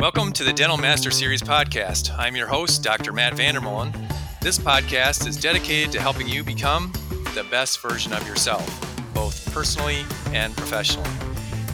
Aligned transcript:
Welcome 0.00 0.32
to 0.32 0.44
the 0.44 0.52
Dental 0.54 0.78
Master 0.78 1.10
Series 1.10 1.42
podcast. 1.42 2.10
I'm 2.16 2.34
your 2.34 2.46
host, 2.46 2.82
Dr. 2.82 3.12
Matt 3.12 3.34
Vandermolen. 3.34 3.92
This 4.40 4.58
podcast 4.58 5.26
is 5.26 5.36
dedicated 5.36 5.92
to 5.92 6.00
helping 6.00 6.26
you 6.26 6.42
become 6.42 6.90
the 7.34 7.46
best 7.50 7.82
version 7.82 8.14
of 8.14 8.26
yourself, 8.26 8.66
both 9.12 9.52
personally 9.52 10.06
and 10.28 10.56
professionally. 10.56 11.10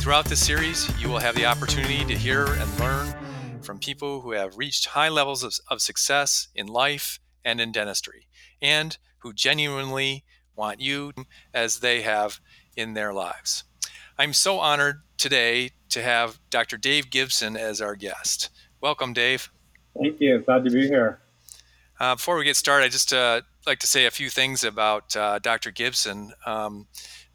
Throughout 0.00 0.24
this 0.24 0.44
series, 0.44 0.90
you 1.00 1.08
will 1.08 1.20
have 1.20 1.36
the 1.36 1.46
opportunity 1.46 2.04
to 2.04 2.18
hear 2.18 2.46
and 2.46 2.80
learn 2.80 3.14
from 3.62 3.78
people 3.78 4.22
who 4.22 4.32
have 4.32 4.58
reached 4.58 4.86
high 4.86 5.08
levels 5.08 5.44
of, 5.44 5.54
of 5.70 5.80
success 5.80 6.48
in 6.52 6.66
life 6.66 7.20
and 7.44 7.60
in 7.60 7.70
dentistry, 7.70 8.26
and 8.60 8.98
who 9.18 9.32
genuinely 9.32 10.24
want 10.56 10.80
you 10.80 11.12
as 11.54 11.78
they 11.78 12.02
have 12.02 12.40
in 12.76 12.94
their 12.94 13.12
lives. 13.12 13.62
I'm 14.18 14.32
so 14.32 14.58
honored 14.58 15.02
today 15.16 15.70
to 15.90 16.02
have 16.02 16.38
Dr. 16.50 16.76
Dave 16.76 17.10
Gibson 17.10 17.56
as 17.56 17.80
our 17.80 17.96
guest. 17.96 18.50
Welcome, 18.80 19.12
Dave. 19.12 19.50
Thank 19.98 20.20
you. 20.20 20.40
Glad 20.40 20.64
to 20.64 20.70
be 20.70 20.86
here. 20.86 21.20
Uh, 21.98 22.14
before 22.14 22.36
we 22.36 22.44
get 22.44 22.56
started, 22.56 22.84
I 22.84 22.88
just 22.88 23.12
uh, 23.12 23.40
like 23.66 23.78
to 23.78 23.86
say 23.86 24.04
a 24.06 24.10
few 24.10 24.28
things 24.28 24.62
about 24.62 25.16
uh, 25.16 25.38
Dr. 25.38 25.70
Gibson. 25.70 26.32
Um, 26.44 26.86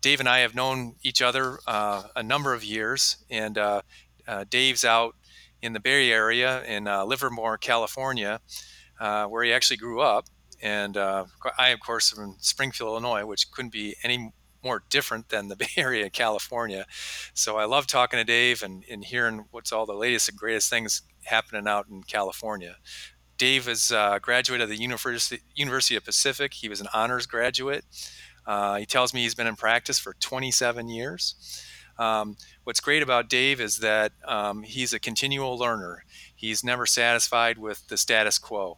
Dave 0.02 0.20
and 0.20 0.30
I 0.30 0.40
have 0.40 0.54
known 0.54 0.95
each 1.04 1.21
other 1.21 1.59
uh, 1.66 2.04
a 2.16 2.23
number 2.23 2.54
of 2.54 2.63
years, 2.63 3.17
and 3.30 3.57
uh, 3.57 3.82
uh, 4.27 4.45
Dave's 4.49 4.85
out 4.85 5.16
in 5.62 5.73
the 5.73 5.79
Bay 5.79 6.12
Area 6.12 6.63
in 6.63 6.85
Livermore, 6.85 7.57
California, 7.57 8.40
where 8.99 9.43
he 9.43 9.54
actually 9.54 9.77
grew 9.77 10.02
up. 10.02 10.26
And 10.62 10.98
I, 10.98 11.70
of 11.70 11.79
course, 11.79 12.18
am 12.18 12.23
in 12.23 12.35
Springfield, 12.40 12.90
Illinois, 12.91 13.26
which 13.26 13.52
couldn't 13.52 13.71
be 13.71 13.95
any 14.04 14.32
more 14.63 14.83
different 14.89 15.29
than 15.29 15.47
the 15.47 15.55
Bay 15.57 15.67
Area, 15.77 16.09
California. 16.09 16.85
So 17.33 17.57
I 17.57 17.65
love 17.65 17.88
talking 17.88 18.17
to 18.17 18.23
Dave 18.23 18.63
and, 18.63 18.84
and 18.89 19.05
hearing 19.05 19.45
what's 19.51 19.71
all 19.71 19.85
the 19.85 19.93
latest 19.93 20.29
and 20.29 20.37
greatest 20.37 20.70
things 20.70 21.01
happening 21.23 21.67
out 21.67 21.87
in 21.89 22.03
California. 22.03 22.77
Dave 23.37 23.67
is 23.67 23.91
a 23.91 24.20
graduate 24.21 24.62
of 24.62 24.70
the 24.70 24.79
University, 24.79 25.41
University 25.55 25.95
of 25.95 26.05
Pacific. 26.05 26.53
He 26.53 26.70
was 26.70 26.79
an 26.79 26.87
honors 26.93 27.26
graduate. 27.26 27.85
Uh, 28.45 28.76
he 28.76 28.85
tells 28.85 29.13
me 29.13 29.21
he's 29.21 29.35
been 29.35 29.48
in 29.48 29.55
practice 29.55 29.98
for 29.98 30.13
27 30.20 30.90
years. 30.90 31.65
Um, 31.98 32.37
what's 32.63 32.79
great 32.79 33.03
about 33.03 33.29
Dave 33.29 33.62
is 33.62 33.77
that 33.77 34.13
um, 34.25 34.63
he's 34.63 34.93
a 34.93 34.99
continual 34.99 35.57
learner. 35.57 36.03
He's 36.35 36.63
never 36.63 36.85
satisfied 36.85 37.57
with 37.57 37.87
the 37.87 37.98
status 37.98 38.37
quo. 38.37 38.77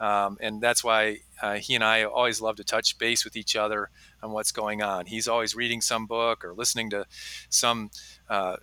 Um, 0.00 0.36
and 0.40 0.60
that's 0.60 0.84
why 0.84 1.18
uh, 1.40 1.54
he 1.54 1.74
and 1.74 1.84
I 1.84 2.04
always 2.04 2.40
love 2.40 2.56
to 2.56 2.64
touch 2.64 2.98
base 2.98 3.24
with 3.24 3.36
each 3.36 3.56
other 3.56 3.90
on 4.22 4.32
what's 4.32 4.52
going 4.52 4.82
on. 4.82 5.06
He's 5.06 5.28
always 5.28 5.54
reading 5.54 5.80
some 5.80 6.06
book 6.06 6.44
or 6.44 6.54
listening 6.54 6.90
to 6.90 7.06
some 7.48 7.90
uh, 8.28 8.56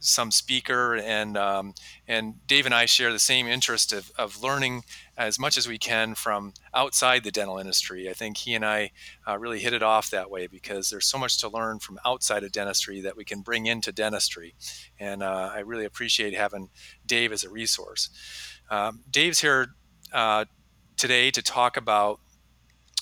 some 0.00 0.30
speaker, 0.30 0.96
and 0.96 1.36
um, 1.36 1.74
and 2.08 2.46
Dave 2.46 2.64
and 2.66 2.74
I 2.74 2.86
share 2.86 3.12
the 3.12 3.18
same 3.18 3.46
interest 3.46 3.92
of, 3.92 4.10
of 4.18 4.42
learning 4.42 4.82
as 5.16 5.38
much 5.38 5.58
as 5.58 5.68
we 5.68 5.78
can 5.78 6.14
from 6.14 6.54
outside 6.74 7.22
the 7.22 7.30
dental 7.30 7.58
industry. 7.58 8.08
I 8.08 8.14
think 8.14 8.38
he 8.38 8.54
and 8.54 8.64
I 8.64 8.92
uh, 9.28 9.38
really 9.38 9.60
hit 9.60 9.74
it 9.74 9.82
off 9.82 10.10
that 10.10 10.30
way 10.30 10.46
because 10.46 10.88
there's 10.88 11.06
so 11.06 11.18
much 11.18 11.38
to 11.40 11.48
learn 11.48 11.78
from 11.78 11.98
outside 12.04 12.42
of 12.42 12.50
dentistry 12.50 13.02
that 13.02 13.16
we 13.16 13.24
can 13.24 13.42
bring 13.42 13.66
into 13.66 13.92
dentistry, 13.92 14.54
and 14.98 15.22
uh, 15.22 15.50
I 15.54 15.60
really 15.60 15.84
appreciate 15.84 16.34
having 16.34 16.70
Dave 17.06 17.30
as 17.30 17.44
a 17.44 17.50
resource. 17.50 18.08
Um, 18.70 19.00
Dave's 19.10 19.40
here 19.40 19.74
uh, 20.12 20.46
today 20.96 21.30
to 21.30 21.42
talk 21.42 21.76
about 21.76 22.20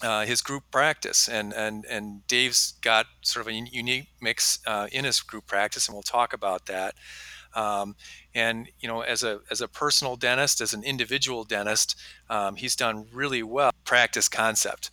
uh, 0.02 0.24
his 0.24 0.42
group 0.42 0.64
practice, 0.70 1.28
and 1.28 1.52
and 1.52 1.84
and 1.86 2.26
Dave's 2.26 2.74
got 2.82 3.06
sort 3.22 3.46
of 3.46 3.48
a 3.52 3.54
unique 3.54 4.08
mix 4.20 4.60
uh, 4.66 4.88
in 4.92 5.04
his 5.04 5.20
group 5.20 5.46
practice, 5.46 5.88
and 5.88 5.94
we'll 5.94 6.02
talk 6.02 6.32
about 6.32 6.66
that. 6.66 6.94
Um, 7.54 7.96
and 8.34 8.68
you 8.80 8.88
know, 8.88 9.00
as 9.00 9.22
a 9.22 9.40
as 9.50 9.60
a 9.60 9.68
personal 9.68 10.16
dentist, 10.16 10.60
as 10.60 10.74
an 10.74 10.84
individual 10.84 11.44
dentist, 11.44 11.96
um, 12.30 12.56
he's 12.56 12.76
done 12.76 13.06
really 13.12 13.42
well 13.42 13.72
practice 13.84 14.28
concept. 14.28 14.90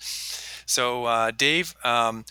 So, 0.65 1.05
uh, 1.05 1.31
Dave, 1.31 1.75
um, 1.83 2.25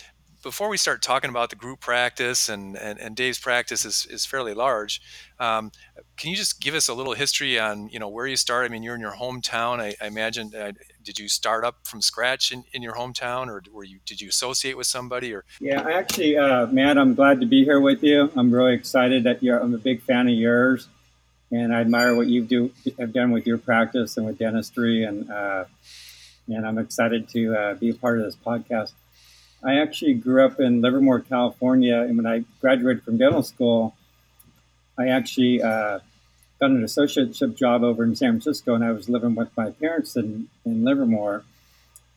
before 0.44 0.68
we 0.68 0.76
start 0.76 1.02
talking 1.02 1.30
about 1.30 1.48
the 1.48 1.56
group 1.56 1.80
practice 1.80 2.50
and, 2.50 2.76
and, 2.76 3.00
and 3.00 3.16
Dave's 3.16 3.38
practice 3.38 3.84
is, 3.84 4.06
is 4.10 4.26
fairly 4.26 4.52
large, 4.52 5.00
um, 5.40 5.72
can 6.16 6.30
you 6.30 6.36
just 6.36 6.60
give 6.60 6.74
us 6.74 6.86
a 6.86 6.94
little 6.94 7.14
history 7.14 7.58
on 7.58 7.88
you 7.88 7.98
know 7.98 8.08
where 8.08 8.26
you 8.26 8.36
started? 8.36 8.70
I 8.70 8.72
mean, 8.72 8.82
you're 8.82 8.94
in 8.94 9.00
your 9.00 9.14
hometown. 9.14 9.80
I, 9.80 9.96
I 10.00 10.06
imagine. 10.06 10.52
Uh, 10.54 10.72
did 11.02 11.18
you 11.18 11.28
start 11.28 11.64
up 11.64 11.78
from 11.84 12.00
scratch 12.00 12.52
in, 12.52 12.64
in 12.72 12.82
your 12.82 12.94
hometown, 12.94 13.48
or 13.48 13.62
were 13.72 13.84
you 13.84 13.98
did 14.06 14.20
you 14.20 14.28
associate 14.28 14.76
with 14.76 14.86
somebody? 14.86 15.34
Or 15.34 15.44
yeah, 15.60 15.82
I 15.82 15.92
actually, 15.92 16.36
uh, 16.36 16.66
Matt, 16.66 16.98
I'm 16.98 17.14
glad 17.14 17.40
to 17.40 17.46
be 17.46 17.64
here 17.64 17.80
with 17.80 18.02
you. 18.02 18.30
I'm 18.36 18.52
really 18.52 18.74
excited 18.74 19.24
that 19.24 19.42
you're. 19.42 19.58
I'm 19.58 19.74
a 19.74 19.78
big 19.78 20.02
fan 20.02 20.28
of 20.28 20.34
yours, 20.34 20.86
and 21.50 21.74
I 21.74 21.80
admire 21.80 22.14
what 22.14 22.28
you 22.28 22.42
do 22.42 22.70
have 22.98 23.12
done 23.12 23.32
with 23.32 23.46
your 23.46 23.58
practice 23.58 24.16
and 24.16 24.26
with 24.26 24.38
dentistry, 24.38 25.02
and 25.04 25.30
uh, 25.30 25.64
and 26.48 26.66
I'm 26.66 26.78
excited 26.78 27.28
to 27.30 27.56
uh, 27.56 27.74
be 27.74 27.90
a 27.90 27.94
part 27.94 28.18
of 28.18 28.24
this 28.26 28.36
podcast. 28.36 28.92
I 29.64 29.76
actually 29.76 30.14
grew 30.14 30.44
up 30.44 30.60
in 30.60 30.82
Livermore, 30.82 31.20
California, 31.20 32.00
and 32.00 32.16
when 32.16 32.26
I 32.26 32.44
graduated 32.60 33.02
from 33.02 33.16
dental 33.16 33.42
school, 33.42 33.96
I 34.98 35.08
actually 35.08 35.62
uh, 35.62 36.00
got 36.60 36.70
an 36.70 36.82
associateship 36.84 37.56
job 37.56 37.82
over 37.82 38.04
in 38.04 38.14
San 38.14 38.32
Francisco, 38.32 38.74
and 38.74 38.84
I 38.84 38.92
was 38.92 39.08
living 39.08 39.34
with 39.34 39.48
my 39.56 39.70
parents 39.70 40.16
in, 40.16 40.48
in 40.66 40.84
Livermore. 40.84 41.44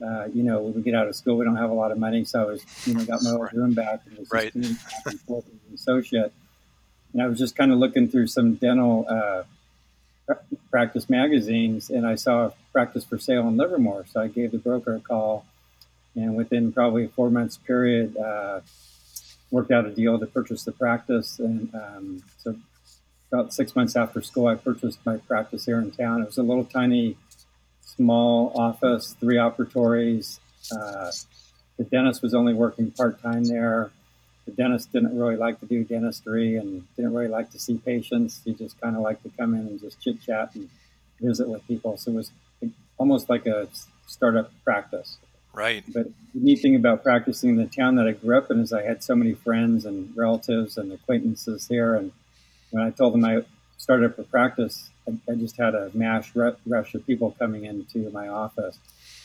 Uh, 0.06 0.26
you 0.34 0.44
know, 0.44 0.60
when 0.60 0.74
we 0.76 0.82
get 0.82 0.94
out 0.94 1.08
of 1.08 1.16
school, 1.16 1.38
we 1.38 1.46
don't 1.46 1.56
have 1.56 1.72
a 1.72 1.74
lot 1.74 1.92
of 1.92 1.98
money, 1.98 2.26
so 2.26 2.42
I 2.42 2.46
was, 2.46 2.66
you 2.86 2.94
know, 2.94 3.04
got 3.06 3.24
my 3.24 3.32
old 3.32 3.52
room 3.54 3.74
back 3.74 4.02
and 4.06 4.18
was 4.18 4.30
right. 4.30 4.54
just 4.54 4.86
back 4.86 5.14
and 5.14 5.22
forth 5.22 5.46
as 5.48 5.54
an 5.70 5.74
associate. 5.74 6.34
And 7.14 7.22
I 7.22 7.28
was 7.28 7.40
just 7.40 7.56
kind 7.56 7.72
of 7.72 7.80
looking 7.80 8.10
through 8.10 8.28
some 8.28 8.56
dental 8.56 9.08
uh, 9.10 9.44
practice 10.70 11.10
magazines, 11.10 11.90
and 11.90 12.06
I 12.06 12.16
saw 12.16 12.48
a 12.48 12.54
practice 12.74 13.06
for 13.06 13.18
sale 13.18 13.48
in 13.48 13.56
Livermore, 13.56 14.06
so 14.12 14.22
I 14.22 14.28
gave 14.28 14.52
the 14.52 14.58
broker 14.58 14.96
a 14.96 15.00
call 15.00 15.46
and 16.18 16.36
within 16.36 16.74
probably 16.74 17.06
a 17.06 17.10
four 17.10 17.30
months 17.30 17.58
period, 17.58 18.18
uh, 18.18 18.60
worked 19.52 19.72
out 19.72 19.86
a 19.86 19.92
deal 19.92 20.20
to 20.20 20.26
purchase 20.26 20.64
the 20.64 20.72
practice. 20.72 21.40
And 21.40 21.74
um, 21.74 22.24
so, 22.40 22.56
about 23.32 23.54
six 23.54 23.76
months 23.76 23.96
after 23.96 24.22
school, 24.22 24.48
I 24.48 24.56
purchased 24.56 25.00
my 25.06 25.18
practice 25.18 25.66
here 25.66 25.80
in 25.80 25.92
town. 25.92 26.22
It 26.22 26.26
was 26.26 26.38
a 26.38 26.44
little 26.44 26.66
tiny, 26.66 27.18
small 27.82 28.52
office, 28.56 29.16
three 29.20 29.36
operatories. 29.36 30.40
Uh, 30.72 31.12
the 31.78 31.84
dentist 31.84 32.24
was 32.24 32.34
only 32.34 32.54
working 32.54 32.92
part 32.92 33.22
time 33.22 33.44
there. 33.46 33.92
The 34.46 34.54
dentist 34.54 34.92
didn't 34.94 35.18
really 35.18 35.36
like 35.36 35.60
to 35.60 35.66
do 35.66 35.84
dentistry 35.84 36.56
and 36.56 36.88
didn't 36.96 37.14
really 37.14 37.28
like 37.28 37.52
to 37.52 37.60
see 37.60 37.78
patients. 37.78 38.42
He 38.44 38.54
just 38.54 38.80
kind 38.80 38.96
of 38.96 39.02
liked 39.02 39.24
to 39.24 39.32
come 39.38 39.54
in 39.54 39.68
and 39.68 39.80
just 39.80 40.02
chit 40.02 40.22
chat 40.22 40.56
and 40.56 40.70
visit 41.20 41.48
with 41.48 41.68
people. 41.68 41.98
So 41.98 42.12
it 42.12 42.16
was 42.16 42.32
almost 42.98 43.30
like 43.30 43.46
a 43.46 43.68
startup 44.08 44.52
practice. 44.64 45.18
Right. 45.58 45.84
But 45.92 46.06
the 46.36 46.40
neat 46.40 46.62
thing 46.62 46.76
about 46.76 47.02
practicing 47.02 47.50
in 47.50 47.56
the 47.56 47.66
town 47.66 47.96
that 47.96 48.06
I 48.06 48.12
grew 48.12 48.38
up 48.38 48.52
in 48.52 48.60
is 48.60 48.72
I 48.72 48.84
had 48.84 49.04
so 49.04 49.16
many 49.16 49.34
friends 49.34 49.86
and 49.86 50.16
relatives 50.16 50.78
and 50.78 50.94
acquaintances 50.94 51.68
here. 51.68 51.96
And 51.96 52.12
when 52.70 52.84
I 52.84 52.92
told 52.92 53.16
them 53.16 53.26
I 53.26 53.42
started 53.76 54.12
up 54.12 54.20
a 54.20 54.24
practice, 54.24 54.92
I, 55.08 55.18
I 55.28 55.34
just 55.34 55.58
had 55.58 55.74
a 55.74 55.90
mass 55.96 56.32
rush 56.36 56.94
of 56.94 57.08
people 57.08 57.36
coming 57.40 57.66
into 57.66 58.12
my 58.12 58.28
office. 58.28 58.78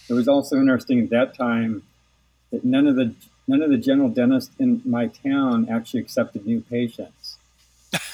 It 0.09 0.15
was 0.15 0.27
also 0.27 0.57
interesting 0.57 1.01
at 1.01 1.11
that 1.11 1.37
time 1.37 1.83
that 2.51 2.65
none 2.65 2.87
of 2.87 2.97
the 2.97 3.15
none 3.47 3.61
of 3.61 3.69
the 3.69 3.77
general 3.77 4.09
dentists 4.09 4.55
in 4.59 4.81
my 4.87 5.09
town 5.09 5.69
actually 5.71 6.01
accepted 6.01 6.47
new 6.47 6.63
patients. 6.63 7.37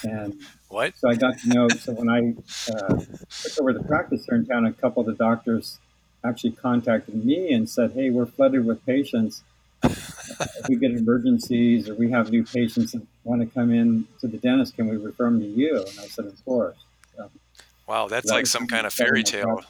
And 0.03 0.41
what? 0.67 0.97
So 0.97 1.09
I 1.09 1.15
got 1.15 1.39
to 1.39 1.47
know. 1.47 1.69
So 1.69 1.93
when 1.93 2.09
I 2.09 2.33
uh, 2.69 2.97
took 2.97 3.61
over 3.61 3.71
the 3.71 3.83
practice 3.87 4.25
here 4.25 4.37
in 4.37 4.45
town, 4.45 4.65
a 4.65 4.73
couple 4.73 4.99
of 4.99 5.07
the 5.07 5.15
doctors 5.15 5.79
actually 6.23 6.51
contacted 6.51 7.23
me 7.23 7.53
and 7.53 7.69
said, 7.69 7.93
"Hey, 7.93 8.09
we're 8.09 8.25
flooded 8.25 8.65
with 8.65 8.85
patients. 8.85 9.43
if 9.81 10.67
we 10.67 10.75
get 10.75 10.91
emergencies 10.91 11.87
or 11.87 11.95
we 11.95 12.11
have 12.11 12.31
new 12.31 12.43
patients 12.43 12.91
that 12.91 13.01
want 13.23 13.41
to 13.41 13.47
come 13.47 13.71
in 13.73 14.05
to 14.19 14.27
the 14.27 14.37
dentist, 14.37 14.75
can 14.75 14.89
we 14.89 14.97
refer 14.97 15.25
them 15.25 15.39
to 15.39 15.47
you?" 15.47 15.77
And 15.77 15.99
I 15.99 16.07
said, 16.07 16.25
"Of 16.25 16.43
course." 16.43 16.77
So, 17.15 17.29
wow, 17.87 18.07
that's 18.07 18.27
that 18.27 18.33
like 18.33 18.47
some 18.47 18.67
kind 18.67 18.85
of 18.85 18.93
fairy 18.93 19.23
tale 19.23 19.61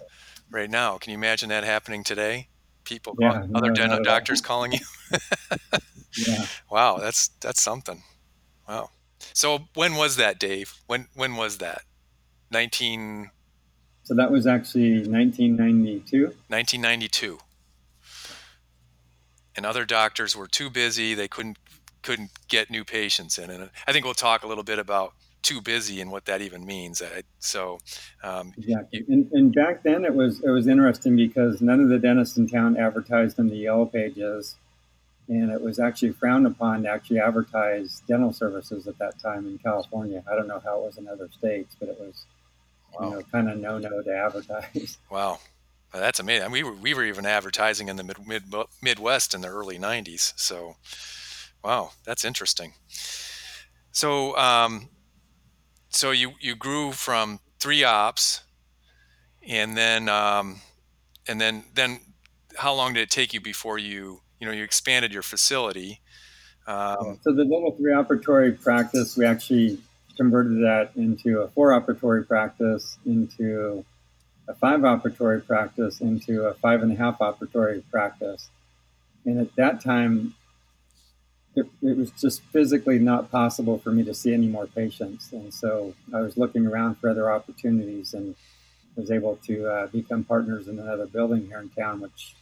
right 0.50 0.69
now. 0.69 0.97
Can 0.97 1.12
you 1.12 1.18
imagine 1.18 1.50
that 1.50 1.63
happening 1.63 2.03
today? 2.03 2.47
People, 2.83 3.15
yeah, 3.19 3.33
calling, 3.33 3.51
no, 3.51 3.57
other 3.59 3.71
dental 3.71 4.03
doctors 4.03 4.41
calling 4.41 4.71
you. 4.71 4.79
yeah. 6.27 6.45
Wow, 6.71 6.97
that's 6.97 7.29
that's 7.39 7.62
something. 7.62 8.03
Wow. 8.68 8.89
So 9.33 9.65
when 9.74 9.95
was 9.95 10.15
that, 10.15 10.39
Dave? 10.39 10.74
When 10.88 11.07
when 11.13 11.35
was 11.35 11.57
that? 11.59 11.81
Nineteen. 12.51 13.31
So 14.09 14.15
that 14.15 14.31
was 14.31 14.47
actually 14.47 15.07
1992. 15.07 16.33
1992. 16.47 17.38
And 19.56 19.67
other 19.67 19.85
doctors 19.85 20.35
were 20.35 20.47
too 20.47 20.71
busy; 20.71 21.13
they 21.13 21.27
couldn't 21.27 21.59
couldn't 22.01 22.31
get 22.47 22.71
new 22.71 22.83
patients 22.83 23.38
in. 23.38 23.51
And 23.51 23.69
I 23.85 23.91
think 23.91 24.06
we'll 24.06 24.15
talk 24.15 24.41
a 24.41 24.47
little 24.47 24.63
bit 24.63 24.79
about 24.79 25.13
too 25.44 25.61
busy 25.61 26.01
and 26.01 26.09
what 26.09 26.25
that 26.25 26.41
even 26.41 26.65
means. 26.65 27.03
So, 27.38 27.77
um, 28.23 28.51
exactly. 28.57 29.06
And, 29.07 29.31
and, 29.31 29.53
back 29.53 29.83
then, 29.83 30.03
it 30.03 30.15
was 30.15 30.39
it 30.39 30.50
was 30.50 30.65
interesting 30.65 31.15
because 31.15 31.62
none 31.62 31.79
of 31.79 31.89
the 31.89 32.00
dentists 32.00 32.35
in 32.35 32.47
town 32.47 32.77
advertised 32.77 33.38
in 33.38 33.47
the 33.47 33.57
yellow 33.57 33.85
pages, 33.85 34.55
and 35.27 35.51
it 35.51 35.62
was 35.62 35.77
actually 35.77 36.13
frowned 36.13 36.47
upon 36.47 36.81
to 36.81 36.89
actually 36.89 37.19
advertise 37.19 38.01
dental 38.07 38.33
services 38.33 38.88
at 38.88 38.97
that 38.97 39.19
time 39.19 39.45
in 39.45 39.59
California. 39.59 40.23
I 40.27 40.33
don't 40.33 40.47
know 40.47 40.62
how 40.65 40.79
it 40.79 40.85
was 40.85 40.97
in 40.97 41.07
other 41.07 41.29
states, 41.38 41.75
but 41.79 41.89
it 41.89 42.00
was 42.00 42.25
you 43.00 43.09
know, 43.09 43.21
kind 43.31 43.50
of 43.50 43.57
no 43.57 43.77
no 43.77 44.01
to 44.01 44.15
advertise. 44.15 44.97
Wow. 45.12 45.39
That's 45.91 46.19
amazing. 46.19 46.51
We 46.51 46.63
were 46.63 46.74
we 46.74 46.94
were 46.94 47.03
even 47.03 47.25
advertising 47.25 47.88
in 47.88 47.95
the 47.95 48.03
mid, 48.03 48.27
mid 48.27 48.44
Midwest 48.81 49.33
in 49.33 49.41
the 49.41 49.47
early 49.47 49.80
'90s. 49.80 50.33
So, 50.36 50.75
wow, 51.63 51.91
that's 52.06 52.24
interesting. 52.24 52.74
So, 53.91 54.38
um, 54.38 54.89
so 55.89 56.12
you 56.12 56.33
you 56.39 56.56
grew 56.56 56.91
from 56.91 57.39
three 57.59 57.83
ops, 57.83 58.41
and 59.41 59.75
then 59.75 60.09
um, 60.09 60.62
and 61.27 61.41
then 61.41 61.63
then 61.74 62.01
how 62.56 62.74
long 62.74 62.94
did 62.94 63.01
it 63.01 63.09
take 63.09 63.33
you 63.33 63.41
before 63.41 63.80
you 63.80 64.21
you 64.39 64.45
know 64.45 64.53
you 64.53 64.63
expanded 64.63 65.12
your 65.12 65.24
facility? 65.24 66.01
Um, 66.68 67.19
So 67.24 67.33
the 67.33 67.44
level 67.45 67.75
three 67.77 67.94
operatory 67.94 68.62
practice, 68.62 69.18
we 69.18 69.25
actually 69.25 69.80
converted 70.19 70.57
that 70.57 70.92
into 70.98 71.39
a 71.39 71.48
four 71.48 71.69
operatory 71.69 72.27
practice, 72.27 72.98
into 73.06 73.86
a 74.50 74.54
five 74.54 74.81
operatory 74.81 75.45
practice, 75.45 76.01
into 76.01 76.45
a 76.45 76.54
five 76.56 76.83
and 76.83 76.92
a 76.92 76.95
half 76.95 77.19
operatory 77.19 77.81
practice. 77.89 78.50
And 79.24 79.39
at 79.39 79.56
that 79.56 79.80
time, 79.80 80.36
it, 81.56 81.68
it, 81.81 81.95
was 81.95 82.12
just 82.12 82.42
physically 82.51 83.00
not 83.00 83.31
possible 83.31 83.80
for 83.80 83.92
me 83.92 84.04
to 84.04 84.13
see 84.13 84.33
any 84.33 84.48
more 84.48 84.68
patients. 84.68 85.31
And 85.31 85.54
so 85.54 85.94
I 86.13 86.19
was 86.19 86.36
looking 86.36 86.68
around 86.68 86.95
for 86.95 87.10
other 87.10 87.31
opportunities 87.31 88.13
and 88.13 88.36
was 88.98 89.12
able 89.12 89.38
to 89.48 89.68
uh, 89.68 89.88
become 89.88 90.25
partners 90.25 90.68
in 90.68 90.80
another 90.80 91.06
building 91.06 91.48
here 91.48 91.60
in 91.60 91.69
town, 91.69 92.01
which 92.01 92.36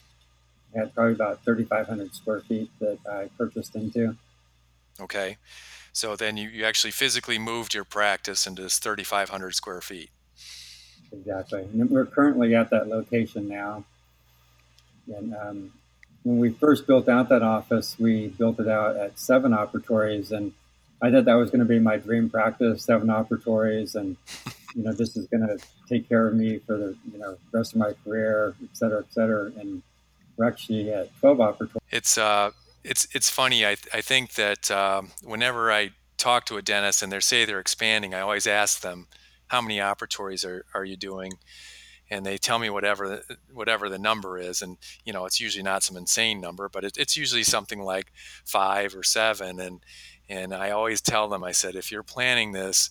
had 0.75 0.95
probably 0.95 1.13
about 1.13 1.44
3,500 1.45 2.15
square 2.15 2.41
feet 2.41 2.71
that 2.80 2.97
I 3.07 3.30
purchased 3.38 3.75
into. 3.75 4.18
Okay. 4.99 5.38
So 5.94 6.15
then 6.15 6.38
you, 6.38 6.49
you 6.49 6.63
actually 6.63 6.91
physically 6.91 7.39
moved 7.39 7.73
your 7.73 7.83
practice 7.83 8.45
into 8.45 8.61
this 8.61 8.77
3,500 8.77 9.55
square 9.55 9.81
feet. 9.81 10.11
Exactly. 11.11 11.61
And 11.61 11.89
we're 11.89 12.05
currently 12.05 12.53
at 12.55 12.69
that 12.69 12.88
location 12.88 13.47
now. 13.47 13.83
And 15.07 15.33
um, 15.33 15.73
when 16.23 16.38
we 16.38 16.51
first 16.51 16.85
built 16.85 17.09
out 17.09 17.29
that 17.29 17.41
office, 17.41 17.95
we 17.97 18.27
built 18.27 18.59
it 18.59 18.67
out 18.67 18.95
at 18.97 19.17
seven 19.17 19.53
operatories. 19.53 20.31
And 20.31 20.53
I 21.01 21.09
thought 21.09 21.25
that 21.25 21.33
was 21.33 21.49
going 21.49 21.61
to 21.61 21.65
be 21.65 21.79
my 21.79 21.97
dream 21.97 22.29
practice, 22.29 22.83
seven 22.83 23.07
operatories. 23.07 23.95
And, 23.95 24.17
you 24.75 24.83
know, 24.83 24.94
this 24.94 25.15
is 25.15 25.25
going 25.27 25.47
to 25.47 25.57
take 25.88 26.07
care 26.09 26.27
of 26.27 26.35
me 26.35 26.59
for 26.59 26.77
the, 26.77 26.95
you 27.11 27.17
know, 27.17 27.38
rest 27.51 27.73
of 27.73 27.79
my 27.79 27.94
career, 28.03 28.53
et 28.61 28.77
cetera, 28.77 28.99
et 28.99 29.11
cetera. 29.11 29.51
And 29.57 29.81
we're 30.35 30.45
actually 30.45 30.91
at 30.91 31.17
12 31.21 31.38
operatories. 31.38 31.77
It's, 31.89 32.17
uh, 32.17 32.51
it's, 32.89 33.07
it's 33.13 33.29
funny. 33.29 33.65
I, 33.65 33.77
I 33.93 34.01
think 34.01 34.33
that 34.33 34.71
um, 34.71 35.11
whenever 35.23 35.71
I 35.71 35.91
talk 36.17 36.45
to 36.45 36.57
a 36.57 36.61
dentist 36.61 37.03
and 37.03 37.11
they 37.11 37.19
say 37.19 37.45
they're 37.45 37.59
expanding, 37.59 38.13
I 38.13 38.21
always 38.21 38.47
ask 38.47 38.81
them, 38.81 39.07
how 39.47 39.61
many 39.61 39.77
operatories 39.77 40.45
are, 40.45 40.65
are 40.73 40.85
you 40.85 40.97
doing? 40.97 41.33
And 42.09 42.25
they 42.25 42.37
tell 42.37 42.57
me 42.59 42.69
whatever 42.69 43.21
whatever 43.53 43.89
the 43.89 43.99
number 43.99 44.37
is, 44.37 44.61
and 44.61 44.77
you 45.03 45.11
know 45.11 45.25
it's 45.25 45.41
usually 45.41 45.63
not 45.63 45.83
some 45.83 45.97
insane 45.97 46.39
number, 46.39 46.69
but 46.69 46.85
it, 46.85 46.95
it's 46.97 47.17
usually 47.17 47.43
something 47.43 47.81
like 47.81 48.13
five 48.45 48.95
or 48.95 49.03
seven. 49.03 49.59
And 49.59 49.83
and 50.29 50.53
I 50.53 50.69
always 50.69 51.01
tell 51.01 51.27
them, 51.27 51.43
I 51.43 51.51
said, 51.51 51.75
if 51.75 51.91
you're 51.91 52.03
planning 52.03 52.53
this, 52.53 52.89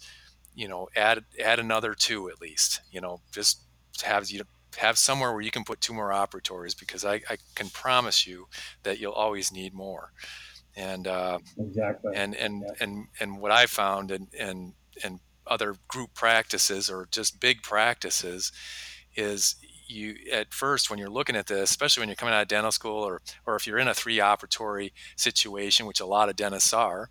you 0.55 0.69
know, 0.69 0.89
add 0.95 1.25
add 1.43 1.59
another 1.59 1.95
two 1.95 2.29
at 2.29 2.43
least. 2.43 2.83
You 2.91 3.01
know, 3.01 3.21
just 3.33 3.63
have 4.03 4.29
you 4.29 4.43
have 4.77 4.99
somewhere 4.99 5.33
where 5.33 5.43
you 5.43 5.51
can 5.51 5.65
put 5.65 5.81
two 5.81 5.95
more 5.95 6.11
operatories 6.11 6.79
because 6.79 7.05
I, 7.05 7.15
I 7.29 7.39
can 7.55 7.69
promise 7.71 8.27
you 8.27 8.47
that 8.83 8.99
you'll 8.99 9.13
always 9.13 9.53
need 9.53 9.75
more. 9.75 10.13
And 10.77 11.07
uh, 11.07 11.39
exactly. 11.59 12.13
And 12.15 12.35
and 12.35 12.63
yeah. 12.63 12.85
and 12.85 13.07
and 13.19 13.41
what 13.41 13.51
I 13.51 13.67
found 13.67 14.11
and 14.11 14.29
and 14.39 14.75
and 15.03 15.21
other 15.47 15.77
group 15.89 16.13
practices 16.15 16.91
or 16.91 17.09
just 17.11 17.41
big 17.41 17.63
practices 17.63 18.53
is 19.15 19.57
you 19.89 20.17
at 20.33 20.53
first 20.53 20.91
when 20.91 20.99
you're 20.99 21.09
looking 21.09 21.37
at 21.37 21.47
this 21.47 21.71
especially 21.71 22.01
when 22.01 22.09
you're 22.09 22.17
coming 22.17 22.35
out 22.35 22.43
of 22.43 22.49
dental 22.49 22.73
school 22.73 23.03
or 23.03 23.23
or 23.47 23.55
if 23.55 23.67
you're 23.67 23.79
in 23.79 23.87
a 23.87 23.95
three 23.95 24.17
operatory 24.17 24.91
situation 25.15 25.87
which 25.87 26.01
a 26.01 26.07
lot 26.07 26.29
of 26.29 26.35
dentists 26.35 26.73
are 26.73 27.11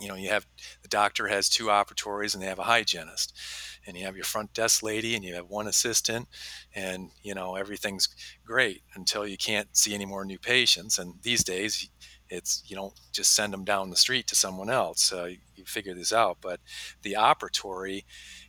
you 0.00 0.08
know 0.08 0.14
you 0.14 0.28
have 0.28 0.46
the 0.82 0.88
doctor 0.88 1.28
has 1.28 1.48
two 1.48 1.66
operatories 1.66 2.34
and 2.34 2.42
they 2.42 2.48
have 2.48 2.58
a 2.58 2.64
hygienist 2.64 3.36
and 3.86 3.96
you 3.96 4.04
have 4.04 4.16
your 4.16 4.24
front 4.24 4.52
desk 4.52 4.82
lady 4.82 5.14
and 5.14 5.24
you 5.24 5.34
have 5.34 5.48
one 5.48 5.68
assistant 5.68 6.26
and 6.74 7.10
you 7.22 7.34
know 7.34 7.54
everything's 7.54 8.08
great 8.44 8.82
until 8.94 9.26
you 9.26 9.36
can't 9.36 9.76
see 9.76 9.94
any 9.94 10.04
more 10.04 10.24
new 10.24 10.38
patients 10.38 10.98
and 10.98 11.14
these 11.22 11.44
days 11.44 11.88
it's 12.28 12.62
you 12.66 12.76
don't 12.76 12.94
just 13.12 13.34
send 13.34 13.52
them 13.52 13.64
down 13.64 13.90
the 13.90 13.96
street 13.96 14.26
to 14.28 14.34
someone 14.34 14.70
else. 14.70 15.12
You, 15.12 15.36
you, 15.56 15.64
figure 15.64 15.94
this 15.94 16.12
out, 16.12 16.38
but 16.40 16.60
the 17.02 17.14
operatory 17.18 18.04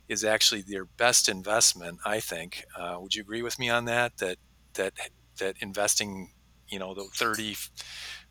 is 0.08 0.24
actually 0.24 0.62
their 0.62 0.84
best 0.84 1.28
investment, 1.28 1.98
I 2.04 2.20
think. 2.20 2.64
Uh, 2.78 2.96
would 3.00 3.14
you 3.14 3.22
agree 3.22 3.42
with 3.42 3.58
me 3.58 3.68
on 3.70 3.84
that? 3.86 4.18
That 4.18 4.38
that 4.74 4.92
that 5.38 5.56
investing, 5.60 6.32
you 6.68 6.78
know, 6.78 6.94
the 6.94 7.04
thirty, 7.14 7.56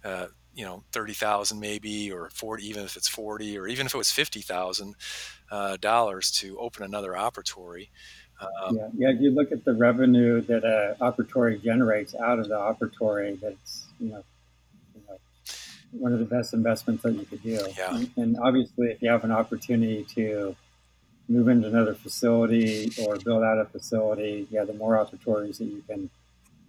uh, 0.04 0.28
you 0.56 0.66
know, 0.66 0.84
thirty 0.92 1.13
thousand 1.13 1.60
maybe, 1.60 2.12
or 2.12 2.30
forty, 2.30 2.68
even 2.68 2.84
if 2.84 2.96
it's 2.96 3.07
forty, 3.07 3.57
or 3.57 3.68
even 3.68 3.86
if 3.86 3.94
it 3.94 3.98
was 3.98 4.12
fifty 4.12 4.42
thousand 4.42 4.96
uh, 5.52 5.78
dollars 5.78 6.31
to 6.31 6.57
open 6.60 6.84
another 6.84 7.12
operatory. 7.12 7.90
Um, 8.42 8.75
yeah, 8.75 8.88
yeah. 8.98 9.10
If 9.10 9.22
you 9.22 9.31
look 9.31 9.52
at 9.52 9.66
the 9.66 9.74
revenue 9.74 10.42
that 10.42 10.63
a 10.63 10.98
operatory 11.02 11.62
generates 11.62 12.16
out 12.16 12.40
of 12.40 12.48
the 12.48 12.56
operatory, 12.56 13.40
that's 13.40 13.88
you 14.00 14.10
know 14.10 14.24
one 15.92 16.13
of 16.13 16.19
the 16.19 16.25
best 16.25 16.54
investments 16.54 17.04
that 17.04 17.13
you 17.13 17.25
could 17.25 17.42
do. 17.42 17.60
Yeah. 17.78 17.96
And, 17.96 18.12
and, 18.18 18.38
obviously, 18.42 18.88
if 18.88 19.01
you 19.01 19.10
have 19.10 19.24
an 19.24 19.31
opportunity 19.31 20.06
to 20.16 20.56
move 21.28 21.48
into 21.48 21.68
another 21.68 21.96
facility 21.96 22.92
or 23.01 23.18
build 23.18 23.44
out 23.44 23.60
a 23.60 23.66
facility, 23.66 24.48
yeah, 24.51 24.63
the 24.63 24.74
more 24.74 24.94
operatories 24.94 25.58
that 25.58 25.66
you 25.66 25.84
can 25.88 26.10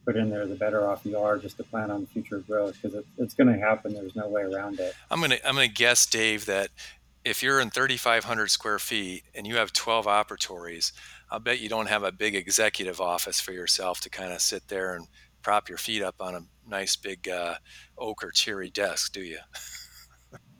put 0.06 0.16
in 0.16 0.30
there, 0.30 0.46
the 0.46 0.54
better 0.54 0.88
off 0.88 1.04
you 1.04 1.18
are 1.18 1.36
just 1.36 1.56
to 1.58 1.64
plan 1.64 1.90
on 1.90 2.06
future 2.06 2.38
growth 2.38 2.78
because 2.80 2.94
it, 2.94 3.04
it's 3.18 3.34
going 3.34 3.52
to 3.52 3.58
happen. 3.58 3.92
There's 3.92 4.14
no 4.14 4.28
way 4.28 4.42
around 4.42 4.78
it. 4.78 4.94
I'm 5.10 5.20
gonna 5.20 5.38
I'm 5.44 5.54
gonna 5.54 5.68
guess, 5.68 6.06
Dave, 6.06 6.46
that 6.46 6.70
if 7.24 7.42
you're 7.42 7.60
in 7.60 7.70
3,500 7.70 8.50
square 8.50 8.78
feet 8.78 9.24
and 9.34 9.46
you 9.46 9.56
have 9.56 9.72
12 9.72 10.06
operatories, 10.06 10.92
I'll 11.30 11.40
bet 11.40 11.60
you 11.60 11.68
don't 11.68 11.88
have 11.88 12.04
a 12.04 12.12
big 12.12 12.36
executive 12.36 13.00
office 13.00 13.40
for 13.40 13.52
yourself 13.52 14.00
to 14.02 14.10
kind 14.10 14.32
of 14.32 14.40
sit 14.40 14.68
there 14.68 14.94
and 14.94 15.08
prop 15.42 15.68
your 15.68 15.78
feet 15.78 16.02
up 16.02 16.16
on 16.20 16.34
a 16.36 16.40
nice 16.68 16.94
big 16.94 17.28
uh, 17.28 17.56
oak 17.98 18.22
or 18.22 18.30
cherry 18.30 18.70
desk, 18.70 19.12
do 19.12 19.22
you? 19.22 19.38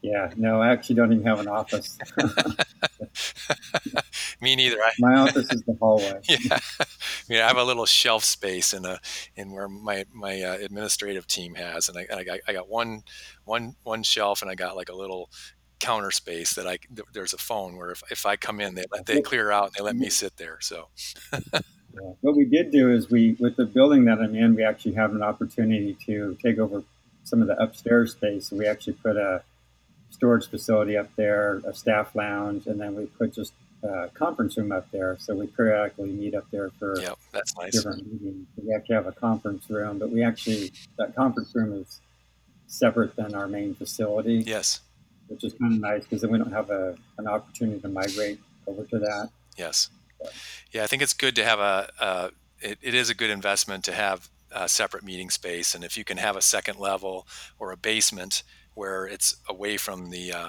Yeah, 0.06 0.30
no, 0.36 0.62
I 0.62 0.70
actually 0.70 0.94
don't 0.94 1.12
even 1.12 1.26
have 1.26 1.40
an 1.40 1.48
office. 1.48 1.98
Me 4.40 4.54
neither. 4.54 4.80
I, 4.80 4.92
my 5.00 5.16
office 5.16 5.52
is 5.52 5.62
the 5.62 5.76
hallway. 5.80 6.20
Yeah, 6.28 6.60
I 6.60 6.84
mean, 7.28 7.40
I 7.40 7.48
have 7.48 7.56
a 7.56 7.64
little 7.64 7.86
shelf 7.86 8.22
space 8.22 8.72
in 8.72 8.84
a 8.84 9.00
in 9.34 9.50
where 9.50 9.66
my 9.66 10.04
my 10.12 10.40
uh, 10.40 10.58
administrative 10.58 11.26
team 11.26 11.56
has, 11.56 11.88
and 11.88 11.98
I, 11.98 12.06
I 12.18 12.22
got 12.22 12.38
I 12.46 12.52
got 12.52 12.68
one 12.68 13.02
one 13.46 13.74
one 13.82 14.04
shelf, 14.04 14.42
and 14.42 14.50
I 14.50 14.54
got 14.54 14.76
like 14.76 14.90
a 14.90 14.94
little 14.94 15.28
counter 15.80 16.12
space 16.12 16.54
that 16.54 16.68
I 16.68 16.78
there's 17.12 17.32
a 17.32 17.38
phone 17.38 17.76
where 17.76 17.90
if, 17.90 18.04
if 18.08 18.26
I 18.26 18.36
come 18.36 18.60
in, 18.60 18.76
they 18.76 18.84
let 18.92 19.06
they 19.06 19.20
clear 19.20 19.50
out 19.50 19.64
and 19.64 19.72
they 19.74 19.82
let 19.82 19.96
me 19.96 20.08
sit 20.08 20.36
there. 20.36 20.58
So. 20.60 20.86
Yeah. 21.98 22.12
What 22.20 22.36
we 22.36 22.44
did 22.44 22.72
do 22.72 22.92
is 22.92 23.08
we, 23.08 23.38
with 23.40 23.56
the 23.56 23.64
building 23.64 24.04
that 24.04 24.18
I'm 24.18 24.34
in, 24.34 24.54
we 24.54 24.62
actually 24.62 24.92
have 24.96 25.14
an 25.14 25.22
opportunity 25.22 25.96
to 26.04 26.36
take 26.42 26.58
over 26.58 26.82
some 27.24 27.40
of 27.40 27.48
the 27.48 27.58
upstairs 27.58 28.12
space. 28.12 28.50
So 28.50 28.56
we 28.56 28.66
actually 28.66 28.92
put 28.92 29.16
a 29.16 29.42
storage 30.16 30.48
facility 30.48 30.96
up 30.96 31.14
there, 31.16 31.60
a 31.66 31.74
staff 31.74 32.14
lounge, 32.14 32.66
and 32.66 32.80
then 32.80 32.94
we 32.94 33.04
put 33.04 33.34
just 33.34 33.52
a 33.82 34.08
conference 34.14 34.56
room 34.56 34.72
up 34.72 34.90
there. 34.90 35.16
So 35.20 35.34
we 35.34 35.46
periodically 35.46 36.10
meet 36.10 36.34
up 36.34 36.46
there 36.50 36.70
for 36.78 36.98
yep, 36.98 37.18
that's 37.32 37.54
nice. 37.56 37.72
different 37.72 38.06
meetings. 38.10 38.46
We 38.56 38.74
actually 38.74 38.94
have 38.94 39.06
a 39.06 39.12
conference 39.12 39.68
room, 39.68 39.98
but 39.98 40.10
we 40.10 40.24
actually 40.24 40.72
that 40.98 41.14
conference 41.14 41.54
room 41.54 41.74
is 41.74 42.00
separate 42.66 43.14
than 43.14 43.34
our 43.34 43.46
main 43.46 43.74
facility. 43.74 44.42
Yes, 44.46 44.80
which 45.28 45.44
is 45.44 45.52
kind 45.52 45.74
of 45.74 45.80
nice 45.80 46.02
because 46.04 46.22
then 46.22 46.30
we 46.30 46.38
don't 46.38 46.52
have 46.52 46.70
a, 46.70 46.96
an 47.18 47.28
opportunity 47.28 47.80
to 47.80 47.88
migrate 47.88 48.40
over 48.66 48.84
to 48.84 48.98
that. 48.98 49.28
Yes. 49.56 49.90
Yeah, 50.72 50.82
I 50.82 50.86
think 50.86 51.02
it's 51.02 51.12
good 51.12 51.36
to 51.36 51.44
have 51.44 51.60
a. 51.60 52.32
it, 52.60 52.78
it 52.80 52.94
is 52.94 53.10
a 53.10 53.14
good 53.14 53.30
investment 53.30 53.84
to 53.84 53.92
have 53.92 54.30
a 54.50 54.66
separate 54.66 55.04
meeting 55.04 55.28
space, 55.28 55.74
and 55.74 55.84
if 55.84 55.98
you 55.98 56.04
can 56.04 56.16
have 56.16 56.36
a 56.36 56.42
second 56.42 56.78
level 56.78 57.26
or 57.58 57.70
a 57.70 57.76
basement 57.76 58.42
where 58.76 59.06
it's 59.06 59.36
away 59.48 59.76
from 59.76 60.10
the 60.10 60.32
uh, 60.32 60.48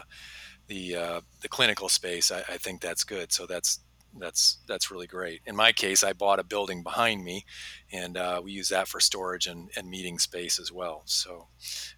the 0.68 0.96
uh, 0.96 1.22
the 1.42 1.48
clinical 1.48 1.90
space, 1.90 2.32
I, 2.32 2.40
I, 2.40 2.58
think 2.58 2.82
that's 2.82 3.04
good. 3.04 3.32
So 3.32 3.46
that's 3.46 3.80
that's 4.20 4.58
that's 4.68 4.92
really 4.92 5.08
great. 5.08 5.42
In 5.46 5.56
my 5.56 5.72
case, 5.72 6.04
I 6.04 6.14
bought 6.14 6.40
a 6.40 6.44
building 6.44 6.84
behind 6.84 7.24
me, 7.24 7.46
and 7.92 8.18
uh, 8.18 8.42
we 8.44 8.52
use 8.52 8.70
that 8.70 8.88
for 8.88 9.00
storage 9.00 9.48
and, 9.48 9.70
and 9.76 9.90
meeting 9.90 10.20
space 10.20 10.60
as 10.60 10.72
well. 10.72 11.04
So 11.06 11.48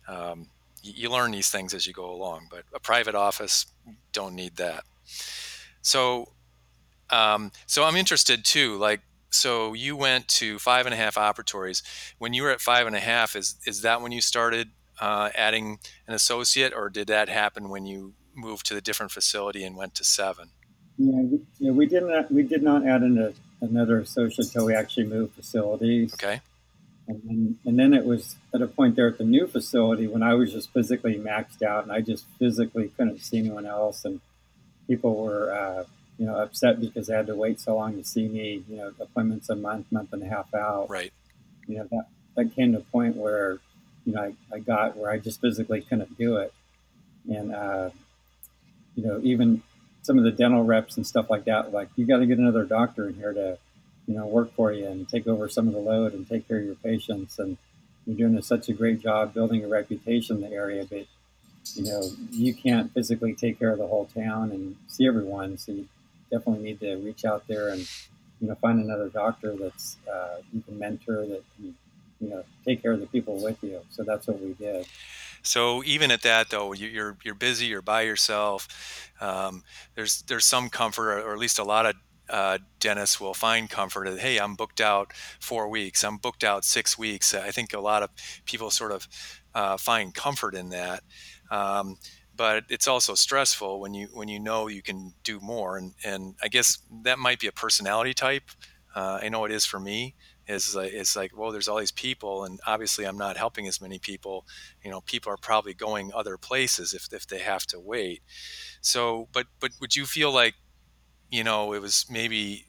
um, 0.08 0.48
you, 0.84 0.94
you 0.96 1.10
learn 1.10 1.32
these 1.32 1.50
things 1.50 1.74
as 1.74 1.88
you 1.88 1.94
go 1.94 2.12
along. 2.12 2.48
But 2.50 2.64
a 2.74 2.80
private 2.80 3.16
office 3.16 3.66
don't 4.14 4.36
need 4.36 4.56
that. 4.58 4.84
So 5.82 6.30
um, 7.10 7.52
so 7.66 7.84
I'm 7.84 7.96
interested 7.96 8.46
too. 8.46 8.78
Like, 8.78 9.02
so 9.32 9.74
you 9.74 9.96
went 9.96 10.28
to 10.28 10.60
five 10.60 10.86
and 10.86 10.94
a 10.94 10.98
half 10.98 11.16
operatories. 11.16 11.82
When 12.18 12.34
you 12.34 12.44
were 12.44 12.52
at 12.52 12.62
five 12.62 12.88
and 12.88 12.96
a 12.96 13.00
half, 13.00 13.36
is 13.36 13.56
is 13.66 13.82
that 13.82 14.02
when 14.02 14.12
you 14.12 14.22
started 14.22 14.70
uh, 15.00 15.30
adding 15.36 15.80
an 16.08 16.14
associate, 16.14 16.74
or 16.76 16.90
did 16.90 17.08
that 17.08 17.30
happen 17.30 17.70
when 17.70 17.86
you 17.86 18.14
moved 18.36 18.66
to 18.68 18.74
the 18.74 18.82
different 18.82 19.12
facility 19.12 19.64
and 19.64 19.76
went 19.76 19.96
to 19.96 20.04
seven? 20.04 20.50
Yeah, 20.98 21.22
we, 21.22 21.40
yeah, 21.60 21.72
we 21.72 21.86
did 21.86 22.04
not 22.04 22.32
we 22.32 22.44
did 22.44 22.62
not 22.62 22.86
add 22.86 23.04
in 23.04 23.18
a, 23.18 23.34
another 23.62 24.00
associate 24.00 24.48
until 24.48 24.66
we 24.66 24.76
actually 24.76 25.06
moved 25.06 25.36
facilities. 25.36 26.14
Okay. 26.14 26.42
And 27.08 27.22
then, 27.24 27.60
and 27.66 27.80
then 27.80 27.94
it 27.94 28.06
was 28.06 28.36
at 28.54 28.62
a 28.62 28.68
point 28.68 28.96
there 28.96 29.08
at 29.08 29.18
the 29.18 29.24
new 29.24 29.48
facility 29.48 30.06
when 30.06 30.22
I 30.22 30.36
was 30.36 30.54
just 30.54 30.72
physically 30.72 31.16
maxed 31.16 31.64
out 31.64 31.84
and 31.84 31.92
I 31.92 32.02
just 32.02 32.26
physically 32.38 32.92
couldn't 32.96 33.20
see 33.20 33.40
anyone 33.40 33.66
else. 33.66 34.06
And 34.06 34.22
people 34.88 35.16
were, 35.16 35.52
uh, 35.52 35.86
you 36.20 36.28
know, 36.28 36.36
upset 36.36 36.80
because 36.80 37.08
they 37.08 37.16
had 37.16 37.26
to 37.26 37.36
wait 37.36 37.60
so 37.60 37.76
long 37.76 37.98
to 37.98 38.04
see 38.04 38.28
me, 38.28 38.64
you 38.70 38.78
know, 38.78 38.92
appointments 39.00 39.50
a 39.50 39.56
month, 39.56 39.92
month 39.92 40.14
and 40.14 40.22
a 40.22 40.28
half 40.28 40.54
out. 40.54 40.88
Right. 40.90 41.12
You 41.66 41.78
know, 41.78 41.88
that, 41.90 42.06
that 42.36 42.56
came 42.56 42.74
to 42.74 42.80
a 42.80 42.82
point 42.82 43.16
where, 43.16 43.58
you 44.10 44.16
know, 44.16 44.24
I, 44.24 44.56
I 44.56 44.60
got 44.60 44.98
where 44.98 45.12
I 45.12 45.20
just 45.20 45.40
physically 45.40 45.82
couldn't 45.82 46.18
do 46.18 46.38
it. 46.38 46.52
And, 47.30 47.54
uh, 47.54 47.92
you 48.96 49.04
know, 49.04 49.20
even 49.22 49.62
some 50.02 50.18
of 50.18 50.24
the 50.24 50.32
dental 50.32 50.64
reps 50.64 50.98
and 50.98 51.06
stuff 51.06 51.30
like 51.30 51.46
that, 51.46 51.72
like, 51.72 51.90
you 51.96 52.08
got 52.08 52.18
to 52.18 52.26
get 52.26 52.40
another 52.40 52.64
doctor 52.64 53.08
in 53.08 53.14
here 53.14 53.34
to, 53.34 53.60
you 54.08 54.16
know, 54.16 54.26
work 54.26 54.52
for 54.56 54.72
you 54.72 54.88
and 54.88 55.08
take 55.08 55.28
over 55.28 55.48
some 55.48 55.68
of 55.68 55.74
the 55.74 55.80
load 55.80 56.14
and 56.14 56.28
take 56.28 56.48
care 56.48 56.58
of 56.58 56.66
your 56.66 56.74
patients. 56.74 57.38
And 57.38 57.58
you're 58.08 58.18
doing 58.18 58.36
a, 58.36 58.42
such 58.42 58.68
a 58.68 58.74
great 58.74 59.00
job 59.00 59.36
building 59.36 59.64
a 59.64 59.68
reputation 59.68 60.38
in 60.38 60.42
the 60.42 60.52
area, 60.52 60.86
but 60.90 61.06
you 61.76 61.84
know, 61.84 62.02
you 62.32 62.54
can't 62.54 62.92
physically 62.92 63.36
take 63.36 63.60
care 63.60 63.72
of 63.72 63.78
the 63.78 63.86
whole 63.86 64.06
town 64.06 64.50
and 64.52 64.76
see 64.88 65.06
everyone. 65.06 65.56
So 65.60 65.74
you 65.74 65.88
definitely 66.32 66.64
need 66.64 66.80
to 66.80 66.96
reach 66.96 67.26
out 67.26 67.44
there 67.48 67.70
and, 67.70 67.88
you 68.42 68.48
know, 68.48 68.56
find 68.56 68.80
another 68.80 69.10
doctor 69.10 69.56
that's 69.56 69.98
uh, 70.12 70.38
you 70.52 70.62
can 70.62 70.80
mentor 70.80 71.28
that 71.28 71.44
can, 71.56 71.76
you 72.20 72.30
know, 72.30 72.44
take 72.66 72.82
care 72.82 72.92
of 72.92 73.00
the 73.00 73.08
people 73.08 73.42
with 73.42 73.62
you. 73.64 73.82
So 73.90 74.04
that's 74.04 74.28
what 74.28 74.42
we 74.42 74.54
did. 74.54 74.86
So 75.42 75.84
even 75.86 76.12
at 76.12 76.22
that 76.24 76.50
though, 76.50 76.74
you're 76.74 77.18
you're 77.24 77.36
busy, 77.36 77.68
you're 77.68 77.82
by 77.82 78.02
yourself. 78.02 78.68
Um, 79.22 79.64
there's 79.96 80.22
there's 80.24 80.46
some 80.46 80.70
comfort, 80.70 81.22
or 81.22 81.34
at 81.34 81.40
least 81.40 81.60
a 81.60 81.64
lot 81.64 81.86
of 81.86 81.96
uh, 82.30 82.60
dentists 82.80 83.20
will 83.20 83.34
find 83.34 83.70
comfort 83.70 84.20
hey 84.20 84.38
i'm 84.38 84.56
booked 84.56 84.80
out 84.80 85.12
four 85.40 85.68
weeks 85.68 86.04
i'm 86.04 86.18
booked 86.18 86.44
out 86.44 86.64
six 86.64 86.98
weeks 86.98 87.34
i 87.34 87.50
think 87.50 87.74
a 87.74 87.80
lot 87.80 88.04
of 88.04 88.10
people 88.46 88.70
sort 88.70 88.92
of 88.92 89.08
uh, 89.56 89.76
find 89.78 90.14
comfort 90.14 90.54
in 90.54 90.70
that 90.70 91.02
um, 91.50 91.98
but 92.36 92.64
it's 92.70 92.88
also 92.88 93.16
stressful 93.16 93.80
when 93.80 93.94
you 93.94 94.08
when 94.14 94.28
you 94.28 94.40
know 94.40 94.68
you 94.68 94.82
can 94.82 95.12
do 95.24 95.40
more 95.40 95.78
and 95.78 95.94
and 96.06 96.36
i 96.44 96.48
guess 96.48 96.78
that 97.04 97.18
might 97.18 97.40
be 97.40 97.48
a 97.48 97.52
personality 97.52 98.14
type 98.14 98.44
uh, 98.96 99.20
i 99.22 99.28
know 99.28 99.44
it 99.44 99.52
is 99.52 99.66
for 99.66 99.80
me 99.80 100.14
is 100.50 100.76
like 100.76 100.92
it's 100.94 101.16
like 101.16 101.38
well 101.38 101.52
there's 101.52 101.68
all 101.68 101.78
these 101.78 101.92
people 101.92 102.44
and 102.44 102.60
obviously 102.66 103.06
i'm 103.06 103.18
not 103.18 103.38
helping 103.38 103.68
as 103.68 103.82
many 103.82 104.00
people. 104.00 104.46
You 104.84 104.92
know 104.92 105.02
people 105.02 105.32
are 105.32 105.38
probably 105.38 105.74
going 105.74 106.12
other 106.14 106.38
places 106.38 106.94
if, 106.94 107.14
if 107.14 107.28
they 107.28 107.40
have 107.40 107.66
to 107.68 107.80
wait. 107.80 108.22
So 108.82 109.28
but 109.32 109.48
but 109.60 109.72
would 109.80 109.96
you 109.96 110.06
feel 110.06 110.32
like 110.32 110.56
you 111.30 111.44
know, 111.44 111.74
it 111.74 111.82
was 111.82 112.06
maybe 112.10 112.66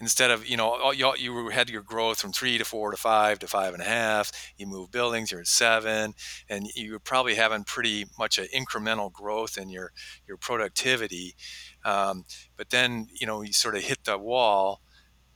instead 0.00 0.30
of 0.30 0.46
you 0.46 0.56
know 0.56 0.90
you, 0.92 1.12
you 1.18 1.48
had 1.48 1.68
your 1.68 1.82
growth 1.82 2.18
from 2.18 2.32
three 2.32 2.56
to 2.56 2.64
four 2.64 2.90
to 2.90 2.96
five 2.96 3.38
to 3.38 3.46
five 3.46 3.74
and 3.74 3.82
a 3.82 3.86
half 3.86 4.32
you 4.56 4.66
move 4.66 4.90
buildings 4.90 5.30
you're 5.30 5.40
at 5.42 5.46
seven 5.46 6.14
and 6.48 6.66
you're 6.74 6.98
probably 6.98 7.34
having 7.34 7.62
pretty 7.62 8.06
much 8.18 8.38
an 8.38 8.46
incremental 8.56 9.12
growth 9.12 9.58
in 9.58 9.68
your 9.68 9.92
your 10.26 10.36
productivity. 10.38 11.34
Um, 11.84 12.24
but 12.56 12.70
then 12.70 13.08
you 13.20 13.26
know 13.26 13.42
you 13.42 13.52
sort 13.52 13.76
of 13.76 13.82
hit 13.82 14.04
the 14.04 14.18
wall 14.18 14.80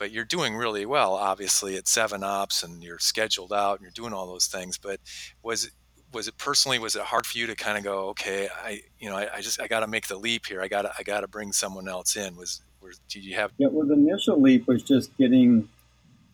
but 0.00 0.10
you're 0.10 0.24
doing 0.24 0.56
really 0.56 0.86
well 0.86 1.12
obviously 1.12 1.76
at 1.76 1.86
seven 1.86 2.24
ops 2.24 2.64
and 2.64 2.82
you're 2.82 2.98
scheduled 2.98 3.52
out 3.52 3.74
and 3.74 3.82
you're 3.82 3.92
doing 3.92 4.12
all 4.12 4.26
those 4.26 4.46
things 4.46 4.76
but 4.78 4.98
was 5.44 5.70
was 6.12 6.26
it 6.26 6.36
personally 6.38 6.80
was 6.80 6.96
it 6.96 7.02
hard 7.02 7.24
for 7.24 7.38
you 7.38 7.46
to 7.46 7.54
kind 7.54 7.78
of 7.78 7.84
go 7.84 8.08
okay 8.08 8.48
i 8.64 8.80
you 8.98 9.08
know 9.08 9.16
i, 9.16 9.36
I 9.36 9.40
just 9.40 9.60
i 9.60 9.68
got 9.68 9.80
to 9.80 9.86
make 9.86 10.08
the 10.08 10.16
leap 10.16 10.46
here. 10.46 10.60
I 10.60 10.66
got 10.66 10.82
to 10.82 10.92
i 10.98 11.04
got 11.04 11.20
to 11.20 11.28
bring 11.28 11.52
someone 11.52 11.86
else 11.86 12.16
in. 12.16 12.34
Was 12.34 12.62
or 12.80 12.90
did 13.08 13.24
you 13.24 13.36
have 13.36 13.52
yeah 13.58 13.68
well 13.70 13.86
the 13.86 13.94
initial 13.94 14.40
leap 14.40 14.66
was 14.66 14.82
just 14.82 15.16
getting 15.18 15.68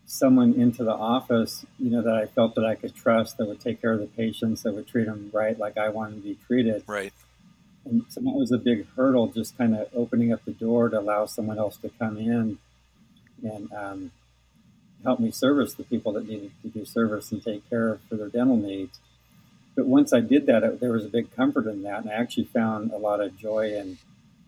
someone 0.05 0.53
into 0.53 0.85
the 0.85 0.93
office 0.93 1.65
you 1.77 1.91
know 1.91 2.01
that 2.01 2.15
i 2.15 2.25
felt 2.25 2.55
that 2.55 2.63
i 2.63 2.73
could 2.73 2.95
trust 2.95 3.37
that 3.37 3.45
would 3.45 3.59
take 3.59 3.81
care 3.81 3.91
of 3.91 3.99
the 3.99 4.07
patients 4.07 4.63
that 4.63 4.73
would 4.73 4.87
treat 4.87 5.05
them 5.05 5.29
right 5.33 5.59
like 5.59 5.77
i 5.77 5.89
wanted 5.89 6.15
to 6.15 6.21
be 6.21 6.37
treated. 6.47 6.83
Right. 6.87 7.13
And 7.83 8.03
so 8.09 8.19
that 8.19 8.33
was 8.33 8.51
a 8.51 8.57
big 8.57 8.85
hurdle 8.95 9.27
just 9.27 9.57
kind 9.57 9.73
of 9.75 9.87
opening 9.93 10.33
up 10.33 10.43
the 10.43 10.51
door 10.51 10.89
to 10.89 10.99
allow 10.99 11.25
someone 11.25 11.57
else 11.57 11.77
to 11.77 11.89
come 11.97 12.17
in 12.17 12.57
and 13.43 13.71
um, 13.73 14.11
help 15.03 15.19
me 15.19 15.31
service 15.31 15.73
the 15.73 15.83
people 15.83 16.13
that 16.13 16.27
needed 16.27 16.51
to 16.61 16.69
do 16.69 16.85
service 16.85 17.31
and 17.31 17.43
take 17.43 17.67
care 17.69 17.99
for 18.09 18.15
their 18.15 18.29
dental 18.29 18.57
needs 18.57 18.99
but 19.77 19.85
once 19.85 20.11
I 20.11 20.21
did 20.21 20.47
that, 20.47 20.63
it, 20.63 20.79
there 20.79 20.91
was 20.91 21.05
a 21.05 21.09
big 21.09 21.33
comfort 21.35 21.67
in 21.67 21.83
that, 21.83 22.01
and 22.01 22.09
I 22.09 22.15
actually 22.15 22.45
found 22.45 22.91
a 22.91 22.97
lot 22.97 23.21
of 23.21 23.37
joy 23.37 23.77
and 23.77 23.97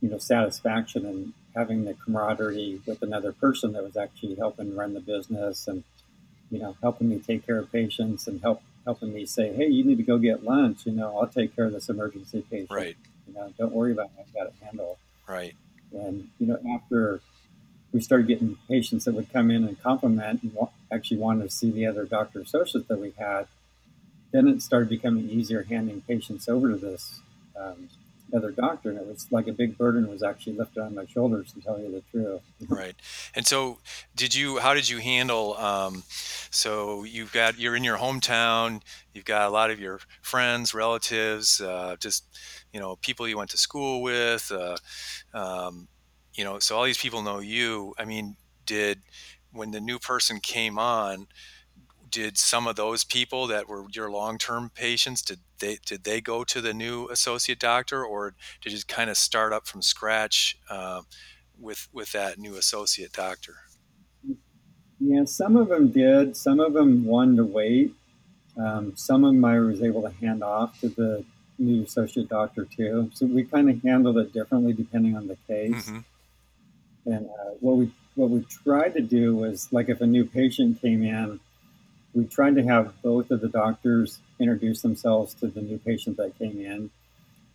you 0.01 0.09
know 0.09 0.17
satisfaction 0.17 1.05
in 1.05 1.33
having 1.55 1.85
the 1.85 1.93
camaraderie 1.93 2.81
with 2.87 3.03
another 3.03 3.31
person 3.31 3.73
that 3.73 3.83
was 3.83 3.95
actually 3.95 4.35
helping 4.35 4.75
run 4.75 4.93
the 4.93 4.99
business 4.99 5.67
and 5.67 5.83
you 6.49 6.57
know 6.57 6.75
helping 6.81 7.09
me 7.09 7.19
take 7.19 7.45
care 7.45 7.59
of 7.59 7.71
patients 7.71 8.27
and 8.27 8.41
help 8.41 8.63
helping 8.85 9.13
me 9.13 9.23
say, 9.27 9.53
hey, 9.53 9.67
you 9.67 9.83
need 9.83 9.97
to 9.97 10.03
go 10.03 10.17
get 10.17 10.43
lunch. 10.43 10.87
You 10.87 10.93
know, 10.93 11.15
I'll 11.15 11.27
take 11.27 11.55
care 11.55 11.65
of 11.65 11.73
this 11.73 11.89
emergency 11.89 12.43
patient. 12.49 12.71
Right. 12.71 12.97
You 13.27 13.35
know, 13.35 13.53
don't 13.55 13.71
worry 13.71 13.91
about 13.91 14.07
it. 14.17 14.25
I've 14.25 14.33
got 14.33 14.47
it 14.47 14.53
handled. 14.63 14.97
Right. 15.27 15.53
And 15.91 16.27
you 16.39 16.47
know, 16.47 16.57
after 16.75 17.21
we 17.91 18.01
started 18.01 18.27
getting 18.27 18.57
patients 18.67 19.05
that 19.05 19.15
would 19.15 19.31
come 19.33 19.49
in 19.49 19.63
and 19.65 19.81
compliment 19.81 20.43
and 20.43 20.55
actually 20.91 21.17
wanted 21.17 21.43
to 21.43 21.49
see 21.49 21.71
the 21.71 21.85
other 21.85 22.05
doctor 22.05 22.39
associates 22.39 22.87
that 22.87 22.99
we 22.99 23.13
had 23.17 23.47
then 24.31 24.47
it 24.47 24.61
started 24.61 24.89
becoming 24.89 25.29
easier 25.29 25.63
handing 25.63 26.01
patients 26.01 26.47
over 26.47 26.69
to 26.69 26.75
this 26.75 27.19
um, 27.59 27.89
other 28.33 28.51
doctor, 28.51 28.91
and 28.91 28.99
it 28.99 29.07
was 29.07 29.27
like 29.31 29.47
a 29.47 29.51
big 29.51 29.77
burden 29.77 30.07
was 30.07 30.21
actually 30.21 30.53
lifted 30.53 30.81
on 30.81 30.93
my 30.93 31.05
shoulders 31.07 31.51
to 31.53 31.61
tell 31.61 31.79
you 31.79 31.91
the 31.91 32.03
truth. 32.11 32.41
right. 32.67 32.95
And 33.35 33.45
so, 33.45 33.79
did 34.15 34.35
you? 34.35 34.59
How 34.59 34.73
did 34.73 34.87
you 34.87 34.99
handle? 34.99 35.57
Um, 35.57 36.03
so 36.51 37.03
you've 37.03 37.33
got 37.33 37.57
you're 37.57 37.75
in 37.75 37.83
your 37.83 37.97
hometown. 37.97 38.81
You've 39.13 39.25
got 39.25 39.47
a 39.47 39.49
lot 39.49 39.71
of 39.71 39.79
your 39.79 39.99
friends, 40.21 40.73
relatives, 40.73 41.59
uh, 41.59 41.95
just 41.99 42.23
you 42.71 42.79
know 42.79 42.97
people 42.97 43.27
you 43.27 43.37
went 43.37 43.49
to 43.51 43.57
school 43.57 44.01
with. 44.03 44.51
Uh, 44.51 44.77
um, 45.33 45.87
you 46.39 46.45
know, 46.45 46.57
so 46.57 46.77
all 46.77 46.85
these 46.85 46.97
people 46.97 47.21
know 47.21 47.39
you. 47.39 47.93
I 47.99 48.05
mean, 48.05 48.37
did 48.65 48.99
when 49.51 49.71
the 49.71 49.81
new 49.81 49.99
person 49.99 50.39
came 50.39 50.79
on? 50.79 51.27
did 52.09 52.39
some 52.39 52.65
of 52.65 52.75
those 52.75 53.03
people 53.03 53.45
that 53.45 53.69
were 53.69 53.85
your 53.91 54.09
long-term 54.09 54.71
patients 54.73 55.21
did 55.21 55.37
they 55.59 55.77
did 55.85 56.03
they 56.05 56.19
go 56.19 56.43
to 56.43 56.59
the 56.59 56.73
new 56.73 57.07
associate 57.09 57.59
doctor 57.59 58.03
or 58.03 58.33
did 58.63 58.73
you 58.73 58.79
kind 58.87 59.11
of 59.11 59.15
start 59.15 59.53
up 59.53 59.67
from 59.67 59.79
scratch 59.79 60.57
uh, 60.71 61.01
with 61.59 61.87
with 61.93 62.11
that 62.13 62.39
new 62.39 62.55
associate 62.55 63.13
doctor 63.13 63.57
yeah 64.99 65.23
some 65.23 65.55
of 65.55 65.67
them 65.67 65.89
did 65.91 66.35
some 66.35 66.59
of 66.59 66.73
them 66.73 67.05
wanted 67.05 67.37
to 67.37 67.45
wait 67.45 67.93
um, 68.57 68.91
some 68.95 69.23
of 69.23 69.31
them 69.31 69.45
i 69.45 69.59
was 69.59 69.83
able 69.83 70.01
to 70.01 70.11
hand 70.15 70.41
off 70.41 70.79
to 70.79 70.89
the 70.89 71.23
new 71.59 71.83
associate 71.83 72.27
doctor 72.27 72.65
too 72.65 73.11
so 73.13 73.27
we 73.27 73.43
kind 73.43 73.69
of 73.69 73.79
handled 73.83 74.17
it 74.17 74.33
differently 74.33 74.73
depending 74.73 75.15
on 75.15 75.27
the 75.27 75.37
case 75.47 75.85
mm-hmm. 75.85 75.99
And 77.09 77.27
uh, 77.27 77.51
what 77.59 77.77
we 77.77 77.91
what 78.15 78.29
we 78.29 78.43
tried 78.63 78.93
to 78.93 79.01
do 79.01 79.35
was 79.35 79.71
like 79.71 79.89
if 79.89 80.01
a 80.01 80.07
new 80.07 80.25
patient 80.25 80.81
came 80.81 81.03
in 81.03 81.39
we 82.13 82.25
tried 82.25 82.55
to 82.55 82.63
have 82.63 83.01
both 83.01 83.31
of 83.31 83.41
the 83.41 83.47
doctors 83.47 84.19
introduce 84.39 84.81
themselves 84.81 85.33
to 85.35 85.47
the 85.47 85.61
new 85.61 85.77
patient 85.77 86.17
that 86.17 86.37
came 86.39 86.59
in. 86.59 86.89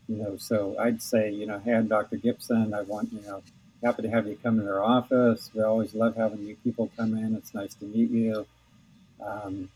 You 0.09 0.17
know, 0.17 0.37
so 0.37 0.77
I'd 0.79 1.03
say, 1.03 1.31
you 1.31 1.47
know, 1.47 1.59
hey, 1.59 1.75
I'm 1.75 1.89
Dr. 1.89 2.17
Gibson. 2.17 2.75
I 2.75 2.83
want, 2.83 3.13
you 3.13 3.23
know, 3.23 3.43
happy 3.83 4.03
to 4.03 4.11
have 4.11 4.27
you 4.27 4.39
come 4.43 4.59
to 4.59 4.67
our 4.67 4.83
office. 4.83 5.51
We 5.55 5.63
always 5.63 5.95
love 5.95 6.17
having 6.17 6.45
new 6.45 6.57
people 6.57 6.91
come 6.97 7.17
in. 7.17 7.35
It's 7.35 7.55
nice 7.55 7.75
to 7.77 7.85
meet 7.87 8.11
you. 8.11 8.47
Um, 9.25 9.71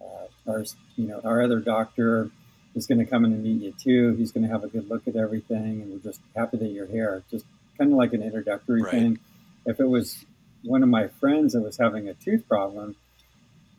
uh, 0.00 0.50
our, 0.50 0.64
you 0.96 1.06
know, 1.06 1.20
our 1.22 1.42
other 1.42 1.60
doctor 1.60 2.30
is 2.74 2.86
going 2.86 2.98
to 2.98 3.04
come 3.04 3.24
in 3.24 3.32
and 3.32 3.42
meet 3.42 3.60
you 3.60 3.74
too. 3.78 4.16
He's 4.16 4.32
going 4.32 4.44
to 4.44 4.50
have 4.50 4.64
a 4.64 4.68
good 4.68 4.88
look 4.88 5.06
at 5.06 5.16
everything, 5.16 5.82
and 5.82 5.92
we're 5.92 5.98
just 5.98 6.20
happy 6.34 6.56
that 6.56 6.68
you're 6.68 6.86
here. 6.86 7.22
Just 7.30 7.44
kind 7.82 7.92
of 7.92 7.98
like 7.98 8.12
an 8.12 8.22
introductory 8.22 8.82
right. 8.82 8.90
thing. 8.92 9.18
If 9.66 9.80
it 9.80 9.88
was 9.88 10.24
one 10.62 10.84
of 10.84 10.88
my 10.88 11.08
friends 11.08 11.52
that 11.54 11.62
was 11.62 11.76
having 11.78 12.08
a 12.08 12.14
tooth 12.14 12.46
problem, 12.48 12.94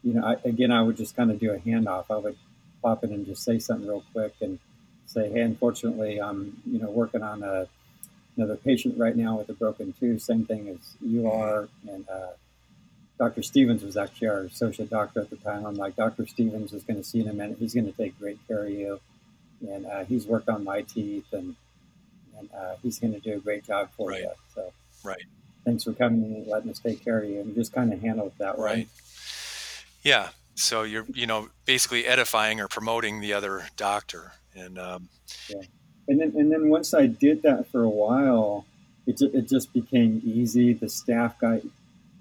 you 0.04 0.14
know, 0.14 0.26
I, 0.26 0.36
again, 0.48 0.72
I 0.72 0.82
would 0.82 0.98
just 0.98 1.16
kind 1.16 1.32
of 1.32 1.40
do 1.40 1.52
a 1.52 1.58
handoff. 1.58 2.06
I 2.10 2.18
would 2.18 2.38
pop 2.82 3.06
in 3.06 3.14
and 3.14 3.26
just 3.26 3.44
say 3.44 3.60
something 3.60 3.88
real 3.88 4.04
quick 4.12 4.34
and 4.42 4.60
say, 5.06 5.30
"Hey, 5.30 5.40
unfortunately, 5.40 6.22
I'm 6.22 6.62
you 6.66 6.80
know 6.80 6.90
working 6.90 7.24
on 7.24 7.44
a 7.44 7.68
another 8.36 8.58
patient 8.58 8.98
right 8.98 9.16
now 9.16 9.38
with 9.38 9.48
a 9.48 9.54
broken 9.54 9.94
tooth. 9.98 10.22
Same 10.22 10.46
thing 10.46 10.68
as 10.68 10.96
you 11.00 11.32
are." 11.32 11.70
And 11.88 12.08
uh, 12.10 12.32
Dr. 13.18 13.42
Stevens 13.42 13.84
was 13.84 13.96
actually 13.96 14.28
our 14.28 14.42
associate 14.42 14.90
doctor 14.90 15.22
at 15.22 15.30
the 15.30 15.38
time. 15.38 15.66
I'm 15.66 15.76
like, 15.76 15.96
Dr. 15.96 16.28
Stevens 16.28 16.74
is 16.74 16.84
going 16.84 16.98
to 16.98 17.04
see 17.06 17.22
in 17.22 17.30
a 17.30 17.34
minute. 17.34 17.58
He's 17.58 17.74
going 17.74 17.86
to 17.86 17.94
take 17.94 18.20
great 18.20 18.46
care 18.50 18.66
of 18.66 18.72
you, 18.72 19.00
and 19.66 19.86
uh, 19.86 20.04
he's 20.04 20.26
worked 20.26 20.50
on 20.50 20.66
my 20.66 20.82
teeth, 20.82 21.32
and 21.32 21.56
and 22.52 22.60
uh, 22.60 22.76
he's 22.82 23.00
going 23.00 23.14
to 23.14 23.20
do 23.20 23.34
a 23.34 23.40
great 23.40 23.66
job 23.66 23.90
for 23.96 24.10
right. 24.10 24.22
you. 24.22 24.32
So, 24.56 24.74
right. 25.04 25.24
Thanks 25.66 25.86
for 25.86 25.94
coming 25.94 26.24
and 26.24 26.48
letting 26.48 26.70
us 26.70 26.80
take 26.80 27.04
care 27.04 27.20
of 27.20 27.30
you, 27.30 27.40
and 27.40 27.56
just 27.56 27.74
kind 27.74 27.94
of 27.94 28.02
handled 28.02 28.34
that 28.38 28.58
way. 28.58 28.64
Right. 28.64 28.88
Yeah. 30.04 30.30
So 30.56 30.84
you're, 30.84 31.06
you 31.14 31.26
know, 31.26 31.50
basically 31.66 32.06
edifying 32.06 32.60
or 32.60 32.68
promoting 32.68 33.22
the 33.22 33.34
other 33.34 33.66
doctor. 33.78 34.34
And, 34.56 34.78
um, 34.78 35.10
yeah. 35.50 35.62
And 36.08 36.20
then, 36.20 36.34
and 36.36 36.52
then 36.52 36.70
once 36.70 36.94
I 36.94 37.08
did 37.08 37.44
that 37.44 37.68
for 37.68 37.82
a 37.82 37.90
while, 37.90 38.66
it, 39.08 39.22
it 39.22 39.48
just 39.48 39.74
became 39.74 40.22
easy. 40.26 40.74
The 40.74 40.90
staff 40.90 41.40
got 41.40 41.62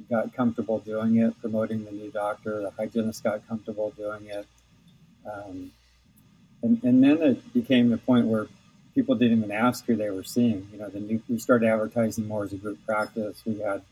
got 0.09 0.35
comfortable 0.35 0.79
doing 0.79 1.17
it, 1.17 1.38
promoting 1.41 1.85
the 1.85 1.91
new 1.91 2.11
doctor. 2.11 2.61
The 2.61 2.71
hygienist 2.71 3.25
got 3.25 3.47
comfortable 3.49 3.93
doing 3.97 4.26
it. 4.26 4.47
Um, 5.31 5.73
and, 6.62 6.83
and 6.85 7.02
then 7.02 7.23
it 7.23 7.52
became 7.52 7.91
the 7.91 7.99
point 7.99 8.26
where 8.26 8.47
people 8.94 9.14
didn't 9.14 9.38
even 9.38 9.52
ask 9.52 9.87
who 9.87 9.96
they 9.96 10.11
were 10.11 10.25
seeing. 10.25 10.68
You 10.72 10.78
know, 10.78 10.88
the 10.88 11.00
new, 11.00 11.22
we 11.28 11.38
started 11.38 11.68
advertising 11.68 12.28
more 12.28 12.44
as 12.44 12.52
a 12.52 12.56
group 12.56 12.84
practice. 12.87 13.42
We 13.46 13.58
had 13.61 13.82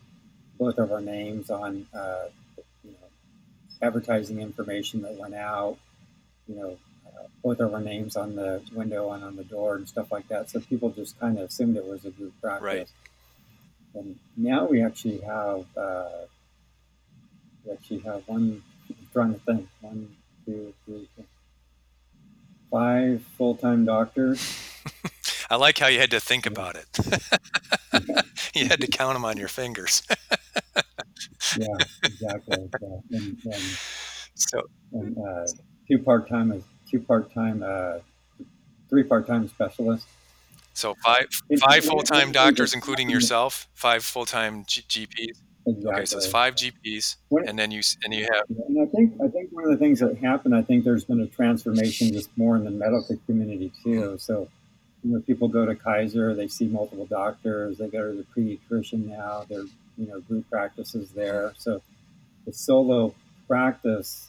both 0.58 0.78
of 0.78 0.92
our 0.92 1.00
names 1.00 1.50
on, 1.50 1.86
uh, 1.94 2.24
you 2.84 2.92
know, 2.92 3.08
advertising 3.80 4.40
information 4.40 5.02
that 5.02 5.14
went 5.14 5.34
out. 5.34 5.78
You 6.46 6.56
know, 6.56 6.78
uh, 7.06 7.26
both 7.42 7.60
of 7.60 7.72
our 7.72 7.80
names 7.80 8.16
on 8.16 8.36
the 8.36 8.62
window 8.74 9.12
and 9.12 9.24
on 9.24 9.36
the 9.36 9.44
door 9.44 9.76
and 9.76 9.88
stuff 9.88 10.12
like 10.12 10.28
that. 10.28 10.50
So 10.50 10.60
people 10.60 10.90
just 10.90 11.18
kind 11.18 11.38
of 11.38 11.48
assumed 11.48 11.76
it 11.76 11.86
was 11.86 12.04
a 12.04 12.10
group 12.10 12.34
practice. 12.40 12.62
Right. 12.62 12.88
And 13.94 14.18
now 14.36 14.66
we 14.66 14.82
actually 14.82 15.18
have 15.18 15.64
uh, 15.76 16.26
we 17.64 17.72
actually 17.72 18.00
have 18.00 18.22
one. 18.26 18.62
I'm 18.88 19.08
trying 19.12 19.34
to 19.34 19.40
think. 19.40 19.68
One, 19.80 20.16
two, 20.44 20.74
three, 20.84 21.08
four, 21.16 21.24
five 22.70 23.22
full-time 23.36 23.84
doctors. 23.84 24.69
I 25.50 25.56
like 25.56 25.78
how 25.78 25.88
you 25.88 25.98
had 25.98 26.10
to 26.12 26.20
think 26.20 26.46
about 26.46 26.76
it. 26.76 26.98
you 28.54 28.66
had 28.68 28.80
to 28.80 28.86
count 28.86 29.14
them 29.14 29.24
on 29.24 29.36
your 29.36 29.48
fingers. 29.48 30.02
yeah, 31.58 31.66
exactly. 32.04 32.68
So, 32.78 33.02
and, 33.10 33.38
and, 33.44 33.62
so 34.34 34.62
and 34.92 35.18
uh, 35.18 35.46
two 35.88 35.98
part-time, 35.98 36.64
two 36.90 37.00
part-time, 37.00 37.64
uh, 37.66 37.98
three 38.88 39.02
part-time 39.02 39.48
specialists. 39.48 40.06
So 40.74 40.94
five 41.04 41.26
five 41.60 41.84
full 41.84 42.02
time 42.02 42.32
doctors, 42.32 42.74
including 42.74 43.10
yourself. 43.10 43.68
Five 43.74 44.04
full 44.04 44.24
time 44.24 44.64
G- 44.66 44.82
GPs. 44.82 45.40
Exactly. 45.66 45.92
Okay, 45.92 46.04
so 46.06 46.16
it's 46.16 46.26
five 46.26 46.54
GPs, 46.54 47.16
and 47.46 47.58
then 47.58 47.70
you 47.70 47.82
and 48.04 48.14
you 48.14 48.26
have. 48.32 48.44
And 48.48 48.80
I 48.80 48.86
think 48.86 49.14
I 49.22 49.28
think 49.28 49.50
one 49.52 49.64
of 49.64 49.70
the 49.70 49.76
things 49.76 50.00
that 50.00 50.16
happened, 50.18 50.54
I 50.54 50.62
think 50.62 50.84
there's 50.84 51.04
been 51.04 51.20
a 51.20 51.26
transformation 51.26 52.12
just 52.12 52.30
more 52.38 52.56
in 52.56 52.64
the 52.64 52.70
medical 52.70 53.18
community 53.26 53.72
too. 53.84 54.16
So 54.18 54.48
when 55.02 55.22
people 55.22 55.48
go 55.48 55.64
to 55.64 55.74
Kaiser, 55.74 56.34
they 56.34 56.48
see 56.48 56.66
multiple 56.66 57.06
doctors. 57.06 57.78
They 57.78 57.88
go 57.88 58.10
to 58.10 58.16
the 58.16 58.26
pediatrician 58.36 59.06
now. 59.06 59.44
They're 59.48 59.64
you 59.96 60.06
know 60.06 60.20
group 60.20 60.48
practices 60.50 61.10
there. 61.10 61.52
So 61.58 61.82
the 62.46 62.52
solo 62.52 63.14
practice, 63.46 64.28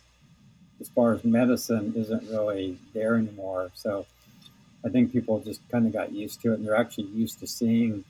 as 0.80 0.90
far 0.90 1.14
as 1.14 1.24
medicine, 1.24 1.94
isn't 1.96 2.30
really 2.30 2.78
there 2.94 3.16
anymore. 3.16 3.72
So 3.74 4.06
I 4.86 4.90
think 4.90 5.12
people 5.12 5.40
just 5.40 5.62
kind 5.70 5.86
of 5.86 5.94
got 5.94 6.12
used 6.12 6.42
to 6.42 6.52
it, 6.52 6.56
and 6.56 6.66
they're 6.68 6.76
actually 6.76 7.08
used 7.08 7.40
to 7.40 7.48
seeing 7.48 8.04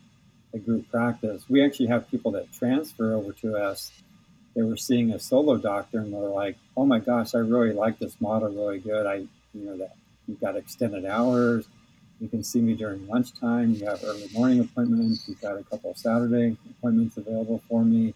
a 0.53 0.59
group 0.59 0.89
practice. 0.89 1.43
We 1.49 1.63
actually 1.63 1.87
have 1.87 2.09
people 2.11 2.31
that 2.31 2.51
transfer 2.51 3.13
over 3.13 3.31
to 3.33 3.57
us. 3.57 3.91
They 4.55 4.61
were 4.63 4.77
seeing 4.77 5.11
a 5.11 5.19
solo 5.19 5.57
doctor, 5.57 5.99
and 5.99 6.13
they're 6.13 6.21
like, 6.21 6.57
"Oh 6.77 6.85
my 6.85 6.99
gosh, 6.99 7.33
I 7.33 7.39
really 7.39 7.73
like 7.73 7.99
this 7.99 8.19
model, 8.21 8.49
really 8.49 8.79
good. 8.79 9.05
I, 9.05 9.15
you 9.53 9.65
know, 9.65 9.77
that 9.77 9.95
you've 10.27 10.41
got 10.41 10.55
extended 10.57 11.05
hours. 11.05 11.65
You 12.21 12.29
can 12.29 12.43
see 12.43 12.61
me 12.61 12.75
during 12.75 13.07
lunchtime. 13.07 13.73
You 13.73 13.87
have 13.87 14.01
early 14.05 14.29
morning 14.31 14.59
appointments. 14.59 15.27
You've 15.27 15.41
got 15.41 15.57
a 15.57 15.63
couple 15.63 15.91
of 15.91 15.97
Saturday 15.97 16.55
appointments 16.69 17.17
available 17.17 17.61
for 17.67 17.83
me." 17.83 18.13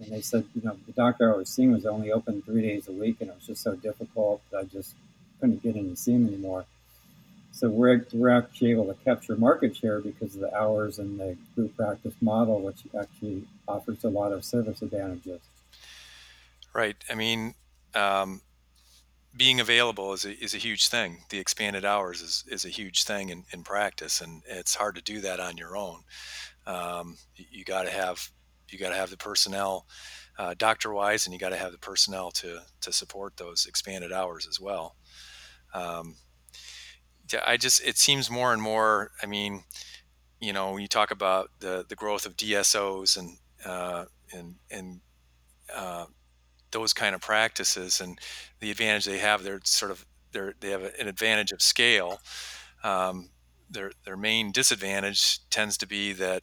And 0.00 0.12
they 0.12 0.20
said, 0.20 0.44
you 0.54 0.62
know, 0.62 0.76
the 0.86 0.92
doctor 0.92 1.32
I 1.32 1.36
was 1.36 1.48
seeing 1.48 1.72
was 1.72 1.86
only 1.86 2.12
open 2.12 2.42
three 2.42 2.62
days 2.62 2.88
a 2.88 2.92
week, 2.92 3.16
and 3.20 3.30
it 3.30 3.34
was 3.34 3.46
just 3.46 3.62
so 3.62 3.74
difficult 3.74 4.42
that 4.50 4.58
I 4.58 4.64
just 4.64 4.94
couldn't 5.40 5.62
get 5.62 5.76
in 5.76 5.90
to 5.90 5.96
see 5.96 6.12
him 6.12 6.26
anymore. 6.26 6.66
So 7.52 7.68
we're, 7.68 8.06
we're 8.12 8.28
actually 8.28 8.70
able 8.70 8.86
to 8.86 8.94
capture 9.04 9.34
market 9.34 9.76
share 9.76 10.00
because 10.00 10.34
of 10.36 10.42
the 10.42 10.54
hours 10.54 10.98
and 11.00 11.18
the 11.18 11.36
group 11.54 11.76
practice 11.76 12.14
model, 12.20 12.60
which 12.60 12.82
actually 12.98 13.44
offers 13.66 14.04
a 14.04 14.08
lot 14.08 14.32
of 14.32 14.44
service 14.44 14.82
advantages. 14.82 15.40
Right. 16.72 16.96
I 17.10 17.14
mean, 17.14 17.54
um, 17.94 18.42
being 19.38 19.60
available 19.60 20.12
is 20.12 20.24
a, 20.24 20.36
is 20.42 20.52
a 20.52 20.58
huge 20.58 20.88
thing. 20.88 21.18
The 21.30 21.38
expanded 21.38 21.84
hours 21.84 22.20
is, 22.20 22.44
is 22.48 22.64
a 22.64 22.68
huge 22.68 23.04
thing 23.04 23.28
in, 23.28 23.44
in 23.52 23.62
practice, 23.62 24.20
and 24.20 24.42
it's 24.46 24.74
hard 24.74 24.96
to 24.96 25.02
do 25.02 25.20
that 25.20 25.38
on 25.38 25.56
your 25.56 25.76
own. 25.76 26.00
Um, 26.66 27.16
you, 27.36 27.64
got 27.64 27.84
to 27.84 27.90
have 27.90 28.30
you 28.68 28.78
got 28.78 28.90
to 28.90 28.96
have 28.96 29.10
the 29.10 29.16
personnel, 29.16 29.86
uh, 30.38 30.54
doctor 30.58 30.92
wise, 30.92 31.24
and 31.24 31.32
you 31.32 31.38
got 31.38 31.50
to 31.50 31.56
have 31.56 31.72
the 31.72 31.78
personnel 31.78 32.30
to 32.32 32.60
to 32.82 32.92
support 32.92 33.36
those 33.36 33.64
expanded 33.64 34.12
hours 34.12 34.46
as 34.46 34.60
well. 34.60 34.96
Um, 35.72 36.16
I 37.46 37.56
just 37.56 37.82
it 37.86 37.96
seems 37.96 38.30
more 38.30 38.52
and 38.52 38.60
more. 38.60 39.12
I 39.22 39.26
mean, 39.26 39.62
you 40.40 40.52
know, 40.52 40.72
when 40.72 40.82
you 40.82 40.88
talk 40.88 41.10
about 41.10 41.50
the 41.60 41.86
the 41.88 41.96
growth 41.96 42.26
of 42.26 42.36
DSOs 42.36 43.16
and 43.16 43.38
uh, 43.64 44.06
and 44.34 44.56
and 44.70 45.00
uh, 45.74 46.06
those 46.70 46.92
kind 46.92 47.14
of 47.14 47.20
practices 47.20 48.00
and 48.00 48.18
the 48.60 48.70
advantage 48.70 49.04
they 49.04 49.18
have, 49.18 49.42
they're 49.42 49.60
sort 49.64 49.90
of 49.90 50.06
they're 50.32 50.54
they 50.60 50.70
have 50.70 50.82
an 50.82 51.08
advantage 51.08 51.52
of 51.52 51.62
scale. 51.62 52.20
Um, 52.84 53.30
their 53.70 53.92
their 54.04 54.16
main 54.16 54.52
disadvantage 54.52 55.40
tends 55.50 55.76
to 55.78 55.86
be 55.86 56.12
that 56.14 56.42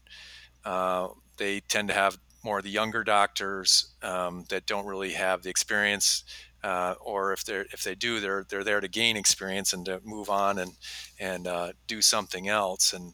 uh, 0.63 1.09
they 1.37 1.59
tend 1.61 1.87
to 1.89 1.93
have 1.93 2.17
more 2.43 2.59
of 2.59 2.63
the 2.63 2.69
younger 2.69 3.03
doctors 3.03 3.95
um, 4.03 4.45
that 4.49 4.67
don't 4.67 4.85
really 4.85 5.13
have 5.13 5.41
the 5.41 5.49
experience 5.49 6.23
uh, 6.65 6.95
or 6.99 7.31
if 7.31 7.43
they 7.43 7.63
if 7.71 7.83
they 7.83 7.93
do, 7.93 8.19
they're 8.19 8.43
they're 8.49 8.63
there 8.63 8.81
to 8.81 8.87
gain 8.87 9.15
experience 9.17 9.71
and 9.71 9.85
to 9.85 10.01
move 10.03 10.31
on 10.31 10.57
and 10.57 10.71
and 11.19 11.45
uh, 11.45 11.73
do 11.85 12.01
something 12.01 12.47
else. 12.47 12.91
And 12.91 13.13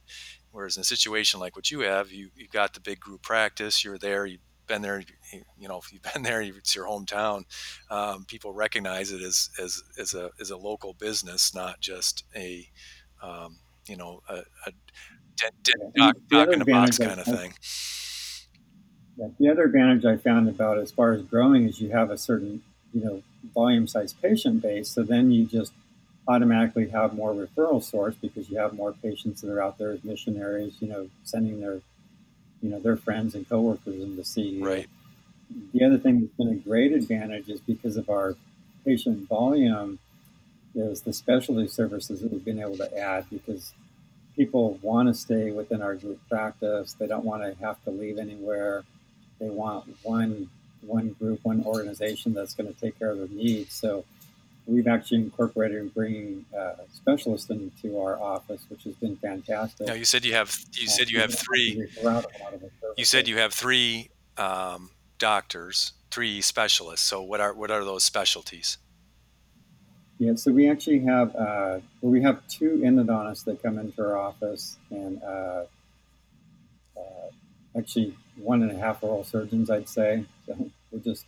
whereas 0.52 0.78
in 0.78 0.82
a 0.82 0.86
situation 0.86 1.42
like 1.42 1.58
what 1.58 1.70
you 1.70 1.82
have, 1.82 2.14
you 2.14 2.30
you've 2.34 2.52
got 2.52 2.74
the 2.74 2.80
big 2.80 3.02
group 3.02 3.24
practice, 3.24 3.84
you're 3.84 3.98
there, 3.98 4.26
you've 4.26 4.40
been 4.72 4.82
there, 4.82 5.04
you 5.60 5.68
know, 5.68 5.78
if 5.78 5.92
you've 5.92 6.02
been 6.14 6.24
there, 6.24 6.42
it's 6.42 6.76
your 6.76 6.86
hometown. 6.86 7.44
Um, 7.90 8.26
people 8.26 8.54
recognize 8.54 9.12
it 9.12 9.22
as 9.22 9.50
as 9.62 9.84
as 10.00 10.14
a 10.14 10.32
as 10.40 10.52
a 10.52 10.58
local 10.58 10.94
business, 10.94 11.54
not 11.54 11.80
just 11.82 12.24
a 12.36 12.68
um, 13.22 13.58
you 13.88 13.98
know 13.98 14.22
a, 14.30 14.38
a 14.66 14.72
dead, 15.36 15.52
dead 15.64 15.94
doc, 15.96 16.16
doc 16.30 16.50
in 16.50 16.62
a 16.62 16.66
box 16.66 16.98
kind 16.98 17.20
of 17.20 17.26
thing. 17.26 17.54
Yeah, 19.18 19.28
the 19.40 19.50
other 19.50 19.64
advantage 19.64 20.06
I 20.06 20.16
found 20.18 20.48
about 20.48 20.78
as 20.78 20.92
far 20.92 21.12
as 21.12 21.22
growing 21.24 21.68
is 21.68 21.82
you 21.82 21.90
have 21.90 22.10
a 22.10 22.18
certain 22.18 22.64
you 22.94 23.04
know 23.04 23.24
volume 23.54 23.88
size 23.88 24.14
patient 24.14 24.62
base. 24.62 24.90
So 24.90 25.04
then 25.04 25.32
you 25.32 25.46
just 25.46 25.74
automatically 26.28 26.88
have 26.90 27.14
more 27.14 27.34
referral 27.34 27.84
source 27.84 28.16
because 28.16 28.50
you 28.50 28.58
have 28.58 28.74
more 28.74 28.94
patients 28.94 29.42
that 29.42 29.52
are 29.52 29.62
out 29.62 29.78
there 29.78 29.92
as 29.92 30.04
missionaries, 30.04 30.76
you 30.80 30.88
know, 30.88 31.10
sending 31.24 31.60
their, 31.60 31.82
you 32.62 32.70
know, 32.70 32.80
their 32.80 32.98
friends 32.98 33.36
and 33.36 33.48
coworkers 33.48 34.02
in 34.02 34.16
to 34.16 34.24
see. 34.24 34.60
Right. 34.62 34.88
The 35.74 35.84
other 35.84 35.98
thing 35.98 36.22
that's 36.22 36.34
been 36.34 36.50
a 36.50 36.56
great 36.56 36.94
advantage 36.94 37.50
is 37.50 37.60
because 37.60 37.98
of 37.98 38.10
our 38.10 38.36
patient 38.86 39.28
volume 39.28 40.00
is 40.74 41.02
the 41.02 41.14
specialty 41.14 41.68
services 41.68 42.22
that 42.22 42.32
we've 42.32 42.46
been 42.46 42.60
able 42.60 42.78
to 42.78 42.98
add 42.98 43.26
because 43.30 43.74
people 44.36 44.80
want 44.82 45.10
to 45.10 45.14
stay 45.14 45.52
within 45.52 45.82
our 45.82 45.96
group 45.96 46.20
practice. 46.30 46.94
They 46.94 47.08
don't 47.08 47.26
want 47.26 47.44
to 47.44 47.64
have 47.64 47.84
to 47.84 47.92
leave 47.92 48.18
anywhere. 48.18 48.84
They 49.40 49.50
want 49.50 49.98
one 50.04 50.50
one 50.82 51.10
group, 51.20 51.40
one 51.44 51.64
organization 51.64 52.34
that's 52.34 52.56
going 52.56 52.74
to 52.74 52.80
take 52.80 52.98
care 52.98 53.12
of 53.12 53.20
their 53.20 53.28
needs. 53.28 53.74
So 53.74 54.04
we've 54.72 54.88
actually 54.88 55.18
incorporated 55.18 55.94
bringing 55.94 56.46
uh, 56.58 56.74
specialists 56.92 57.50
into 57.50 58.00
our 58.00 58.20
office, 58.20 58.66
which 58.70 58.84
has 58.84 58.96
been 58.96 59.18
fantastic. 59.18 59.88
Now 59.88 59.94
you 59.94 60.06
said 60.06 60.26
you 60.26 60.34
have 60.34 60.56
you 60.74 60.88
said 60.88 61.10
you 61.10 61.20
have 61.20 61.34
three. 61.34 61.88
You 62.98 63.06
said 63.06 63.28
you 63.28 63.38
have 63.38 63.54
three 63.54 64.10
um, 64.38 64.92
doctors, 65.18 65.94
three 66.10 66.42
specialists. 66.42 67.06
So 67.06 67.22
what 67.22 67.42
are 67.42 67.54
what 67.54 67.70
are 67.70 67.84
those 67.84 68.04
specialties? 68.04 68.78
Yeah, 70.18 70.36
so 70.36 70.52
we 70.52 70.70
actually 70.70 71.00
have 71.00 71.36
uh, 71.36 71.80
well, 72.02 72.12
we 72.12 72.22
have 72.22 72.48
two 72.48 72.82
endodontists 72.84 73.44
that 73.46 73.62
come 73.62 73.78
into 73.78 74.02
our 74.02 74.18
office, 74.18 74.78
and 74.90 75.22
uh, 75.24 75.64
uh 76.96 77.78
actually 77.78 78.16
one 78.36 78.62
and 78.62 78.72
a 78.72 78.78
half 78.78 79.04
oral 79.04 79.24
surgeons, 79.24 79.70
I'd 79.70 79.90
say. 79.90 80.26
So 80.46 80.70
we're 80.92 81.00
just 81.00 81.26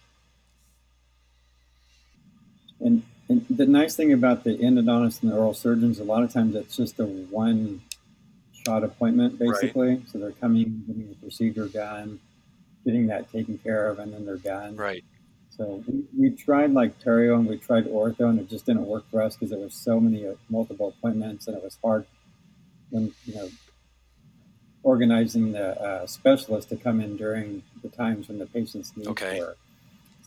and 2.79 3.03
and 3.29 3.45
the 3.49 3.65
nice 3.65 3.95
thing 3.95 4.11
about 4.11 4.43
the 4.43 4.57
endodontists 4.57 5.21
and 5.23 5.31
the 5.31 5.35
oral 5.35 5.53
surgeons, 5.53 5.99
a 5.99 6.03
lot 6.03 6.23
of 6.23 6.31
times 6.31 6.55
it's 6.55 6.75
just 6.75 6.99
a 6.99 7.05
one 7.05 7.81
shot 8.65 8.83
appointment, 8.83 9.39
basically. 9.39 9.89
Right. 9.89 10.09
So 10.09 10.17
they're 10.17 10.31
coming, 10.31 10.83
getting 10.87 11.09
the 11.09 11.15
procedure 11.15 11.67
done, 11.67 12.19
getting 12.85 13.07
that 13.07 13.31
taken 13.31 13.57
care 13.57 13.87
of, 13.87 13.99
and 13.99 14.13
then 14.13 14.25
they're 14.25 14.37
done. 14.37 14.75
Right. 14.75 15.03
So 15.49 15.83
we, 15.87 16.03
we 16.17 16.29
tried 16.31 16.71
like 16.71 16.99
perio 17.01 17.35
and 17.35 17.47
we 17.47 17.57
tried 17.57 17.85
ortho, 17.85 18.29
and 18.29 18.39
it 18.39 18.49
just 18.49 18.65
didn't 18.65 18.85
work 18.85 19.05
for 19.09 19.21
us 19.21 19.35
because 19.35 19.51
there 19.51 19.59
was 19.59 19.73
so 19.73 19.99
many 19.99 20.27
uh, 20.27 20.33
multiple 20.49 20.89
appointments, 20.89 21.47
and 21.47 21.55
it 21.55 21.63
was 21.63 21.77
hard 21.83 22.05
when 22.89 23.13
you 23.25 23.35
know 23.35 23.49
organizing 24.83 25.53
the 25.53 25.79
uh, 25.81 26.05
specialist 26.05 26.69
to 26.69 26.75
come 26.75 26.99
in 26.99 27.15
during 27.15 27.63
the 27.81 27.89
times 27.89 28.27
when 28.27 28.37
the 28.37 28.45
patient's 28.45 28.95
needs 28.97 29.07
okay. 29.07 29.39
were. 29.39 29.55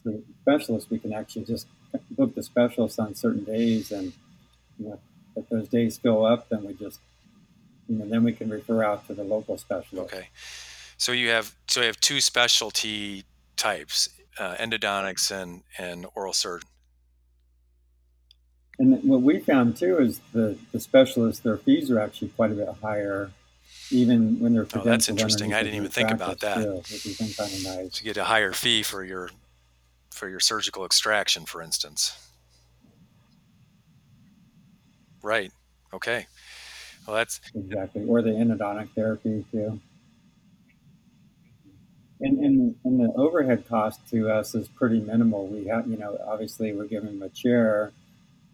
The 0.07 0.23
specialist, 0.42 0.88
we 0.88 1.01
can 1.01 1.12
actually 1.12 1.47
just 1.47 1.66
book 2.12 2.33
the 2.37 2.42
specialist 2.42 3.01
on 3.01 3.14
certain 3.16 3.42
days, 3.42 3.90
and 3.90 4.12
you 4.79 4.88
know, 4.88 5.01
if 5.35 5.49
those 5.49 5.69
days 5.69 5.99
fill 5.99 6.25
up, 6.25 6.49
then 6.49 6.64
we 6.64 6.75
just 6.75 7.01
and 7.88 8.11
then 8.11 8.23
we 8.23 8.33
can 8.33 8.49
refer 8.49 8.85
out 8.85 9.07
to 9.09 9.14
the 9.14 9.25
local 9.25 9.59
specialist. 9.59 10.14
Okay. 10.14 10.29
So 10.97 11.11
you 11.11 11.31
have 11.31 11.57
so 11.66 11.81
you 11.81 11.87
have 11.87 12.01
two 12.01 12.21
specialty 12.21 13.25
types, 13.57 14.09
uh, 14.38 14.55
endodontics 14.55 15.33
and 15.33 15.64
and 15.77 16.07
oral 16.14 16.33
surgeon. 16.33 16.69
And 18.79 19.03
what 19.03 19.23
we 19.23 19.40
found 19.40 19.77
too 19.77 19.99
is 19.99 20.21
the 20.33 20.57
the 20.71 20.79
specialists 20.79 21.40
their 21.42 21.57
fees 21.57 21.90
are 21.90 21.99
actually 21.99 22.29
quite 22.29 22.53
a 22.53 22.55
bit 22.55 22.69
higher, 22.81 23.33
even 23.90 24.38
when 24.38 24.55
they're 24.55 24.69
Oh, 24.75 24.83
that's 24.85 25.09
interesting. 25.09 25.53
I 25.53 25.64
didn't 25.64 25.77
even 25.77 25.90
think 25.90 26.12
about 26.12 26.40
that. 26.40 26.62
too, 26.62 26.77
which 26.77 27.19
been 27.19 27.33
kind 27.33 27.53
of 27.53 27.64
nice. 27.64 27.92
To 27.95 28.05
get 28.05 28.16
a 28.16 28.25
higher 28.25 28.53
fee 28.53 28.85
for 28.85 29.03
your 29.03 29.31
for 30.16 30.29
your 30.29 30.40
surgical 30.40 30.85
extraction, 30.85 31.46
for 31.46 31.62
instance. 31.62 32.12
Right. 35.22 35.52
Okay. 35.92 36.26
Well, 37.07 37.16
that's 37.16 37.40
Exactly, 37.55 38.05
or 38.07 38.22
the 38.22 38.31
endodontic 38.31 38.90
therapy 38.94 39.44
too. 39.50 39.81
And 42.20 42.38
and 42.38 42.76
and 42.85 43.00
the 43.00 43.12
overhead 43.14 43.68
cost 43.68 44.00
to 44.11 44.31
us 44.31 44.55
is 44.55 44.68
pretty 44.68 45.00
minimal. 45.00 45.46
We 45.48 45.66
have, 45.66 45.87
you 45.87 45.96
know, 45.98 46.18
obviously 46.26 46.72
we're 46.72 46.87
giving 46.87 47.18
them 47.18 47.22
a 47.22 47.29
chair 47.29 47.92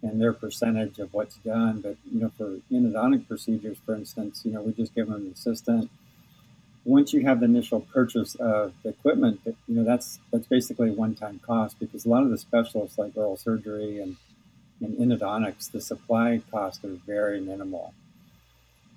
and 0.03 0.21
their 0.21 0.33
percentage 0.33 0.99
of 0.99 1.15
what's 1.15 1.37
done, 1.37 1.81
but 1.81 1.97
you 2.11 2.21
know, 2.21 2.33
for 2.37 2.59
endodontic 2.73 3.29
procedures, 3.29 3.79
for 3.87 3.95
instance, 3.95 4.43
you 4.45 4.53
know, 4.53 4.63
we 4.63 4.73
just 4.73 4.95
give 4.95 5.09
them 5.09 5.27
an 5.27 5.33
assistant. 5.33 5.91
Once 6.85 7.13
you 7.13 7.25
have 7.25 7.41
the 7.41 7.47
initial 7.47 7.81
purchase 7.81 8.35
of 8.37 8.73
the 8.83 8.89
equipment, 8.89 9.41
you 9.45 9.55
know, 9.69 9.85
that's 9.85 10.19
that's 10.33 10.47
basically 10.47 10.91
a 10.91 10.93
one-time 10.93 11.41
cost 11.45 11.79
because 11.79 12.05
a 12.05 12.09
lot 12.09 12.23
of 12.23 12.31
the 12.31 12.39
specialists 12.39 12.99
like 12.99 13.13
oral 13.17 13.37
surgery 13.37 14.01
and, 14.01 14.17
and 14.81 14.97
endodontics, 14.99 15.71
the 15.71 15.81
supply 15.81 16.43
costs 16.51 16.85
are 16.85 16.97
very 17.07 17.41
minimal. 17.41 17.95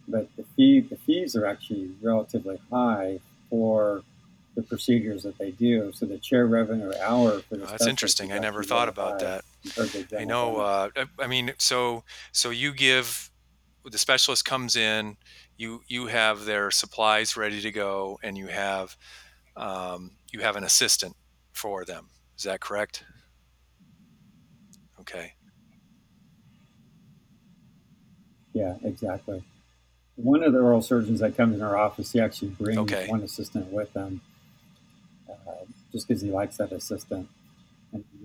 But 0.07 0.29
the 0.35 0.43
fee 0.55 0.79
the 0.81 0.97
fees 0.97 1.35
are 1.35 1.45
actually 1.45 1.91
relatively 2.01 2.59
high 2.71 3.19
for 3.49 4.03
the 4.55 4.63
procedures 4.63 5.23
that 5.23 5.37
they 5.37 5.51
do. 5.51 5.91
So 5.93 6.05
the 6.05 6.17
chair 6.17 6.47
revenue 6.47 6.91
hour 7.01 7.39
for 7.41 7.57
the 7.57 7.63
oh, 7.63 7.67
that's 7.67 7.87
interesting. 7.87 8.31
I 8.31 8.39
never 8.39 8.63
thought 8.63 8.89
about 8.89 9.19
that. 9.19 9.43
I 10.17 10.23
know. 10.23 10.57
Uh, 10.57 10.89
I 11.19 11.27
mean, 11.27 11.53
so 11.57 12.03
so 12.31 12.49
you 12.49 12.73
give 12.73 13.29
the 13.83 13.97
specialist 13.97 14.45
comes 14.45 14.75
in, 14.75 15.17
you 15.57 15.81
you 15.87 16.07
have 16.07 16.45
their 16.45 16.71
supplies 16.71 17.37
ready 17.37 17.61
to 17.61 17.71
go, 17.71 18.19
and 18.23 18.37
you 18.37 18.47
have 18.47 18.97
um, 19.55 20.17
you 20.31 20.41
have 20.41 20.55
an 20.55 20.63
assistant 20.63 21.15
for 21.53 21.85
them. 21.85 22.09
Is 22.37 22.43
that 22.43 22.59
correct? 22.61 23.03
Okay. 24.99 25.33
Yeah, 28.53 28.75
exactly. 28.83 29.43
One 30.15 30.43
of 30.43 30.53
the 30.53 30.59
oral 30.59 30.81
surgeons 30.81 31.19
that 31.19 31.35
comes 31.35 31.55
in 31.55 31.61
our 31.61 31.77
office, 31.77 32.11
he 32.11 32.19
actually 32.21 32.49
brings 32.49 32.79
Okay. 32.79 33.07
one 33.07 33.21
assistant 33.21 33.71
with 33.71 33.93
him, 33.93 34.21
uh, 35.29 35.65
just 35.91 36.07
because 36.07 36.21
he 36.21 36.31
likes 36.31 36.57
that 36.57 36.71
assistant. 36.71 37.29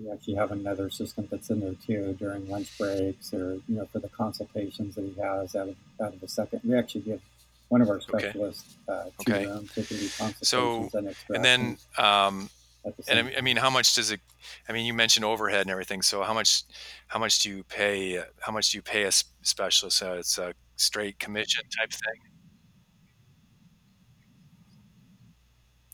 We 0.01 0.11
actually 0.11 0.35
have 0.35 0.51
another 0.51 0.87
assistant 0.87 1.29
that's 1.29 1.49
in 1.49 1.59
there 1.59 1.75
too 1.75 2.13
during 2.19 2.49
lunch 2.49 2.69
breaks 2.77 3.33
or 3.33 3.55
you 3.67 3.75
know 3.75 3.85
for 3.87 3.99
the 3.99 4.09
consultations 4.09 4.95
that 4.95 5.05
he 5.05 5.13
has 5.21 5.55
out 5.55 5.69
of 5.69 5.75
out 6.01 6.13
of 6.13 6.23
a 6.23 6.27
second. 6.27 6.61
We 6.63 6.75
actually 6.75 7.01
give 7.01 7.21
one 7.69 7.81
of 7.81 7.89
our 7.89 8.01
Okay. 8.09 8.33
specialists 8.33 8.77
uh, 8.87 9.11
two 9.19 9.37
Okay. 9.37 9.47
rooms 9.47 9.73
so 9.75 9.83
can 9.83 9.97
do 9.97 10.09
So 10.41 10.89
consultations 10.89 10.93
and 10.95 11.15
and 11.33 11.45
then 11.45 11.77
um, 11.97 12.49
the 12.83 12.93
and 13.09 13.31
I 13.37 13.41
mean, 13.41 13.57
how 13.57 13.69
much 13.69 13.95
does 13.95 14.11
it? 14.11 14.21
I 14.69 14.73
mean, 14.73 14.85
you 14.85 14.93
mentioned 14.93 15.25
overhead 15.25 15.61
and 15.63 15.71
everything. 15.71 16.01
So 16.01 16.23
how 16.23 16.33
much 16.33 16.63
how 17.07 17.19
much 17.19 17.39
do 17.41 17.49
you 17.49 17.63
pay? 17.63 18.23
How 18.41 18.51
much 18.53 18.71
do 18.71 18.77
you 18.77 18.81
pay 18.83 19.03
a 19.03 19.11
specialist? 19.11 20.03
Uh, 20.03 20.13
it's 20.19 20.37
a 20.37 20.55
straight 20.77 21.19
commission 21.19 21.63
type 21.79 21.91
thing. 21.91 22.30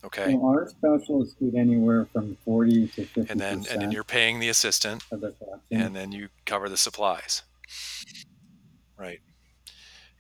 Okay. 0.04 0.36
Well, 0.36 0.52
our 0.52 0.70
specialists 0.70 1.36
get 1.42 1.56
anywhere 1.56 2.06
from 2.14 2.38
forty 2.46 2.88
to 2.88 3.06
fifty 3.06 3.32
And 3.32 3.40
then 3.40 3.66
and 3.70 3.82
then 3.82 3.92
you're 3.92 4.04
paying 4.04 4.40
the 4.40 4.50
assistant, 4.50 5.04
collection. 5.10 5.42
and 5.72 5.96
then 5.96 6.12
you 6.12 6.30
cover 6.46 6.70
the 6.70 6.78
supplies. 6.78 7.44
Right. 8.98 9.20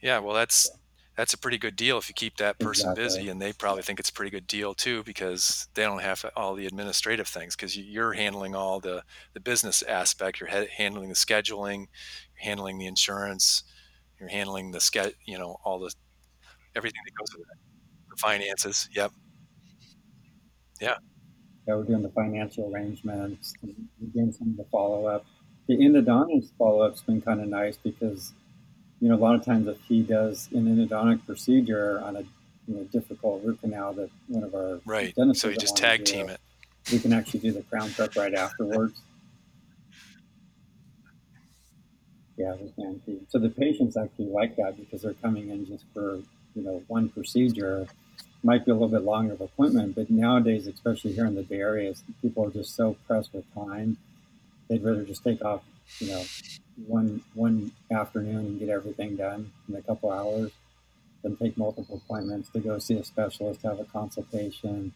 Yeah. 0.02 0.20
Well, 0.20 0.36
that's 0.36 0.70
that's 1.16 1.34
a 1.34 1.38
pretty 1.38 1.58
good 1.58 1.76
deal 1.76 1.98
if 1.98 2.10
you 2.10 2.14
keep 2.14 2.38
that 2.38 2.60
person 2.60 2.92
Exactly. 2.92 3.04
busy, 3.04 3.30
and 3.30 3.42
they 3.42 3.54
probably 3.54 3.82
think 3.84 4.00
it's 4.00 4.10
a 4.10 4.14
pretty 4.14 4.30
good 4.32 4.46
deal 4.48 4.74
too 4.74 5.04
because 5.04 5.68
they 5.74 5.84
don't 5.84 6.02
have 6.02 6.24
all 6.36 6.54
the 6.56 6.66
administrative 6.68 7.28
things 7.28 7.56
because 7.56 7.78
you're 7.78 8.14
handling 8.14 8.56
all 8.56 8.80
the 8.80 9.04
the 9.34 9.40
business 9.40 9.82
aspect. 9.84 10.40
You're 10.40 10.50
handling 10.50 11.10
the 11.10 11.16
scheduling, 11.16 11.88
you're 12.36 12.44
handling 12.44 12.78
the 12.78 12.86
insurance, 12.88 13.64
you're 14.20 14.30
handling 14.30 14.72
the 14.72 14.80
ske- 14.82 15.16
you 15.26 15.38
know 15.38 15.58
all 15.64 15.80
the 15.80 15.94
everything 16.76 17.02
that 17.06 17.14
goes 17.16 17.38
with 17.38 17.48
it, 17.52 17.58
the 18.10 18.18
finances. 18.18 18.90
Yep. 18.94 19.12
Yeah. 20.80 20.98
Yeah, 21.68 21.76
we're 21.76 21.84
doing 21.84 22.02
the 22.02 22.10
financial 22.10 22.74
arrangements, 22.74 23.54
doing 24.14 24.32
some 24.32 24.52
of 24.52 24.58
the 24.58 24.64
follow 24.66 25.06
up. 25.08 25.26
The 25.68 25.76
endodontics 25.78 26.50
follow 26.58 26.82
up's 26.82 27.02
been 27.02 27.22
kind 27.22 27.42
of 27.42 27.48
nice 27.50 27.76
because, 27.78 28.32
you 29.02 29.10
know, 29.10 29.16
a 29.16 29.18
lot 29.18 29.36
of 29.36 29.44
times 29.44 29.68
if 29.68 29.78
he 29.82 30.02
does 30.02 30.48
an 30.54 30.66
endodontic 30.66 31.26
procedure 31.26 32.00
on 32.02 32.16
a 32.16 32.22
you 32.68 32.76
know 32.76 32.84
difficult 32.86 33.44
root 33.44 33.60
canal 33.62 33.94
that 33.94 34.10
one 34.28 34.44
of 34.44 34.54
our 34.54 34.80
Right. 34.86 35.16
dentists 35.16 35.42
So 35.42 35.50
you 35.50 35.58
just 35.58 35.78
tag 35.78 36.04
do, 36.04 36.12
team 36.12 36.30
it. 36.30 36.40
we 36.92 37.00
can 37.00 37.14
actually 37.14 37.40
do 37.42 37.52
the 37.54 37.64
crown 37.64 37.90
prep 37.92 38.16
right 38.16 38.34
afterwards. 38.34 39.02
Yeah, 42.38 42.54
we 42.62 42.70
can. 42.72 43.02
So 43.30 43.40
the 43.40 43.50
patients 43.50 43.98
actually 43.98 44.28
like 44.28 44.56
that 44.58 44.78
because 44.78 45.02
they're 45.02 45.16
coming 45.16 45.50
in 45.50 45.66
just 45.66 45.86
for 45.92 46.18
you 46.54 46.62
know 46.62 46.84
one 46.88 47.10
procedure. 47.10 47.88
Might 48.48 48.64
be 48.64 48.72
a 48.72 48.76
little 48.76 48.88
bit 48.88 49.04
longer 49.04 49.34
of 49.34 49.42
appointment, 49.42 49.96
but 49.96 50.10
nowadays, 50.10 50.68
especially 50.68 51.12
here 51.12 51.26
in 51.26 51.36
the 51.36 51.44
Bay 51.44 51.60
Area, 51.60 51.94
people 52.22 52.46
are 52.46 52.50
just 52.50 52.74
so 52.78 52.96
pressed 53.06 53.34
with 53.34 53.44
time. 53.54 53.98
They'd 54.70 54.82
rather 54.82 55.04
just 55.04 55.22
take 55.22 55.44
off, 55.44 55.64
you 56.00 56.08
know, 56.08 56.24
one 56.86 57.24
one 57.34 57.74
afternoon 57.92 58.46
and 58.46 58.58
get 58.58 58.70
everything 58.70 59.18
done 59.18 59.52
in 59.68 59.76
a 59.76 59.82
couple 59.82 60.14
hours 60.14 60.52
than 61.24 61.36
take 61.36 61.58
multiple 61.58 62.02
appointments 62.06 62.48
to 62.52 62.62
go 62.62 62.80
see 62.80 62.98
a 62.98 63.04
specialist, 63.04 63.64
have 63.64 63.82
a 63.82 63.84
consultation, 63.84 64.94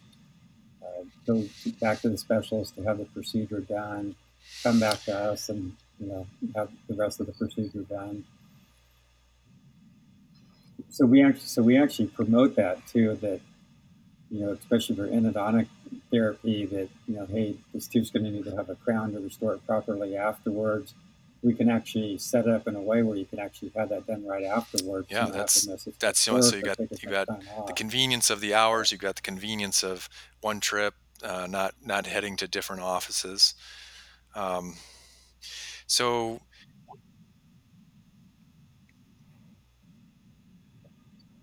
uh, 0.81 1.03
go 1.27 1.43
back 1.81 1.99
to 1.99 2.07
the 2.07 2.17
specialist 2.17 2.75
to 2.75 2.83
have 2.83 2.99
the 2.99 3.05
procedure 3.05 3.59
done, 3.59 4.15
come 4.63 4.79
back 4.79 5.03
to 5.03 5.13
us 5.13 5.49
and 5.49 5.75
you 5.99 6.07
know 6.07 6.25
have 6.55 6.69
the 6.87 6.95
rest 6.95 7.19
of 7.19 7.25
the 7.25 7.33
procedure 7.33 7.81
done. 7.81 8.23
So 10.91 11.05
we 11.05 11.23
actually 11.23 11.47
so 11.47 11.61
we 11.63 11.77
actually 11.77 12.07
promote 12.07 12.55
that 12.57 12.85
too. 12.85 13.15
That 13.21 13.39
you 14.29 14.45
know, 14.45 14.51
especially 14.51 14.97
for 14.97 15.07
endodontic 15.07 15.67
therapy, 16.11 16.65
that 16.65 16.89
you 17.07 17.15
know, 17.15 17.25
hey, 17.25 17.55
this 17.73 17.87
tooth's 17.87 18.11
going 18.11 18.25
to 18.25 18.31
need 18.31 18.45
to 18.45 18.55
have 18.55 18.69
a 18.69 18.75
crown 18.75 19.13
to 19.13 19.19
restore 19.19 19.53
it 19.53 19.65
properly 19.65 20.17
afterwards. 20.17 20.93
We 21.41 21.53
can 21.53 21.69
actually 21.69 22.17
set 22.19 22.45
it 22.45 22.51
up 22.53 22.67
in 22.67 22.75
a 22.75 22.81
way 22.81 23.01
where 23.01 23.17
you 23.17 23.25
can 23.25 23.39
actually 23.39 23.71
have 23.75 23.89
that 23.89 24.05
done 24.05 24.25
right 24.27 24.43
afterwards. 24.43 25.07
Yeah, 25.09 25.25
You 25.25 25.31
don't 25.31 25.37
have 25.37 25.47
to 25.47 25.67
that's 25.67 25.85
that's 25.97 26.25
the 26.25 26.33
one. 26.33 26.43
So 26.43 26.57
you 26.57 26.61
got 26.61 26.79
you 26.79 27.09
got 27.09 27.27
the 27.67 27.73
convenience 27.73 28.29
of 28.29 28.41
the 28.41 28.53
hours. 28.53 28.91
You've 28.91 29.01
got 29.01 29.15
the 29.15 29.21
convenience 29.21 29.83
of 29.83 30.09
one 30.41 30.59
trip, 30.59 30.93
uh, 31.23 31.47
not 31.49 31.73
not 31.83 32.05
heading 32.05 32.35
to 32.37 32.47
different 32.47 32.81
offices. 32.81 33.53
Um, 34.35 34.75
so 35.87 36.41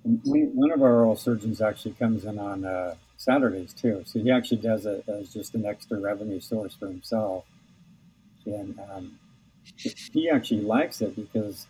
And 0.08 0.20
one 0.54 0.70
of 0.70 0.82
our 0.82 1.00
oral 1.00 1.16
surgeons 1.16 1.60
actually 1.60 1.92
comes 1.92 2.24
in 2.24 2.38
on 2.38 2.64
uh, 2.64 2.94
Saturdays 3.18 3.74
too, 3.74 4.02
so 4.06 4.18
he 4.20 4.30
actually 4.30 4.62
does 4.62 4.86
it 4.86 5.04
as 5.06 5.32
just 5.32 5.54
an 5.54 5.66
extra 5.66 6.00
revenue 6.00 6.40
source 6.40 6.74
for 6.74 6.86
himself. 6.86 7.44
And 8.46 8.78
um, 8.90 9.18
he 10.12 10.30
actually 10.30 10.62
likes 10.62 11.02
it 11.02 11.14
because 11.14 11.66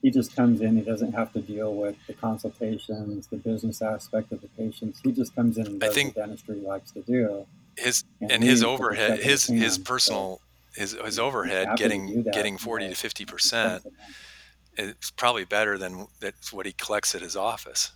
he 0.00 0.10
just 0.10 0.34
comes 0.34 0.62
in. 0.62 0.76
He 0.76 0.82
doesn't 0.82 1.12
have 1.12 1.32
to 1.34 1.40
deal 1.40 1.74
with 1.74 1.96
the 2.06 2.14
consultations, 2.14 3.26
the 3.26 3.36
business 3.36 3.82
aspect 3.82 4.32
of 4.32 4.40
the 4.40 4.48
patients. 4.48 5.00
He 5.04 5.12
just 5.12 5.34
comes 5.34 5.58
in 5.58 5.66
and 5.66 5.84
I 5.84 5.88
does 5.88 5.94
the 5.94 6.00
think 6.00 6.14
dentistry 6.14 6.56
likes 6.56 6.92
to 6.92 7.02
do, 7.02 7.46
his 7.76 8.04
and 8.22 8.32
and 8.32 8.42
his 8.42 8.62
leaves 8.62 8.62
with 8.62 8.68
a 8.68 8.68
overhead, 8.68 9.18
his 9.18 9.44
his 9.44 9.60
hand. 9.60 9.72
So 9.72 9.82
personal 9.84 10.40
his 10.74 10.92
his 11.04 11.18
overhead 11.18 11.76
getting 11.76 12.22
getting 12.22 12.56
forty 12.56 12.88
to 12.88 12.94
fifty 12.94 13.26
percent 13.26 13.84
spends 14.76 14.88
the 14.88 14.92
money. 14.92 14.96
is 15.02 15.10
probably 15.12 15.44
better 15.44 15.78
than 15.78 16.06
that's 16.20 16.52
what 16.52 16.66
he 16.66 16.72
collects 16.72 17.14
at 17.14 17.22
his 17.22 17.36
office. 17.36 17.92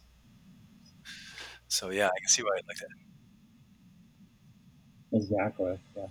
So 1.69 1.91
yeah, 1.91 2.07
I 2.09 2.19
can 2.21 2.29
see 2.29 2.43
why 2.43 2.51
I'd 2.59 2.67
like 2.69 2.79
that. 2.79 2.89
Exactly. 5.13 5.79
Yeah. 5.97 6.07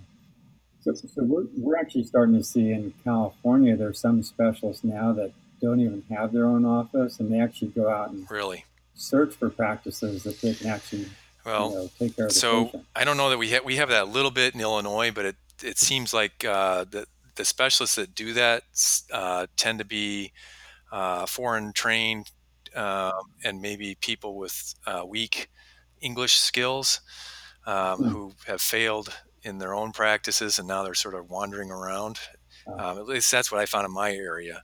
So, 0.82 0.94
so 0.94 1.24
we're, 1.24 1.46
we're 1.58 1.78
actually 1.78 2.06
starting 2.06 2.36
to 2.36 2.44
see 2.44 2.72
in 2.72 2.94
California, 3.04 3.76
there's 3.76 4.00
some 4.00 4.24
specialists 4.24 4.84
now 4.84 5.12
that 5.14 5.34
don't 5.62 5.80
even 5.82 6.04
have 6.10 6.32
their 6.32 6.46
own 6.46 6.66
office 6.66 7.20
and 7.20 7.32
they 7.34 7.40
actually 7.40 7.70
go 7.70 7.90
out 7.90 8.12
and 8.12 8.30
Really. 8.30 8.66
search 8.96 9.36
for 9.36 9.50
practices 9.50 10.24
that 10.24 10.40
they 10.42 10.54
can 10.54 10.68
actually, 10.68 11.04
you 11.04 11.10
Well, 11.46 11.72
know, 11.72 11.90
take 12.00 12.16
care 12.16 12.28
of 12.28 12.32
so 12.32 12.66
patient. 12.66 12.86
I 12.96 13.04
don't 13.04 13.18
know 13.18 13.30
that 13.30 13.38
we 13.38 13.50
have 13.50 13.66
we 13.66 13.76
have 13.78 13.90
that 13.90 14.04
a 14.04 14.06
little 14.06 14.32
bit 14.32 14.54
in 14.54 14.62
Illinois, 14.62 15.12
but 15.12 15.26
it 15.26 15.36
it 15.64 15.78
seems 15.78 16.14
like 16.14 16.46
uh, 16.46 16.86
the 16.90 17.08
the 17.36 17.46
specialists 17.46 17.96
that 17.96 18.16
do 18.16 18.34
that 18.34 18.64
uh, 19.12 19.48
tend 19.58 19.80
to 19.80 19.86
be 19.86 20.32
uh, 20.92 21.26
foreign 21.26 21.74
trained 21.74 22.32
um, 22.76 23.12
and 23.44 23.62
maybe 23.62 23.96
people 23.96 24.38
with 24.38 24.74
uh, 24.86 25.04
weak 25.08 25.50
English 26.02 26.36
skills 26.38 27.02
um, 27.66 28.04
Hmm. 28.04 28.06
who 28.06 28.34
have 28.46 28.62
failed 28.62 29.14
in 29.44 29.58
their 29.58 29.74
own 29.74 29.92
practices 29.92 30.60
and 30.60 30.68
now 30.68 30.84
they're 30.84 30.94
sort 30.94 31.16
of 31.16 31.30
wandering 31.30 31.72
around. 31.72 32.20
Uh, 32.68 32.78
Um, 32.78 32.98
at 32.98 33.06
least 33.08 33.32
that's 33.32 33.52
what 33.52 33.62
I 33.62 33.66
found 33.66 33.86
in 33.86 33.92
my 33.92 34.12
area. 34.14 34.64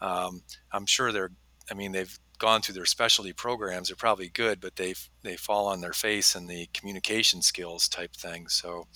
Um, 0.00 0.42
I'm 0.72 0.86
sure 0.86 1.12
they're, 1.12 1.32
I 1.70 1.74
mean, 1.74 1.92
they've 1.92 2.18
gone 2.38 2.62
through 2.62 2.74
their 2.74 2.86
specialty 2.86 3.32
programs. 3.32 3.88
They're 3.88 3.96
probably 3.96 4.28
good, 4.28 4.60
but 4.60 4.76
they 4.76 4.94
they 5.22 5.36
fall 5.36 5.66
on 5.68 5.80
their 5.80 5.92
face 5.94 6.34
in 6.36 6.46
the 6.46 6.68
communication 6.74 7.42
skills 7.42 7.88
type 7.88 8.14
thing. 8.14 8.48
So, 8.48 8.86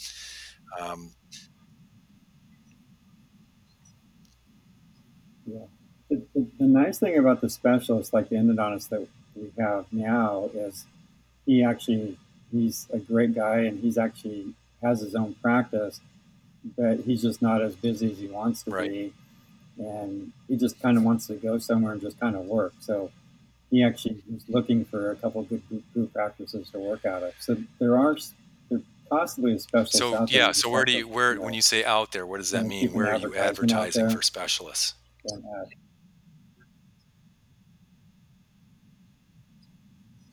um, 0.78 1.14
yeah. 5.44 5.66
The, 6.10 6.22
the, 6.34 6.46
the 6.58 6.64
nice 6.66 6.98
thing 6.98 7.16
about 7.16 7.40
the 7.40 7.48
specialist, 7.48 8.12
like 8.12 8.28
the 8.28 8.36
endodontist 8.36 8.88
that 8.90 9.06
we 9.36 9.52
have 9.58 9.86
now, 9.92 10.50
is 10.52 10.86
he 11.46 11.62
actually 11.64 12.18
he's 12.52 12.88
a 12.92 12.98
great 12.98 13.34
guy 13.34 13.60
and 13.60 13.80
he's 13.80 13.96
actually 13.96 14.54
has 14.82 15.00
his 15.00 15.14
own 15.14 15.36
practice, 15.42 16.00
but 16.76 17.00
he's 17.00 17.22
just 17.22 17.40
not 17.42 17.62
as 17.62 17.76
busy 17.76 18.10
as 18.12 18.18
he 18.18 18.26
wants 18.26 18.64
to 18.64 18.70
Right. 18.70 18.90
be, 18.90 19.12
and 19.78 20.32
he 20.48 20.56
just 20.56 20.80
kind 20.80 20.96
of 20.96 21.04
wants 21.04 21.28
to 21.28 21.34
go 21.34 21.58
somewhere 21.58 21.92
and 21.92 22.00
just 22.00 22.18
kind 22.18 22.34
of 22.36 22.46
work. 22.46 22.74
So 22.80 23.12
he 23.70 23.84
actually 23.84 24.22
was 24.32 24.48
looking 24.48 24.84
for 24.84 25.12
a 25.12 25.16
couple 25.16 25.42
good 25.44 25.62
group, 25.94 26.12
practices 26.12 26.70
to 26.70 26.78
work 26.78 27.04
out 27.04 27.22
of. 27.22 27.34
So 27.38 27.56
there 27.78 27.96
are 27.96 28.16
there 28.68 28.80
possibly 29.08 29.54
a 29.54 29.58
specialist 29.60 29.98
so 29.98 30.26
yeah. 30.28 30.52
So 30.52 30.68
where 30.70 30.84
do 30.84 30.92
you 30.92 31.06
where 31.08 31.40
when 31.40 31.54
you 31.54 31.62
say 31.62 31.84
out 31.84 32.12
there, 32.12 32.26
what 32.26 32.38
does 32.38 32.50
that 32.50 32.66
mean? 32.66 32.92
Where 32.92 33.08
are 33.12 33.18
you 33.18 33.34
advertising 33.36 34.10
for 34.10 34.22
specialists? 34.22 34.94
And, 35.24 35.44
uh, 35.44 35.64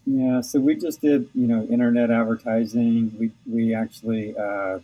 Yeah, 0.10 0.40
so 0.40 0.62
we 0.62 0.76
just 0.76 1.02
did, 1.02 1.30
you 1.36 1.48
know, 1.48 1.64
internet 1.66 2.10
advertising. 2.12 3.14
We 3.20 3.32
we 3.46 3.74
actually 3.76 4.38
uh, 4.38 4.80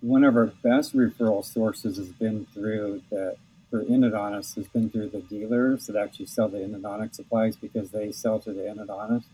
one 0.00 0.24
of 0.24 0.36
our 0.36 0.46
best 0.46 0.96
referral 0.96 1.44
sources 1.44 1.98
has 1.98 2.08
been 2.08 2.46
through 2.52 3.02
the 3.10 3.36
for 3.70 3.84
endodontists 3.84 4.56
has 4.56 4.66
been 4.66 4.90
through 4.90 5.10
the 5.10 5.20
dealers 5.20 5.86
that 5.86 5.94
actually 5.94 6.26
sell 6.26 6.48
the 6.48 6.58
endodontic 6.58 7.14
supplies 7.14 7.54
because 7.54 7.92
they 7.92 8.10
sell 8.10 8.40
to 8.40 8.52
the 8.52 8.62
endodontist, 8.62 9.26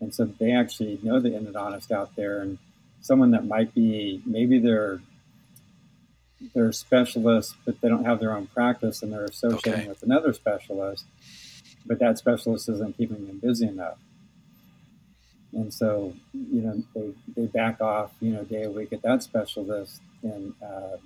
and 0.00 0.14
so 0.14 0.26
they 0.26 0.52
actually 0.52 1.00
know 1.02 1.18
the 1.18 1.30
endodontist 1.30 1.90
out 1.90 2.14
there 2.14 2.40
and 2.40 2.58
someone 3.00 3.32
that 3.32 3.46
might 3.46 3.74
be 3.74 4.22
maybe 4.24 4.60
they're 4.60 5.00
they're 6.54 6.68
a 6.68 6.72
specialist 6.72 7.56
but 7.64 7.80
they 7.80 7.88
don't 7.88 8.04
have 8.04 8.20
their 8.20 8.32
own 8.36 8.46
practice 8.46 9.02
and 9.02 9.12
they're 9.12 9.24
associating 9.24 9.80
Okay. 9.80 9.88
with 9.88 10.04
another 10.04 10.32
specialist 10.32 11.04
but 11.88 11.98
that 11.98 12.18
specialist 12.18 12.68
isn't 12.68 12.96
keeping 12.96 13.26
them 13.26 13.38
busy 13.38 13.66
enough. 13.66 13.98
And 15.52 15.72
so, 15.72 16.14
you 16.34 16.60
know, 16.60 16.82
they, 16.94 17.14
they 17.34 17.46
back 17.46 17.80
off, 17.80 18.12
you 18.20 18.32
know, 18.34 18.44
day 18.44 18.64
a 18.64 18.70
week 18.70 18.92
at 18.92 19.02
that 19.02 19.22
specialist 19.22 20.00
and, 20.22 20.54
uh, 20.62 20.98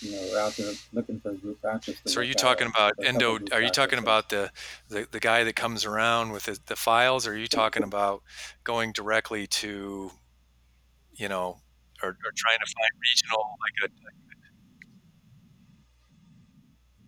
you 0.00 0.12
know, 0.12 0.28
we're 0.30 0.38
out 0.38 0.52
there 0.56 0.72
looking 0.92 1.18
for 1.18 1.30
a 1.30 1.34
group 1.34 1.60
practice. 1.60 1.98
So 2.06 2.20
are 2.20 2.24
you 2.24 2.34
talking 2.34 2.68
about 2.68 2.92
or 2.98 3.04
a 3.04 3.12
couple 3.12 3.22
endo? 3.22 3.56
Are 3.56 3.62
you 3.62 3.70
talking 3.70 3.98
about 3.98 4.28
the, 4.28 4.52
the 4.88 5.08
the 5.10 5.18
guy 5.18 5.42
that 5.42 5.56
comes 5.56 5.84
around 5.84 6.30
with 6.30 6.44
the, 6.44 6.58
the 6.66 6.76
files? 6.76 7.26
Or 7.26 7.32
are 7.32 7.36
you 7.36 7.48
talking 7.48 7.82
about 7.82 8.22
going 8.62 8.92
directly 8.92 9.48
to, 9.48 10.12
you 11.14 11.28
know, 11.28 11.58
or, 12.00 12.10
or 12.10 12.32
trying 12.36 12.58
to 12.60 12.66
find 12.66 12.92
regional 13.02 13.56
like 13.58 13.90
a 13.90 13.92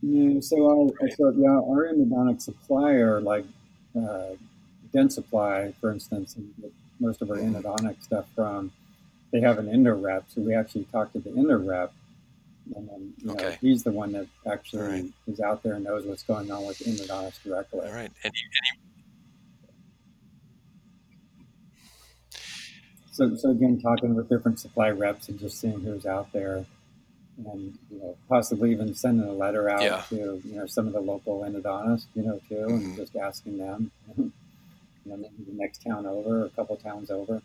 Yeah, 0.02 0.40
so 0.40 0.56
our, 0.66 0.92
right? 1.00 1.10
so 1.10 1.30
yeah, 1.30 1.50
our 1.50 1.86
endodontic 1.92 2.40
supplier, 2.40 3.20
like 3.20 3.44
uh, 3.96 4.34
Dentsply, 4.94 5.74
for 5.76 5.92
instance, 5.92 6.36
and 6.36 6.54
most 6.98 7.22
of 7.22 7.30
our 7.30 7.36
endodontic 7.36 8.02
stuff 8.02 8.26
from, 8.34 8.72
they 9.32 9.40
have 9.40 9.58
an 9.58 9.68
endo 9.68 9.94
rep. 9.94 10.24
So 10.28 10.40
we 10.42 10.54
actually 10.54 10.84
talk 10.86 11.12
to 11.12 11.20
the 11.20 11.30
endo 11.30 11.58
rep 11.58 11.92
and 12.76 12.88
then 12.88 13.14
you 13.22 13.34
know 13.34 13.42
Okay. 13.42 13.58
he's 13.60 13.84
the 13.84 13.92
one 13.92 14.12
that 14.12 14.26
All 14.76 14.84
right. 14.84 15.04
actually 15.04 15.12
is 15.26 15.40
out 15.40 15.62
there 15.62 15.74
and 15.74 15.84
knows 15.84 16.04
what's 16.04 16.22
going 16.24 16.50
on 16.50 16.66
with 16.66 16.78
endodontists 16.80 17.42
directly. 17.42 17.86
All 17.86 17.92
right. 17.92 18.10
And 18.24 18.32
So, 23.12 23.34
so 23.36 23.50
again, 23.50 23.80
talking 23.80 24.14
with 24.14 24.28
different 24.28 24.58
supply 24.60 24.90
reps 24.90 25.28
and 25.28 25.38
just 25.38 25.58
seeing 25.60 25.80
who's 25.80 26.06
out 26.06 26.32
there, 26.32 26.64
and 27.38 27.78
you 27.90 27.98
know, 27.98 28.16
possibly 28.28 28.70
even 28.72 28.94
sending 28.94 29.28
a 29.28 29.32
letter 29.32 29.68
out 29.70 29.82
yeah. 29.82 30.02
to 30.10 30.40
you 30.44 30.56
know 30.56 30.66
some 30.66 30.86
of 30.86 30.92
the 30.92 31.00
local 31.00 31.40
endodontists, 31.40 32.06
you 32.14 32.22
know, 32.22 32.40
too, 32.48 32.64
hmm 32.64 32.74
and 32.74 32.96
just 32.96 33.16
asking 33.16 33.58
them, 33.58 33.90
you 34.16 34.32
know, 35.06 35.16
maybe 35.16 35.44
the 35.46 35.54
next 35.54 35.82
town 35.82 36.06
over, 36.06 36.42
or 36.42 36.44
a 36.46 36.50
couple 36.50 36.76
towns 36.76 37.10
over. 37.10 37.42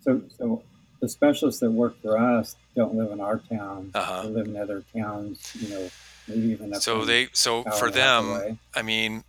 So, 0.00 0.22
so 0.36 0.62
the 1.00 1.08
specialists 1.08 1.60
that 1.60 1.70
work 1.70 2.00
for 2.02 2.18
us 2.18 2.56
don't 2.74 2.94
live 2.94 3.10
in 3.10 3.20
our 3.20 3.38
town; 3.38 3.90
Uh 3.94 4.22
they 4.22 4.28
live 4.28 4.46
in 4.46 4.56
other 4.56 4.84
towns, 4.94 5.56
you 5.58 5.68
know, 5.70 5.90
maybe 6.28 6.48
even 6.48 6.74
up 6.74 6.82
So 6.82 7.04
they 7.04 7.28
so 7.32 7.62
for 7.64 7.86
and 7.86 7.96
a 7.96 8.00
half 8.00 8.22
them, 8.22 8.30
away. 8.30 8.58
I 8.74 8.82
mean, 8.82 9.24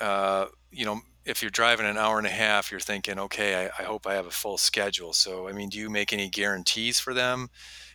uh, 0.00 0.46
you 0.70 0.84
know, 0.84 1.00
if 1.24 1.42
you're 1.42 1.50
driving 1.50 1.86
an 1.86 1.96
hour 1.98 2.18
and 2.18 2.26
a 2.26 2.30
half, 2.30 2.70
you're 2.70 2.80
thinking, 2.80 3.18
okay, 3.18 3.66
I, 3.66 3.82
I 3.82 3.84
hope 3.84 4.06
I 4.06 4.14
have 4.14 4.26
a 4.26 4.30
full 4.30 4.58
schedule. 4.58 5.12
So 5.12 5.48
I 5.48 5.52
mean, 5.52 5.68
do 5.68 5.78
you 5.78 5.90
make 5.90 6.12
any 6.12 6.28
guarantees 6.28 6.98
for 6.98 7.14
them 7.14 7.50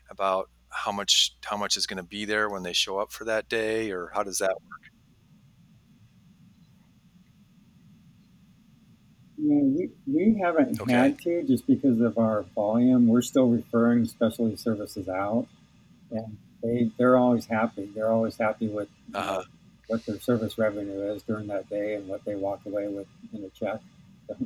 about 0.09 0.49
how 0.69 0.91
much 0.91 1.35
how 1.45 1.57
much 1.57 1.77
is 1.77 1.87
going 1.87 1.97
to 1.97 2.03
be 2.03 2.25
there 2.25 2.49
when 2.49 2.63
they 2.63 2.73
show 2.73 2.99
up 2.99 3.11
for 3.11 3.25
that 3.25 3.49
day, 3.49 3.91
or 3.91 4.11
how 4.13 4.23
does 4.23 4.39
that 4.39 4.51
work? 4.51 4.91
Yeah, 9.37 9.61
we, 9.61 9.89
we 10.07 10.39
haven't 10.41 10.81
Okay. 10.81 10.91
had 10.91 11.19
to 11.21 11.43
just 11.43 11.67
because 11.67 12.01
of 12.01 12.17
our 12.17 12.43
volume. 12.55 13.07
We're 13.07 13.21
still 13.21 13.47
referring 13.49 14.05
specialty 14.05 14.55
services 14.55 15.07
out, 15.07 15.47
and 16.11 16.37
they 16.63 16.91
they're 16.97 17.17
always 17.17 17.45
happy. 17.45 17.85
They're 17.93 18.11
always 18.11 18.37
happy 18.37 18.67
with 18.67 18.89
uh-huh. 19.13 19.43
what 19.87 20.05
their 20.05 20.19
service 20.19 20.57
revenue 20.57 21.01
is 21.13 21.21
during 21.23 21.47
that 21.47 21.69
day 21.69 21.95
and 21.95 22.07
what 22.07 22.25
they 22.25 22.35
walk 22.35 22.61
away 22.65 22.87
with 22.87 23.07
in 23.33 23.43
a 23.43 23.49
check. 23.49 23.81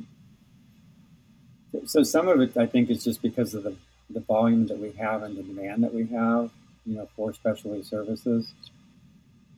So, 1.72 1.80
so 1.86 2.02
some 2.02 2.28
of 2.28 2.38
it 2.42 2.54
I 2.58 2.66
think 2.66 2.90
is 2.90 3.02
just 3.02 3.22
because 3.22 3.54
of 3.54 3.62
the 3.62 3.74
the 4.12 4.20
volume 4.20 4.66
that 4.66 4.78
we 4.78 4.92
have 4.92 5.22
and 5.22 5.36
the 5.36 5.42
demand 5.42 5.82
that 5.84 5.94
we 5.94 6.06
have, 6.06 6.50
you 6.86 6.96
know, 6.96 7.08
for 7.16 7.32
specialty 7.32 7.82
services. 7.82 8.52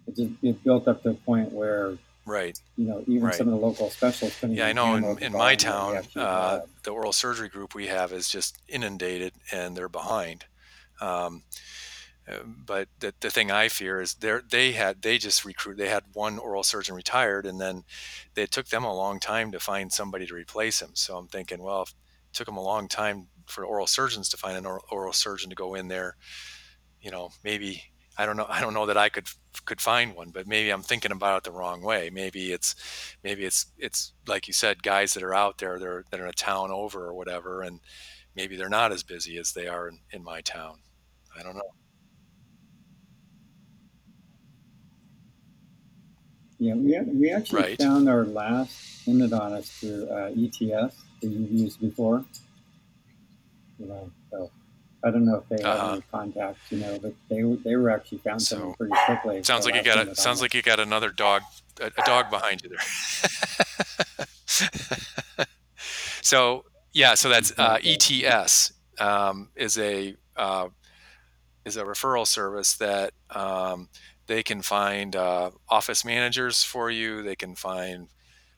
It 0.06 0.16
just 0.16 0.30
it 0.42 0.62
built 0.64 0.86
up 0.88 1.02
to 1.04 1.10
a 1.10 1.14
point 1.14 1.52
where 1.52 1.96
Right. 2.26 2.58
you 2.76 2.86
know 2.86 3.04
even 3.06 3.22
Right. 3.22 3.34
some 3.34 3.48
of 3.48 3.60
the 3.60 3.66
local 3.66 3.90
specialists 3.90 4.42
Yeah, 4.42 4.66
I 4.66 4.72
know 4.72 4.96
in, 4.96 5.18
in 5.18 5.32
my 5.32 5.54
volume 5.54 5.58
that 5.58 5.68
we 5.68 5.70
town, 5.70 6.06
uh, 6.16 6.60
the 6.82 6.90
oral 6.90 7.12
surgery 7.12 7.48
group 7.48 7.74
we 7.74 7.86
have 7.88 8.12
is 8.12 8.28
just 8.28 8.58
inundated 8.68 9.32
and 9.52 9.76
they're 9.76 9.88
behind. 9.88 10.44
Um, 11.00 11.42
uh, 12.26 12.38
but 12.44 12.88
the, 13.00 13.14
the 13.20 13.30
thing 13.30 13.50
I 13.50 13.68
fear 13.68 14.00
is 14.00 14.14
they 14.14 14.38
they 14.50 14.72
had 14.72 15.02
they 15.02 15.18
just 15.18 15.44
recruit 15.44 15.76
they 15.76 15.88
had 15.88 16.04
one 16.14 16.38
oral 16.38 16.62
surgeon 16.62 16.94
retired 16.94 17.44
and 17.44 17.60
then 17.60 17.84
it 18.36 18.50
took 18.50 18.68
them 18.68 18.84
a 18.84 18.94
long 18.94 19.20
time 19.20 19.52
to 19.52 19.60
find 19.60 19.92
somebody 19.92 20.26
to 20.26 20.34
replace 20.34 20.80
him. 20.80 20.90
So 20.94 21.16
I'm 21.18 21.28
thinking, 21.28 21.62
well, 21.62 21.82
it 21.82 21.92
took 22.32 22.46
them 22.46 22.56
a 22.56 22.62
long 22.62 22.88
time 22.88 23.28
for 23.46 23.64
oral 23.64 23.86
surgeons 23.86 24.28
to 24.30 24.36
find 24.36 24.56
an 24.56 24.66
oral, 24.66 24.84
oral 24.90 25.12
surgeon 25.12 25.50
to 25.50 25.56
go 25.56 25.74
in 25.74 25.88
there, 25.88 26.16
you 27.00 27.10
know, 27.10 27.30
maybe 27.44 27.82
I 28.16 28.26
don't 28.26 28.36
know. 28.36 28.46
I 28.48 28.60
don't 28.60 28.74
know 28.74 28.86
that 28.86 28.96
I 28.96 29.08
could 29.08 29.26
could 29.64 29.80
find 29.80 30.14
one, 30.14 30.30
but 30.30 30.46
maybe 30.46 30.70
I'm 30.70 30.82
thinking 30.82 31.12
about 31.12 31.38
it 31.38 31.44
the 31.44 31.52
wrong 31.52 31.82
way. 31.82 32.10
Maybe 32.10 32.52
it's 32.52 32.74
maybe 33.24 33.44
it's 33.44 33.66
it's 33.78 34.12
like 34.26 34.46
you 34.46 34.52
said, 34.54 34.82
guys 34.82 35.14
that 35.14 35.22
are 35.24 35.34
out 35.34 35.58
there, 35.58 35.78
they're 35.78 36.04
that 36.10 36.20
are 36.20 36.24
in 36.24 36.30
a 36.30 36.32
town 36.34 36.70
over 36.70 37.06
or 37.06 37.14
whatever, 37.14 37.62
and 37.62 37.80
maybe 38.36 38.56
they're 38.56 38.68
not 38.68 38.92
as 38.92 39.02
busy 39.02 39.38
as 39.38 39.52
they 39.52 39.66
are 39.68 39.88
in, 39.88 39.98
in 40.12 40.22
my 40.24 40.40
town. 40.42 40.78
I 41.38 41.42
don't 41.42 41.56
know. 41.56 41.72
Yeah, 46.58 46.74
we, 46.74 46.98
we 47.12 47.30
actually 47.32 47.64
Right. 47.64 47.80
found 47.80 48.08
our 48.08 48.24
last 48.24 49.06
endodontist 49.06 49.80
through 49.80 50.08
uh, 50.08 50.30
ETS 50.36 50.96
that 51.20 51.28
you've 51.28 51.52
used 51.52 51.80
before. 51.80 52.24
You 53.78 53.86
know, 53.86 54.10
so 54.30 54.50
I 55.02 55.10
don't 55.10 55.24
know 55.24 55.36
if 55.36 55.48
they 55.48 55.62
have 55.64 55.78
Uh-huh. 55.78 55.92
any 55.94 56.02
contacts, 56.10 56.70
you 56.70 56.78
know, 56.78 56.98
but 56.98 57.14
they 57.28 57.42
were- 57.42 57.56
they 57.56 57.76
were 57.76 57.90
actually 57.90 58.18
found 58.18 58.42
So, 58.42 58.56
someone 58.56 58.74
pretty 58.74 58.94
quickly. 59.04 59.42
Sounds 59.44 59.64
like 59.66 59.74
you 59.74 59.82
got 59.82 60.08
a 60.08 60.14
sounds 60.14 60.40
like 60.40 60.54
you 60.54 60.62
got 60.62 60.80
another 60.80 61.10
dog 61.10 61.42
a, 61.80 61.86
a 61.86 62.04
dog 62.06 62.30
behind 62.30 62.62
you 62.62 62.70
there. 62.70 62.78
so 66.22 66.64
yeah, 66.92 67.14
so 67.14 67.28
that's 67.28 67.52
uh, 67.58 67.78
ETS 67.82 68.72
um, 68.98 69.50
is 69.56 69.76
a 69.78 70.14
uh, 70.36 70.68
is 71.64 71.76
a 71.76 71.84
referral 71.84 72.26
service 72.26 72.74
that 72.76 73.12
um, 73.30 73.88
they 74.26 74.42
can 74.42 74.62
find 74.62 75.16
uh, 75.16 75.50
office 75.68 76.04
managers 76.04 76.62
for 76.62 76.90
you. 76.90 77.22
They 77.22 77.34
can 77.36 77.54
find 77.56 78.08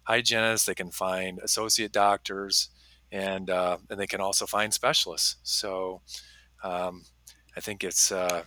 hygienists. 0.05 0.66
They 0.66 0.74
can 0.74 0.90
find 0.90 1.38
associate 1.42 1.92
doctors, 1.92 2.68
and 3.12 3.51
uh, 3.51 3.79
and 3.90 3.99
they 3.99 4.07
can 4.07 4.21
also 4.21 4.47
find 4.47 4.73
specialists. 4.73 5.37
So 5.42 6.01
um, 6.62 7.05
I 7.57 7.61
think 7.61 7.85
it's 7.85 8.12
uh, 8.12 8.42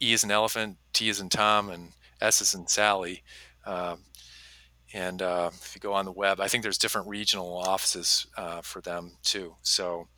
E 0.00 0.12
is 0.12 0.24
an 0.24 0.30
elephant, 0.30 0.76
T 0.92 1.08
is 1.08 1.20
in 1.20 1.28
Tom, 1.28 1.70
and 1.70 1.92
S 2.20 2.40
is 2.40 2.54
in 2.54 2.66
Sally. 2.66 3.22
Um, 3.66 4.04
and 4.94 5.20
uh, 5.20 5.50
if 5.52 5.74
you 5.74 5.80
go 5.80 5.92
on 5.92 6.06
the 6.06 6.12
web, 6.12 6.40
I 6.40 6.48
think 6.48 6.62
there's 6.62 6.78
different 6.78 7.08
regional 7.08 7.58
offices 7.58 8.26
uh, 8.36 8.62
for 8.62 8.80
them 8.80 9.12
too. 9.22 9.54
So, 9.62 10.08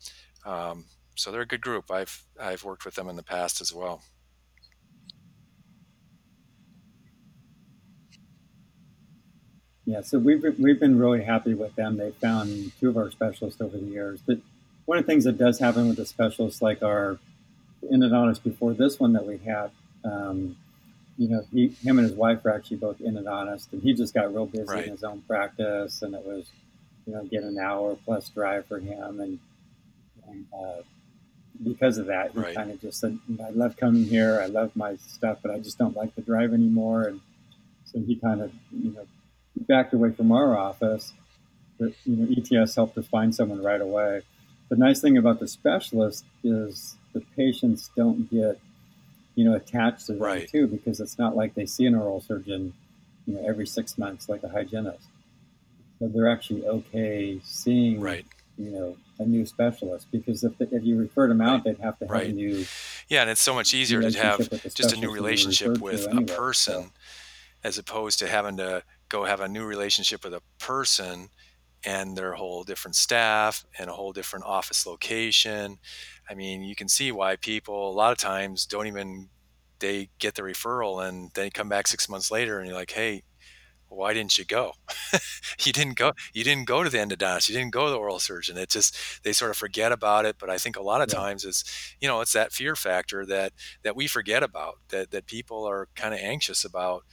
um, 0.45 0.85
so 1.15 1.31
they're 1.31 1.41
a 1.41 1.47
good 1.47 1.61
group. 1.61 1.91
I've 1.91 2.23
I've 2.39 2.63
worked 2.63 2.85
with 2.85 2.95
them 2.95 3.09
in 3.09 3.15
the 3.15 3.23
past 3.23 3.61
as 3.61 3.73
well. 3.73 4.01
Yeah, 9.85 10.01
so 10.01 10.19
we've 10.19 10.41
been, 10.41 10.55
we've 10.59 10.79
been 10.79 10.97
really 10.99 11.23
happy 11.23 11.53
with 11.53 11.75
them. 11.75 11.97
They 11.97 12.11
found 12.11 12.71
two 12.79 12.89
of 12.89 12.97
our 12.97 13.09
specialists 13.11 13.59
over 13.61 13.77
the 13.77 13.85
years. 13.85 14.19
But 14.25 14.37
one 14.85 14.97
of 14.97 15.05
the 15.05 15.11
things 15.11 15.23
that 15.23 15.37
does 15.37 15.59
happen 15.59 15.87
with 15.87 15.97
the 15.97 16.05
specialists, 16.05 16.61
like 16.61 16.83
our 16.83 17.17
endodontist 17.91 18.43
before 18.43 18.73
this 18.73 18.99
one 18.99 19.13
that 19.13 19.25
we 19.25 19.37
had, 19.39 19.71
um, 20.03 20.55
you 21.17 21.27
know, 21.29 21.43
he, 21.51 21.69
him 21.83 21.97
and 21.99 22.07
his 22.07 22.15
wife 22.15 22.45
are 22.45 22.51
actually 22.51 22.77
both 22.77 22.99
endodontists, 22.99 23.71
and 23.71 23.81
he 23.81 23.93
just 23.93 24.13
got 24.13 24.33
real 24.33 24.45
busy 24.45 24.65
Right. 24.71 24.85
in 24.85 24.91
his 24.91 25.03
own 25.03 25.21
practice, 25.21 26.01
and 26.01 26.13
it 26.15 26.25
was, 26.25 26.49
you 27.05 27.13
know, 27.13 27.23
get 27.25 27.43
an 27.43 27.57
hour 27.59 27.95
plus 28.05 28.29
drive 28.29 28.65
for 28.67 28.79
him, 28.79 29.19
and, 29.19 29.39
and 30.27 30.45
uh, 30.53 30.81
because 31.63 31.97
of 31.97 32.05
that, 32.07 32.31
he 32.31 32.39
Right. 32.39 32.55
kind 32.55 32.71
of 32.71 32.79
just 32.81 32.99
said, 32.99 33.17
I 33.43 33.49
love 33.49 33.77
coming 33.77 34.05
here, 34.05 34.39
I 34.41 34.45
love 34.45 34.75
my 34.75 34.95
stuff, 34.97 35.39
but 35.41 35.51
I 35.51 35.59
just 35.59 35.77
don't 35.77 35.95
like 35.97 36.15
the 36.15 36.21
drive 36.21 36.53
anymore, 36.53 37.03
and 37.03 37.19
so 37.85 37.99
he 37.99 38.15
kind 38.15 38.41
of, 38.41 38.51
you 38.71 38.91
know, 38.91 39.05
backed 39.55 39.93
away 39.93 40.11
from 40.11 40.31
our 40.31 40.57
office. 40.57 41.13
But 41.79 41.93
you 42.05 42.15
know, 42.15 42.61
ETS 42.61 42.75
helped 42.75 42.97
us 42.97 43.07
find 43.07 43.33
someone 43.33 43.61
right 43.63 43.81
away. 43.81 44.21
The 44.69 44.75
nice 44.75 45.01
thing 45.01 45.17
about 45.17 45.39
the 45.39 45.47
specialist 45.47 46.25
is 46.43 46.95
the 47.13 47.21
patients 47.35 47.89
don't 47.95 48.29
get, 48.29 48.59
you 49.35 49.43
know, 49.43 49.55
attached 49.55 50.05
to 50.07 50.13
them 50.13 50.21
Right. 50.21 50.49
too, 50.49 50.67
because 50.67 50.99
it's 50.99 51.17
not 51.17 51.35
like 51.35 51.55
they 51.55 51.65
see 51.65 51.85
an 51.85 51.95
oral 51.95 52.21
surgeon, 52.21 52.73
you 53.25 53.33
know, 53.33 53.45
every 53.45 53.67
six 53.67 53.97
months 53.97 54.29
like 54.29 54.43
a 54.43 54.49
hygienist. 54.49 55.07
So 55.99 56.07
they're 56.07 56.29
actually 56.29 56.65
okay 56.65 57.39
seeing, 57.43 57.99
Right. 57.99 58.25
you 58.57 58.69
know, 58.71 58.97
a 59.19 59.25
new 59.25 59.45
specialist 59.45 60.07
because 60.11 60.43
if, 60.43 60.53
if 60.59 60.83
you 60.83 60.97
referred 60.97 61.29
them 61.29 61.41
out, 61.41 61.63
they'd 61.63 61.77
have 61.79 61.99
to 61.99 62.05
have 62.05 62.11
Right. 62.11 62.29
a 62.29 62.33
new 62.33 62.65
Yeah, 63.09 63.21
and 63.21 63.29
it's 63.29 63.41
so 63.41 63.53
much 63.53 63.73
easier 63.73 64.01
to 64.01 64.17
have 64.17 64.37
just 64.37 64.47
a 64.47 64.51
new 64.51 64.59
specialist 64.69 65.01
that 65.01 65.01
you 65.01 65.11
relationship 65.11 65.81
with 65.81 66.01
to 66.01 66.07
a 66.07 66.09
anyway. 66.11 66.25
So 66.27 66.35
person 66.35 66.91
as 67.63 67.77
opposed 67.77 68.19
to 68.19 68.27
having 68.27 68.57
to 68.57 68.83
go 69.11 69.25
have 69.25 69.41
a 69.41 69.49
new 69.49 69.65
relationship 69.65 70.23
with 70.23 70.33
a 70.33 70.41
person 70.59 71.29
and 71.83 72.17
their 72.17 72.33
whole 72.33 72.63
different 72.63 72.95
staff 72.95 73.65
and 73.79 73.89
a 73.89 73.93
whole 73.93 74.13
different 74.13 74.45
office 74.45 74.85
location. 74.85 75.79
I 76.29 76.35
mean, 76.35 76.63
you 76.63 76.75
can 76.75 76.87
see 76.87 77.11
why 77.11 77.35
people 77.37 77.89
a 77.91 77.93
lot 77.93 78.11
of 78.11 78.17
times 78.19 78.65
don't 78.65 78.87
even 78.87 79.29
they 79.79 80.09
get 80.19 80.35
the 80.35 80.43
referral 80.43 81.07
and 81.07 81.31
they 81.33 81.49
come 81.49 81.69
back 81.69 81.87
6 81.87 82.09
months 82.09 82.31
later 82.31 82.59
and 82.59 82.67
you're 82.67 82.77
like, 82.77 82.91
"Hey, 82.91 83.23
why 83.89 84.13
didn't 84.13 84.37
you 84.37 84.45
go? 84.45 84.73
you 85.65 85.73
didn't 85.73 85.97
go 85.97 86.13
you 86.33 86.43
didn't 86.45 86.65
go 86.65 86.83
to 86.83 86.89
the 86.89 86.97
endodontist, 86.97 87.49
you 87.49 87.55
didn't 87.55 87.73
go 87.73 87.85
to 87.85 87.91
the 87.91 87.97
oral 87.97 88.19
surgeon." 88.19 88.57
It 88.57 88.69
just 88.69 88.95
they 89.23 89.33
sort 89.33 89.51
of 89.51 89.57
forget 89.57 89.91
about 89.91 90.25
it, 90.25 90.37
but 90.39 90.49
I 90.49 90.57
think 90.57 90.77
a 90.77 90.81
lot 90.83 91.01
of 91.01 91.07
yeah, 91.07 91.19
times 91.19 91.43
it's, 91.45 91.95
you 91.99 92.07
know, 92.07 92.21
it's 92.21 92.33
that 92.33 92.53
fear 92.53 92.75
factor 92.75 93.25
that 93.25 93.53
that 93.83 93.95
we 93.95 94.07
forget 94.07 94.43
about 94.43 94.75
that 94.89 95.11
that 95.11 95.25
people 95.27 95.65
are 95.67 95.89
kind 95.95 96.13
of 96.13 96.21
anxious 96.21 96.63
about 96.63 97.03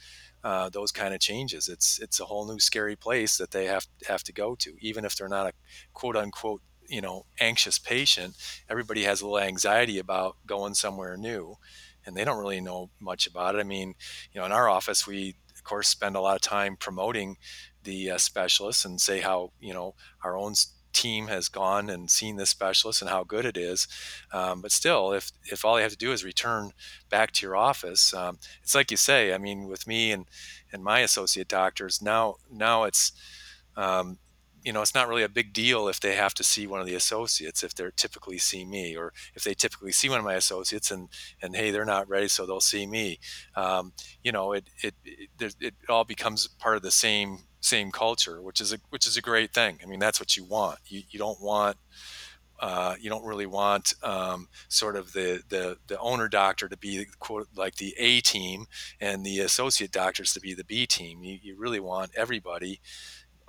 uh, 0.43 0.69
those 0.69 0.91
kind 0.91 1.13
of 1.13 1.19
changes. 1.19 1.67
It's 1.67 1.99
it's 1.99 2.19
a 2.19 2.25
whole 2.25 2.47
new 2.47 2.59
scary 2.59 2.95
place 2.95 3.37
that 3.37 3.51
they 3.51 3.65
have 3.65 3.87
have 4.07 4.23
to 4.23 4.33
go 4.33 4.55
to, 4.55 4.75
even 4.79 5.05
if 5.05 5.15
they're 5.15 5.27
not 5.27 5.47
a 5.47 5.53
quote 5.93 6.15
unquote 6.15 6.61
you 6.87 7.01
know 7.01 7.25
anxious 7.39 7.79
patient. 7.79 8.35
Everybody 8.69 9.03
has 9.03 9.21
a 9.21 9.25
little 9.25 9.39
anxiety 9.39 9.99
about 9.99 10.37
going 10.45 10.73
somewhere 10.73 11.17
new, 11.17 11.57
and 12.05 12.15
they 12.15 12.23
don't 12.23 12.39
really 12.39 12.61
know 12.61 12.89
much 12.99 13.27
about 13.27 13.55
it. 13.55 13.59
I 13.59 13.63
mean, 13.63 13.95
you 14.33 14.39
know, 14.39 14.45
in 14.45 14.51
our 14.51 14.69
office, 14.69 15.05
we 15.05 15.35
of 15.55 15.63
course 15.63 15.87
spend 15.87 16.15
a 16.15 16.21
lot 16.21 16.35
of 16.35 16.41
time 16.41 16.75
promoting 16.75 17.37
the 17.83 18.11
uh, 18.11 18.17
specialists 18.17 18.85
and 18.85 18.99
say 18.99 19.19
how 19.21 19.51
you 19.59 19.73
know 19.73 19.95
our 20.23 20.37
own 20.37 20.53
team 20.93 21.27
has 21.27 21.49
gone 21.49 21.89
and 21.89 22.09
seen 22.09 22.35
this 22.35 22.49
specialist 22.49 23.01
and 23.01 23.09
how 23.09 23.23
good 23.23 23.45
it 23.45 23.57
is. 23.57 23.87
Um, 24.31 24.61
but 24.61 24.71
still, 24.71 25.11
if 25.13 25.31
if 25.51 25.63
all 25.63 25.77
you 25.77 25.83
have 25.83 25.91
to 25.91 25.97
do 25.97 26.11
is 26.11 26.23
return 26.23 26.71
back 27.09 27.31
to 27.33 27.45
your 27.45 27.55
office, 27.55 28.13
um, 28.13 28.39
it's 28.61 28.75
like 28.75 28.91
you 28.91 28.97
say. 28.97 29.33
I 29.33 29.37
mean, 29.37 29.67
with 29.67 29.87
me 29.87 30.11
and 30.11 30.25
and 30.71 30.83
my 30.83 30.99
associate 30.99 31.47
doctors 31.47 32.01
now 32.01 32.35
now 32.51 32.83
it's 32.83 33.11
um, 33.75 34.17
you 34.63 34.73
know 34.73 34.81
it's 34.81 34.95
not 34.95 35.07
really 35.07 35.23
a 35.23 35.29
big 35.29 35.53
deal 35.53 35.87
if 35.87 35.99
they 35.99 36.15
have 36.15 36.33
to 36.33 36.43
see 36.43 36.67
one 36.67 36.79
of 36.79 36.85
the 36.85 36.95
associates 36.95 37.63
if 37.63 37.73
they're 37.73 37.91
typically 37.91 38.37
see 38.37 38.65
me 38.65 38.95
or 38.95 39.13
if 39.35 39.43
they 39.43 39.53
typically 39.53 39.91
see 39.91 40.09
one 40.09 40.19
of 40.19 40.25
my 40.25 40.35
associates 40.35 40.91
and 40.91 41.09
and 41.41 41.55
hey 41.55 41.71
they're 41.71 41.85
not 41.85 42.09
ready 42.09 42.27
so 42.27 42.45
they'll 42.45 42.59
see 42.59 42.85
me 42.85 43.19
um, 43.55 43.93
you 44.23 44.31
know 44.31 44.51
it 44.51 44.69
it, 44.81 44.93
it 45.05 45.29
it 45.39 45.55
it 45.59 45.73
all 45.87 46.03
becomes 46.03 46.47
part 46.47 46.75
of 46.75 46.81
the 46.81 46.91
same 46.91 47.39
same 47.61 47.91
culture 47.91 48.41
which 48.41 48.61
is 48.61 48.73
a 48.73 48.77
which 48.89 49.05
is 49.05 49.17
a 49.17 49.21
great 49.21 49.53
thing 49.53 49.79
i 49.83 49.85
mean 49.85 49.99
that's 49.99 50.19
what 50.19 50.37
you 50.37 50.43
want 50.43 50.79
you, 50.87 51.01
you 51.09 51.19
don't 51.19 51.41
want 51.41 51.77
uh, 52.59 52.95
you 52.99 53.09
don't 53.09 53.25
really 53.25 53.45
want 53.45 53.93
um, 54.03 54.47
sort 54.67 54.95
of 54.95 55.13
the, 55.13 55.41
the 55.49 55.77
the 55.87 55.97
owner 55.99 56.27
doctor 56.27 56.67
to 56.67 56.77
be 56.77 57.05
quote 57.19 57.47
like 57.55 57.75
the 57.75 57.95
A 57.97 58.19
team 58.19 58.65
and 58.99 59.25
the 59.25 59.39
associate 59.39 59.91
doctors 59.91 60.33
to 60.33 60.41
be 60.41 60.53
the 60.53 60.65
B 60.65 60.85
team. 60.85 61.23
You, 61.23 61.39
you 61.41 61.55
really 61.57 61.79
want 61.79 62.11
everybody, 62.15 62.81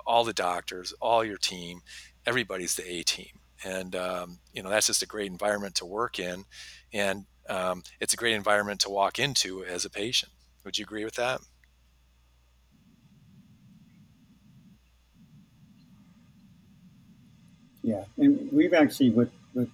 all 0.06 0.24
the 0.24 0.32
doctors, 0.32 0.94
all 1.00 1.24
your 1.24 1.38
team, 1.38 1.80
everybody's 2.24 2.76
the 2.76 2.88
A 2.88 3.02
team, 3.02 3.40
and 3.64 3.96
um, 3.96 4.38
you 4.52 4.62
know 4.62 4.70
that's 4.70 4.86
just 4.86 5.02
a 5.02 5.06
great 5.06 5.30
environment 5.30 5.74
to 5.76 5.86
work 5.86 6.18
in, 6.18 6.44
and 6.92 7.24
um, 7.48 7.82
it's 7.98 8.14
a 8.14 8.18
great 8.18 8.34
environment 8.34 8.80
to 8.80 8.90
walk 8.90 9.18
into 9.18 9.64
as 9.64 9.84
a 9.84 9.90
patient. 9.90 10.30
Would 10.64 10.78
you 10.78 10.84
agree 10.84 11.04
with 11.04 11.16
that? 11.16 11.40
Yeah. 17.82 18.04
And 18.16 18.50
we've 18.52 18.74
actually 18.74 19.10
with 19.10 19.30
with 19.54 19.70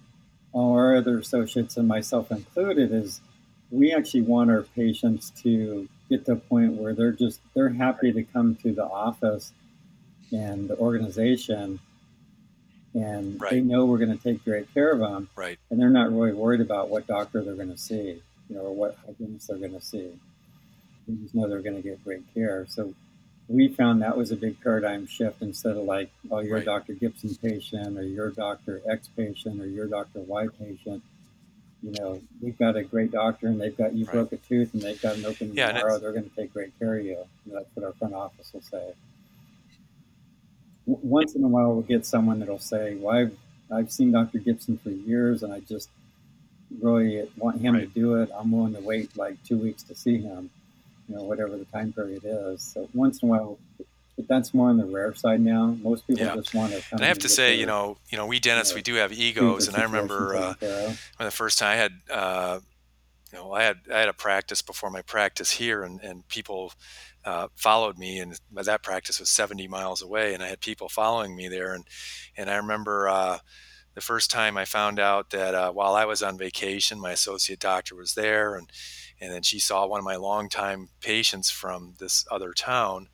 all 0.53 0.73
our 0.73 0.95
other 0.95 1.19
associates 1.19 1.77
and 1.77 1.87
myself 1.87 2.31
included 2.31 2.91
is 2.91 3.21
we 3.69 3.93
actually 3.93 4.21
want 4.21 4.49
our 4.49 4.63
patients 4.63 5.31
to 5.41 5.87
get 6.09 6.25
to 6.25 6.33
a 6.33 6.35
point 6.35 6.73
where 6.73 6.93
they're 6.93 7.11
just 7.11 7.41
they're 7.53 7.69
happy 7.69 8.11
to 8.13 8.23
come 8.23 8.55
to 8.55 8.73
the 8.73 8.85
office 8.85 9.51
and 10.31 10.69
the 10.69 10.77
organization 10.77 11.79
and 12.93 13.39
they 13.51 13.61
know 13.61 13.85
we're 13.85 13.97
going 13.97 14.17
to 14.17 14.23
take 14.23 14.43
great 14.43 14.73
care 14.73 14.91
of 14.91 14.99
them 14.99 15.29
right, 15.35 15.59
and 15.69 15.79
they're 15.79 15.89
not 15.89 16.11
really 16.11 16.33
worried 16.33 16.61
about 16.61 16.89
what 16.89 17.05
doctor 17.07 17.43
they're 17.43 17.55
going 17.55 17.71
to 17.71 17.77
see 17.77 18.21
you 18.49 18.55
know 18.55 18.61
or 18.61 18.75
what 18.75 18.97
hygienist 19.05 19.47
they're 19.47 19.57
going 19.57 19.73
to 19.73 19.81
see. 19.81 20.11
They 21.07 21.15
just 21.15 21.35
know 21.35 21.47
they're 21.47 21.61
going 21.61 21.75
to 21.75 21.81
get 21.81 22.03
great 22.03 22.33
care. 22.33 22.65
So 22.67 22.93
we 23.49 23.67
found 23.69 24.01
that 24.01 24.17
was 24.17 24.31
a 24.31 24.35
big 24.35 24.59
paradigm 24.61 25.07
shift 25.07 25.41
instead 25.41 25.77
of 25.77 25.83
like 25.83 26.09
oh 26.31 26.39
you're 26.39 26.57
a 26.57 26.59
right, 26.59 26.65
dr 26.65 26.93
gibson 26.93 27.33
patient 27.35 27.97
or 27.97 28.03
you're 28.03 28.29
dr 28.31 28.81
x 28.89 29.07
patient 29.15 29.61
or 29.61 29.65
you're 29.65 29.87
dr 29.87 30.19
y 30.19 30.47
patient 30.59 31.01
you 31.83 31.91
know, 31.91 32.21
we've 32.41 32.57
got 32.57 32.75
a 32.75 32.83
great 32.83 33.11
doctor 33.11 33.47
and 33.47 33.61
they've 33.61 33.77
got 33.77 33.93
you 33.93 34.05
right. 34.05 34.13
broke 34.13 34.31
a 34.31 34.37
tooth 34.37 34.73
and 34.73 34.81
they've 34.81 35.01
got 35.01 35.15
an 35.15 35.25
open 35.25 35.53
Yeah, 35.53 35.71
tomorrow, 35.71 35.99
they're 35.99 36.11
going 36.11 36.29
to 36.29 36.35
take 36.35 36.51
great 36.53 36.77
care 36.79 36.97
of 36.97 37.05
you. 37.05 37.23
And 37.45 37.55
that's 37.55 37.67
what 37.75 37.85
our 37.85 37.93
front 37.93 38.13
office 38.13 38.51
will 38.53 38.61
say. 38.61 38.93
W- 40.87 41.07
Once 41.07 41.35
in 41.35 41.43
a 41.43 41.47
while, 41.47 41.73
we'll 41.73 41.83
get 41.83 42.05
someone 42.05 42.39
that'll 42.39 42.59
say, 42.59 42.95
"Well, 42.95 43.15
I've 43.15 43.37
I've 43.71 43.91
seen 43.91 44.11
Dr. 44.11 44.39
Gibson 44.39 44.77
for 44.77 44.89
years, 44.89 45.43
and 45.43 45.53
I 45.53 45.59
just 45.59 45.89
really 46.81 47.29
want 47.37 47.61
him 47.61 47.75
to 47.75 47.85
do 47.85 48.15
it. 48.21 48.29
I'm 48.35 48.51
willing 48.51 48.73
to 48.73 48.81
wait 48.81 49.15
like 49.15 49.41
two 49.43 49.57
weeks 49.57 49.83
to 49.83 49.95
see 49.95 50.17
him, 50.17 50.49
you 51.07 51.15
know, 51.15 51.23
whatever 51.23 51.57
the 51.57 51.65
time 51.65 51.93
period 51.93 52.23
is." 52.25 52.61
So 52.61 52.89
once 52.93 53.21
in 53.21 53.29
a 53.29 53.31
while, 53.31 53.59
but 54.15 54.27
that's 54.27 54.53
more 54.53 54.69
on 54.69 54.77
the 54.77 54.85
rare 54.85 55.13
side 55.15 55.41
now. 55.41 55.77
Most 55.81 56.07
people 56.07 56.25
Yeah, 56.25 56.35
just 56.35 56.53
want 56.53 56.73
to 56.73 56.81
come 56.89 56.97
and 56.97 57.03
I 57.05 57.07
have 57.07 57.19
to 57.19 57.29
say, 57.29 57.55
you 57.55 57.65
know, 57.65 57.97
you 58.09 58.17
know, 58.17 58.25
we 58.25 58.39
dentists, 58.39 58.75
we 58.75 58.81
do 58.81 58.95
have 58.95 59.13
egos, 59.13 59.67
and 59.67 59.77
I 59.77 59.83
remember 59.83 60.35
uh, 60.35 60.53
when 61.17 61.25
the 61.25 61.31
first 61.31 61.59
time 61.59 61.69
I 61.69 61.75
had, 61.75 61.91
uh, 62.11 62.59
you 63.31 63.37
know, 63.37 63.51
I 63.53 63.63
had 63.63 63.77
I 63.93 63.99
had 63.99 64.09
a 64.09 64.13
practice 64.13 64.61
before 64.61 64.89
my 64.89 65.01
practice 65.01 65.51
here, 65.51 65.83
and 65.83 66.01
and 66.01 66.27
people 66.27 66.73
uh, 67.25 67.47
followed 67.55 67.97
me, 67.97 68.19
and 68.19 68.39
that 68.51 68.83
practice 68.83 69.19
was 69.19 69.29
70 69.29 69.67
miles 69.67 70.01
away, 70.01 70.33
and 70.33 70.41
I 70.41 70.47
had 70.47 70.61
people 70.61 70.89
following 70.89 71.35
me 71.35 71.47
there, 71.47 71.73
and 71.73 71.85
and 72.37 72.49
I 72.49 72.55
remember 72.55 73.09
uh, 73.09 73.39
the 73.95 74.01
first 74.01 74.31
time 74.31 74.57
I 74.57 74.65
found 74.65 74.99
out 74.99 75.31
that 75.31 75.55
uh, 75.55 75.71
while 75.71 75.95
I 75.95 76.05
was 76.05 76.23
on 76.23 76.37
vacation, 76.37 76.99
my 76.99 77.11
associate 77.11 77.59
doctor 77.59 77.95
was 77.95 78.13
there, 78.13 78.55
and 78.55 78.71
and 79.19 79.31
then 79.31 79.41
she 79.41 79.59
saw 79.59 79.85
one 79.85 79.99
of 79.99 80.05
my 80.05 80.15
longtime 80.15 80.89
patients 81.01 81.49
from 81.49 81.95
this 81.99 82.25
other 82.31 82.53
town, 82.53 83.07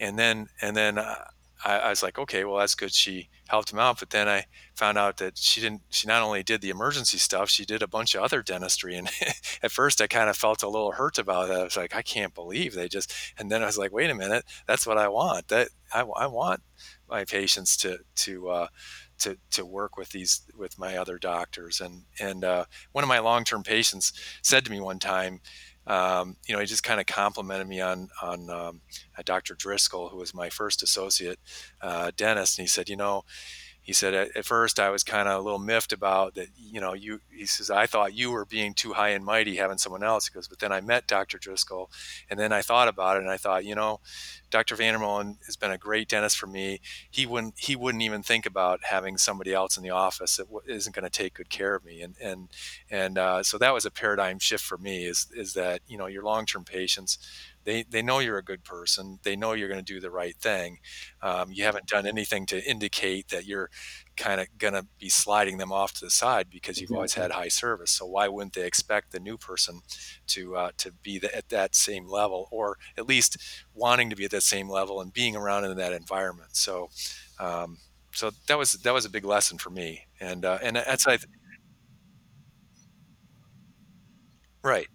and 0.00 0.18
then 0.18 0.48
and 0.60 0.76
then 0.76 0.98
uh, 0.98 1.24
I, 1.64 1.78
I 1.78 1.88
was 1.90 2.02
like, 2.02 2.18
okay, 2.18 2.44
well 2.44 2.58
that's 2.58 2.74
good. 2.74 2.92
She 2.92 3.28
helped 3.48 3.72
him 3.72 3.78
out, 3.78 3.98
but 3.98 4.10
then 4.10 4.28
I 4.28 4.44
found 4.74 4.98
out 4.98 5.16
that 5.18 5.38
she 5.38 5.60
didn't. 5.60 5.82
She 5.90 6.06
not 6.06 6.22
only 6.22 6.42
did 6.42 6.60
the 6.60 6.70
emergency 6.70 7.18
stuff, 7.18 7.50
she 7.50 7.64
did 7.64 7.82
a 7.82 7.88
bunch 7.88 8.14
of 8.14 8.22
other 8.22 8.42
dentistry. 8.42 8.94
And 8.96 9.10
at 9.62 9.72
first, 9.72 10.00
I 10.00 10.06
kind 10.06 10.30
of 10.30 10.36
felt 10.36 10.62
a 10.62 10.68
little 10.68 10.92
hurt 10.92 11.18
about 11.18 11.50
it. 11.50 11.54
I 11.54 11.64
was 11.64 11.76
like, 11.76 11.94
I 11.94 12.02
can't 12.02 12.34
believe 12.34 12.74
they 12.74 12.88
just. 12.88 13.12
And 13.38 13.50
then 13.50 13.62
I 13.62 13.66
was 13.66 13.78
like, 13.78 13.92
wait 13.92 14.10
a 14.10 14.14
minute, 14.14 14.44
that's 14.66 14.86
what 14.86 14.98
I 14.98 15.08
want. 15.08 15.48
That 15.48 15.68
I, 15.92 16.00
I 16.16 16.26
want 16.26 16.62
my 17.08 17.24
patients 17.24 17.76
to 17.78 17.98
to 18.16 18.48
uh, 18.48 18.66
to 19.18 19.38
to 19.52 19.64
work 19.64 19.96
with 19.96 20.10
these 20.10 20.42
with 20.56 20.78
my 20.78 20.96
other 20.96 21.18
doctors. 21.18 21.80
And 21.80 22.04
and 22.20 22.44
uh, 22.44 22.64
one 22.92 23.04
of 23.04 23.08
my 23.08 23.18
long 23.18 23.44
term 23.44 23.62
patients 23.62 24.12
said 24.42 24.64
to 24.64 24.70
me 24.70 24.80
one 24.80 24.98
time 24.98 25.40
um, 25.88 26.36
you 26.46 26.54
know, 26.54 26.60
he 26.60 26.66
just 26.66 26.82
kind 26.82 27.00
of 27.00 27.06
complimented 27.06 27.66
me 27.66 27.80
on 27.80 28.10
on 28.22 28.50
um, 28.50 28.80
Dr. 29.24 29.54
Driscoll, 29.54 30.10
who 30.10 30.18
was 30.18 30.34
my 30.34 30.50
first 30.50 30.82
associate 30.82 31.38
uh, 31.80 32.10
dentist, 32.14 32.58
and 32.58 32.64
he 32.64 32.68
said, 32.68 32.90
you 32.90 32.96
know, 32.96 33.24
he 33.88 33.94
said 33.94 34.12
at, 34.12 34.36
at 34.36 34.44
first 34.44 34.78
I 34.78 34.90
was 34.90 35.02
kind 35.02 35.30
of 35.30 35.40
a 35.40 35.42
little 35.42 35.58
miffed 35.58 35.94
about 35.94 36.34
that. 36.34 36.48
You 36.58 36.78
know, 36.78 36.92
you 36.92 37.22
he 37.34 37.46
says 37.46 37.70
I 37.70 37.86
thought 37.86 38.12
you 38.12 38.30
were 38.30 38.44
being 38.44 38.74
too 38.74 38.92
high 38.92 39.08
and 39.08 39.24
mighty 39.24 39.56
having 39.56 39.78
someone 39.78 40.02
else. 40.02 40.26
He 40.28 40.34
goes, 40.34 40.46
but 40.46 40.58
then 40.58 40.72
I 40.72 40.82
met 40.82 41.06
Dr. 41.06 41.38
Driscoll, 41.38 41.90
and 42.28 42.38
then 42.38 42.52
I 42.52 42.60
thought 42.60 42.88
about 42.88 43.16
it, 43.16 43.20
and 43.20 43.30
I 43.30 43.38
thought, 43.38 43.64
you 43.64 43.74
know, 43.74 44.00
Dr. 44.50 44.76
VanderMolen 44.76 45.42
has 45.46 45.56
been 45.56 45.70
a 45.70 45.78
great 45.78 46.06
dentist 46.06 46.36
for 46.36 46.46
me. 46.46 46.82
He 47.10 47.24
wouldn't 47.24 47.54
he 47.56 47.76
wouldn't 47.76 48.02
even 48.02 48.22
think 48.22 48.44
about 48.44 48.80
having 48.84 49.16
somebody 49.16 49.54
else 49.54 49.78
in 49.78 49.82
the 49.82 49.88
office 49.88 50.36
that 50.36 50.48
isn't 50.66 50.94
going 50.94 51.04
to 51.04 51.10
take 51.10 51.32
good 51.32 51.48
care 51.48 51.74
of 51.74 51.82
me. 51.82 52.02
And 52.02 52.14
and 52.20 52.48
and 52.90 53.16
uh, 53.16 53.42
so 53.42 53.56
that 53.56 53.72
was 53.72 53.86
a 53.86 53.90
paradigm 53.90 54.38
shift 54.38 54.64
for 54.64 54.76
me. 54.76 55.06
Is 55.06 55.28
is 55.34 55.54
that 55.54 55.80
you 55.88 55.96
know 55.96 56.08
your 56.08 56.24
long 56.24 56.44
term 56.44 56.62
patients 56.62 57.16
they 57.68 57.82
they 57.82 58.00
know 58.00 58.18
you're 58.18 58.38
a 58.38 58.42
good 58.42 58.64
person. 58.64 59.18
They 59.24 59.36
know 59.36 59.52
you're 59.52 59.68
going 59.68 59.84
to 59.84 59.92
do 59.94 60.00
the 60.00 60.10
right 60.10 60.34
thing. 60.36 60.78
Um, 61.20 61.52
you 61.52 61.64
haven't 61.64 61.86
done 61.86 62.06
anything 62.06 62.46
to 62.46 62.64
indicate 62.64 63.28
that 63.28 63.44
you're 63.44 63.68
kind 64.16 64.40
of 64.40 64.46
going 64.56 64.72
to 64.72 64.86
be 64.98 65.10
sliding 65.10 65.58
them 65.58 65.70
off 65.70 65.92
to 65.94 66.06
the 66.06 66.10
side 66.10 66.46
because 66.50 66.80
you've 66.80 66.90
always 66.92 67.12
had 67.12 67.30
high 67.30 67.48
service. 67.48 67.90
So 67.90 68.06
why 68.06 68.26
wouldn't 68.26 68.54
they 68.54 68.64
expect 68.66 69.12
the 69.12 69.20
new 69.20 69.36
person 69.36 69.80
to 70.28 70.56
uh, 70.56 70.70
to 70.78 70.92
be 70.92 71.18
the, 71.18 71.34
at 71.36 71.50
that 71.50 71.74
same 71.74 72.08
level, 72.08 72.48
or 72.50 72.78
at 72.96 73.06
least 73.06 73.36
wanting 73.74 74.08
to 74.08 74.16
be 74.16 74.24
at 74.24 74.30
that 74.30 74.42
same 74.44 74.70
level 74.70 75.02
and 75.02 75.12
being 75.12 75.36
around 75.36 75.64
in 75.66 75.76
that 75.76 75.92
environment? 75.92 76.56
So. 76.56 76.88
Um, 77.38 77.78
so 78.12 78.32
that 78.48 78.58
was 78.58 78.72
that 78.72 78.92
was 78.92 79.04
a 79.04 79.10
big 79.10 79.24
lesson 79.24 79.58
for 79.58 79.70
me, 79.70 80.08
and 80.18 80.44
uh, 80.44 80.58
and 80.60 80.74
that's 80.74 81.06
I. 81.06 81.18
Right. 84.62 84.88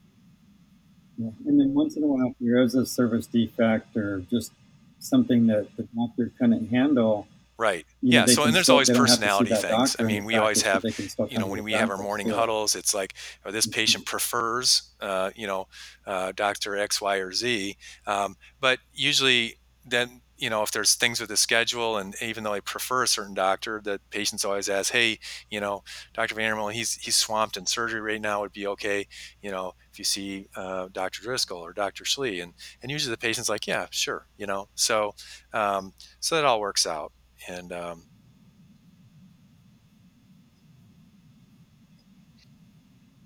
Yeah. 1.17 1.29
And 1.45 1.59
then 1.59 1.73
once 1.73 1.95
in 1.95 2.03
a 2.03 2.07
while, 2.07 2.27
if 2.27 2.35
there 2.39 2.61
is 2.61 2.75
a 2.75 2.85
service 2.85 3.27
defect 3.27 3.95
or 3.95 4.21
just 4.29 4.51
something 4.99 5.47
that 5.47 5.67
the 5.77 5.87
doctor 5.95 6.31
couldn't 6.39 6.67
handle. 6.69 7.27
Right. 7.57 7.85
Yeah. 8.01 8.21
Know, 8.21 8.33
so, 8.33 8.43
and 8.43 8.55
there's 8.55 8.65
still, 8.65 8.75
always 8.75 8.89
personality 8.89 9.53
things. 9.53 9.95
I 9.99 10.03
mean, 10.03 10.25
we 10.25 10.35
always 10.35 10.63
have, 10.63 10.83
you 11.29 11.37
know, 11.37 11.45
when 11.45 11.63
we 11.63 11.73
have 11.73 11.91
our 11.91 12.01
morning 12.01 12.27
yeah. 12.27 12.35
huddles, 12.35 12.75
it's 12.75 12.93
like, 12.93 13.13
oh, 13.45 13.51
this 13.51 13.67
patient 13.67 14.05
prefers, 14.05 14.89
uh, 15.01 15.29
you 15.35 15.45
know, 15.45 15.67
uh, 16.07 16.31
Dr. 16.35 16.75
X, 16.75 16.99
Y, 16.99 17.17
or 17.17 17.31
Z. 17.31 17.77
Um, 18.07 18.37
but 18.59 18.79
usually 18.91 19.57
then 19.85 20.21
you 20.43 20.49
know, 20.49 20.61
if 20.61 20.71
there's 20.71 20.95
things 20.95 21.21
with 21.21 21.29
the 21.29 21.37
schedule, 21.37 21.97
and 21.97 22.15
even 22.21 22.43
though 22.43 22.51
I 22.53 22.59
prefer 22.59 23.03
a 23.03 23.07
certain 23.07 23.33
doctor, 23.33 23.79
the 23.81 24.01
patients 24.09 24.43
always 24.43 24.67
ask, 24.67 24.91
"Hey, 24.91 25.19
you 25.49 25.61
know, 25.61 25.83
Dr. 26.13 26.35
VanderMolen, 26.35 26.73
he's 26.73 26.95
he's 26.95 27.15
swamped 27.15 27.55
in 27.55 27.65
surgery 27.65 28.01
right 28.01 28.19
now. 28.19 28.41
Would 28.41 28.51
be 28.51 28.67
okay, 28.67 29.07
you 29.41 29.51
know, 29.51 29.73
if 29.89 29.97
you 29.97 30.03
see 30.03 30.47
uh, 30.57 30.89
Dr. 30.91 31.21
Driscoll 31.23 31.59
or 31.65 31.71
Dr. 31.71 32.03
Schlee?" 32.03 32.43
And 32.43 32.53
and 32.81 32.91
usually 32.91 33.11
the 33.11 33.17
patient's 33.17 33.47
like, 33.47 33.67
"Yeah, 33.67 33.87
sure," 33.89 34.27
you 34.37 34.45
know. 34.45 34.67
So 34.75 35.15
um, 35.53 35.93
so 36.19 36.35
that 36.35 36.43
all 36.43 36.59
works 36.59 36.85
out, 36.85 37.13
and 37.47 37.71
um, 37.71 38.03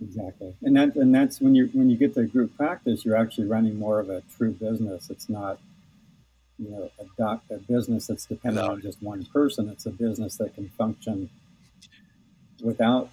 exactly 0.01 0.53
and 0.61 0.76
that 0.78 0.95
and 0.95 1.13
that's 1.15 1.41
when 1.41 1.55
you 1.55 1.68
when 1.74 1.89
you 1.89 1.97
get 1.97 2.13
to 2.13 2.24
group 2.26 2.55
practice 2.55 3.03
you're 3.03 3.15
actually 3.15 3.47
running 3.47 3.80
more 3.80 3.99
of 3.99 4.09
a 4.09 4.22
true 4.38 4.51
business 4.51 5.09
it's 5.09 5.28
not 5.28 5.59
you 6.60 6.70
know 6.70 6.89
a, 6.99 7.05
doc, 7.18 7.43
a 7.51 7.58
business 7.58 8.08
that's 8.08 8.26
dependent 8.26 8.66
no. 8.68 8.74
on 8.74 8.82
just 8.82 9.01
one 9.01 9.26
person. 9.26 9.70
It's 9.70 9.86
a 9.86 9.91
business 9.91 10.38
that 10.38 10.55
can 10.55 10.70
function 10.70 11.30
without 12.62 13.10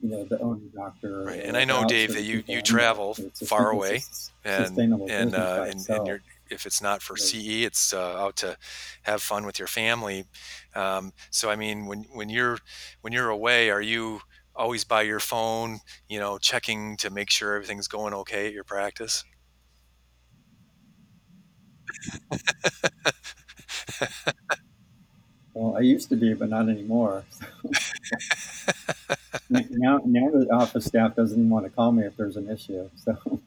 you 0.00 0.10
know 0.10 0.24
the 0.24 0.38
owner 0.40 0.60
doctor. 0.74 1.24
Right. 1.24 1.40
And 1.40 1.56
I 1.56 1.64
know, 1.64 1.84
Dave, 1.86 2.14
that 2.14 2.22
you 2.22 2.44
you 2.46 2.62
travel 2.62 3.14
far 3.46 3.70
away, 3.70 4.02
and 4.44 4.78
and 4.78 5.34
uh, 5.34 5.66
and, 5.68 5.88
and 5.88 6.06
you're 6.06 6.20
if 6.50 6.66
it's 6.66 6.80
not 6.80 7.02
for 7.02 7.16
CE, 7.16 7.64
it's 7.64 7.92
uh, 7.92 8.16
out 8.16 8.36
to 8.36 8.56
have 9.02 9.22
fun 9.22 9.44
with 9.44 9.58
your 9.58 9.68
family. 9.68 10.24
Um, 10.74 11.12
so 11.30 11.50
I 11.50 11.56
mean, 11.56 11.86
when 11.86 12.04
when 12.12 12.28
you're 12.28 12.58
when 13.00 13.12
you're 13.12 13.30
away, 13.30 13.70
are 13.70 13.82
you 13.82 14.20
always 14.54 14.84
by 14.84 15.02
your 15.02 15.20
phone, 15.20 15.80
you 16.08 16.18
know, 16.18 16.38
checking 16.38 16.96
to 16.98 17.10
make 17.10 17.30
sure 17.30 17.54
everything's 17.54 17.88
going 17.88 18.14
okay 18.14 18.46
at 18.46 18.52
your 18.52 18.64
practice? 18.64 19.24
Well, 25.54 25.76
I 25.76 25.80
used 25.80 26.08
to 26.10 26.16
be, 26.16 26.34
but 26.34 26.48
not 26.48 26.68
anymore. 26.68 27.24
now, 29.50 30.00
now 30.04 30.30
the 30.30 30.48
office 30.52 30.84
staff 30.86 31.16
doesn't 31.16 31.38
even 31.38 31.50
want 31.50 31.66
to 31.66 31.70
call 31.70 31.92
me 31.92 32.04
if 32.04 32.16
there's 32.16 32.36
an 32.36 32.48
issue. 32.50 32.88
So, 32.96 33.40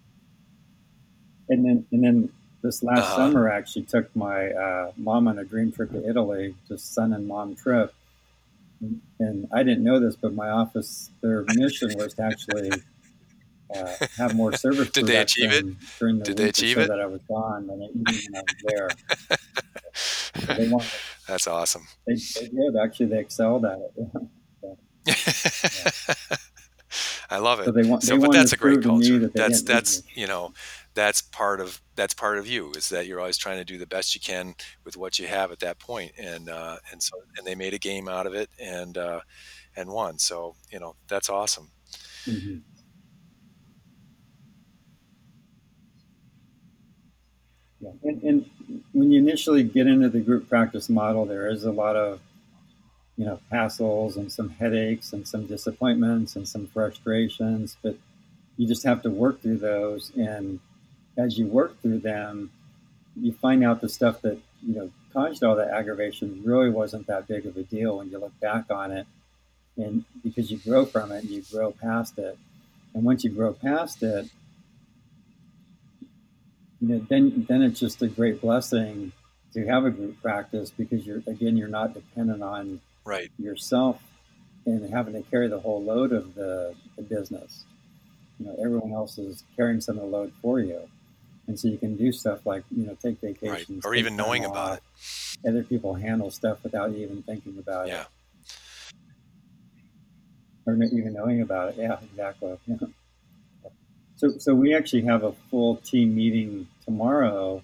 and 1.49 1.66
then, 1.66 1.86
and 1.91 2.04
then 2.04 2.30
this 2.62 2.84
last 2.84 2.99
uh-huh. 2.99 3.16
summer, 3.16 3.52
I 3.52 3.58
actually 3.58 3.84
took 3.84 4.16
my 4.16 4.49
uh, 4.49 4.91
mom 4.97 5.28
on 5.28 5.39
a 5.39 5.43
dream 5.43 5.72
trip 5.72 5.91
to 5.91 6.08
Italy, 6.08 6.56
just 6.68 6.93
son 6.93 7.14
and 7.14 7.28
mom 7.28 7.56
trip. 7.56 7.93
And, 8.80 9.02
and 9.20 9.47
I 9.54 9.64
didn't 9.64 9.84
know 9.84 9.99
this, 9.99 10.16
but 10.16 10.34
my 10.34 10.49
office, 10.49 11.12
their 11.22 11.45
mission 11.56 11.93
was 11.97 12.16
to 12.16 12.24
actually 12.24 12.72
uh, 13.76 14.07
have 14.17 14.36
more 14.36 14.53
service. 14.57 14.89
Did 14.89 15.07
they 15.07 15.17
achieve 15.17 15.51
it? 15.51 15.65
During 15.99 16.19
the 16.19 16.26
Did 16.26 16.38
they 16.38 16.49
achieve 16.49 16.76
so 16.76 16.82
it? 16.82 16.88
That 16.88 16.99
I 16.99 17.05
was 17.05 17.22
gone, 17.28 17.69
and 17.69 17.84
even 17.84 18.03
when 18.32 18.36
I 18.36 18.41
was 18.41 18.55
there. 18.65 20.57
they 20.57 20.67
wanted, 20.69 20.89
That's 21.28 21.47
awesome. 21.47 21.88
They, 22.05 22.15
they, 22.15 22.47
did 22.47 22.76
actually. 22.82 23.05
They 23.07 23.19
excelled 23.19 23.65
at 23.65 23.80
it. 23.80 23.91
yeah. 25.05 26.38
I 27.30 27.38
love 27.38 27.61
it. 27.61 27.65
So, 27.65 27.72
they 27.72 27.84
want, 27.84 28.03
so 28.03 28.19
but 28.19 28.34
that's 28.34 28.51
a 28.51 28.57
great 28.57 28.84
culture. 28.84 29.28
That's 29.34 29.61
that's 29.61 30.03
you 30.13 30.28
know 30.28 30.53
that's 30.93 31.22
part 31.22 31.61
of 31.61 31.82
that's 31.95 32.13
part 32.13 32.38
of 32.38 32.47
you 32.47 32.72
is 32.72 32.89
that 32.89 33.07
you're 33.07 33.19
always 33.19 33.38
trying 33.38 33.57
to 33.57 33.63
do 33.63 33.78
the 33.78 33.88
best 33.88 34.13
you 34.13 34.22
can 34.22 34.55
with 34.84 34.97
what 34.97 35.19
you 35.19 35.28
have 35.28 35.51
at 35.51 35.59
that 35.59 35.80
point 35.80 36.11
and 36.17 36.49
uh, 36.49 36.78
and 36.91 37.01
so 37.01 37.15
and 37.38 37.47
they 37.47 37.55
made 37.55 37.74
a 37.74 37.80
game 37.80 38.07
out 38.07 38.28
of 38.28 38.34
it 38.34 38.49
and 38.59 38.97
uh, 38.97 39.22
and 39.76 39.89
won 39.89 40.17
so 40.17 40.55
you 40.72 40.80
know 40.80 40.95
that's 41.07 41.30
awesome 41.30 41.72
mm-hmm. 42.26 42.57
Yeah. 47.82 47.92
And, 48.04 48.24
and 48.24 48.50
when 48.94 49.12
you 49.12 49.20
initially 49.20 49.64
get 49.64 49.88
into 49.88 50.10
the 50.10 50.20
group 50.20 50.48
practice 50.48 50.90
model, 50.90 51.26
there 51.26 51.50
is 51.50 51.64
a 51.64 51.72
lot 51.72 51.96
of, 51.96 52.20
you 53.18 53.26
know, 53.26 53.40
hassles 53.52 54.16
and 54.16 54.32
some 54.32 54.50
headaches 54.50 55.14
and 55.14 55.28
some 55.28 55.48
disappointments 55.48 56.36
and 56.36 56.48
some 56.48 56.68
frustrations, 56.68 57.78
but 57.82 57.96
you 58.58 58.68
just 58.68 58.84
have 58.84 59.02
to 59.02 59.10
work 59.10 59.42
through 59.42 59.58
those. 59.58 60.12
And 60.16 60.60
as 61.18 61.38
you 61.38 61.48
work 61.48 61.82
through 61.82 62.00
them, 62.00 62.52
you 63.20 63.34
find 63.34 63.64
out 63.64 63.82
the 63.82 63.90
stuff 63.90 64.22
that, 64.22 64.40
you 64.66 64.76
know, 64.76 64.92
caused 65.12 65.44
all 65.44 65.56
that 65.56 65.70
aggravation 65.70 66.42
really 66.46 66.70
wasn't 66.70 67.08
that 67.08 67.28
big 67.28 67.46
of 67.46 67.58
a 67.58 67.64
deal 67.64 67.98
when 67.98 68.10
you 68.10 68.18
look 68.18 68.40
back 68.40 68.66
on 68.70 68.92
it. 68.92 69.08
And 69.78 70.06
because 70.24 70.52
you 70.52 70.58
grow 70.58 70.86
from 70.86 71.12
it 71.12 71.24
and 71.24 71.32
you 71.32 71.44
grow 71.52 71.72
past 71.72 72.18
it. 72.18 72.38
And 72.94 73.04
once 73.04 73.24
you 73.24 73.32
grow 73.32 73.54
past 73.54 74.04
it, 74.04 74.30
you 76.82 76.88
know, 76.88 77.06
then 77.10 77.46
then 77.48 77.62
it's 77.62 77.80
just 77.80 78.02
a 78.02 78.08
great 78.08 78.42
blessing 78.42 79.12
to 79.54 79.66
have 79.68 79.86
a 79.86 79.92
group 79.92 80.22
practice 80.22 80.72
because 80.72 81.06
you're 81.06 81.22
again 81.28 81.56
you're 81.56 81.68
not 81.68 81.94
dependent 81.94 82.42
on 82.42 82.82
right 83.06 83.32
yourself 83.38 84.02
and 84.66 84.92
having 84.92 85.14
to 85.14 85.22
carry 85.30 85.48
the 85.48 85.60
whole 85.60 85.84
load 85.84 86.12
of 86.12 86.36
the, 86.36 86.76
the 86.96 87.02
business. 87.02 87.64
You 88.40 88.48
know, 88.48 88.56
everyone 88.64 88.94
else 88.94 89.18
is 89.18 89.44
carrying 89.56 89.82
some 89.82 89.98
of 89.98 90.04
the 90.04 90.08
load 90.08 90.34
for 90.42 90.60
you. 90.60 90.82
And 91.48 91.60
so 91.60 91.68
you 91.68 91.78
can 91.78 91.98
do 91.98 92.12
stuff 92.12 92.46
like, 92.46 92.64
you 92.76 92.86
know, 92.86 92.96
take 93.02 93.20
vacations. 93.20 93.84
Right. 93.84 93.90
Or 93.90 93.96
even 93.96 94.16
knowing 94.16 94.46
off. 94.46 94.52
about 94.52 94.78
it. 94.78 95.50
Other 95.50 95.64
people 95.64 95.96
handle 95.96 96.30
stuff 96.32 96.60
without 96.64 96.92
even 96.94 97.24
thinking 97.24 97.58
about 97.58 97.88
yeah. 97.88 98.02
it. 98.02 98.08
Or 100.68 100.76
even 100.76 101.14
knowing 101.14 101.42
about 101.42 101.70
it. 101.70 101.76
Yeah, 101.78 101.98
exactly. 102.02 102.58
Yeah. 102.68 102.78
So, 104.22 104.30
so 104.38 104.53
we 104.53 104.76
actually 104.76 105.01
have 105.05 105.24
a 105.24 105.32
full 105.49 105.78
team 105.78 106.13
meeting 106.13 106.67
tomorrow, 106.86 107.63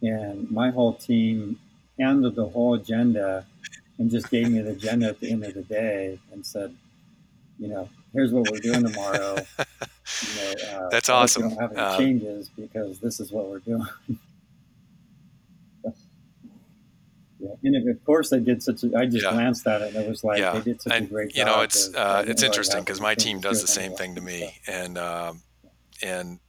and 0.00 0.48
my 0.48 0.70
whole 0.70 0.94
team 0.94 1.58
handled 1.98 2.36
the 2.36 2.46
whole 2.46 2.74
agenda 2.74 3.44
and 3.98 4.08
just 4.08 4.30
gave 4.30 4.48
me 4.48 4.60
the 4.60 4.70
agenda 4.70 5.08
at 5.08 5.18
the 5.18 5.28
end 5.28 5.42
of 5.42 5.54
the 5.54 5.64
day 5.64 6.20
and 6.30 6.46
said, 6.46 6.72
you 7.58 7.66
know, 7.66 7.88
here's 8.12 8.30
what 8.30 8.48
we're 8.48 8.60
doing 8.60 8.86
tomorrow. 8.86 9.38
You 10.36 10.54
know, 10.70 10.78
uh, 10.78 10.88
That's 10.88 11.08
awesome. 11.08 11.42
We 11.42 11.48
don't 11.48 11.60
have 11.60 11.72
any 11.72 11.80
um, 11.80 11.98
changes 11.98 12.48
because 12.48 13.00
this 13.00 13.18
is 13.18 13.32
what 13.32 13.48
we're 13.48 13.58
doing. 13.58 13.86
Yeah. 17.38 17.50
And 17.64 17.90
of 17.90 18.04
course, 18.04 18.30
they 18.30 18.40
did 18.40 18.62
such. 18.62 18.82
A, 18.82 18.96
I 18.96 19.04
just 19.04 19.22
yeah. 19.22 19.32
glanced 19.32 19.66
at 19.66 19.82
it 19.82 19.94
and 19.94 20.04
it 20.04 20.08
was 20.08 20.24
like 20.24 20.38
yeah. 20.38 20.52
they 20.52 20.62
did 20.62 20.80
such 20.80 20.94
and, 20.94 21.06
a 21.06 21.08
great 21.08 21.32
job. 21.32 21.36
You 21.36 21.44
know, 21.44 21.60
it's 21.60 21.94
uh, 21.94 22.24
it's 22.26 22.42
interesting 22.42 22.80
because 22.80 22.98
my 22.98 23.14
team 23.14 23.40
does 23.40 23.60
the 23.60 23.68
same 23.68 23.92
thing 23.92 24.14
to 24.14 24.22
me, 24.22 24.58
and 24.66 24.96
um, 24.96 25.42
and 26.02 26.40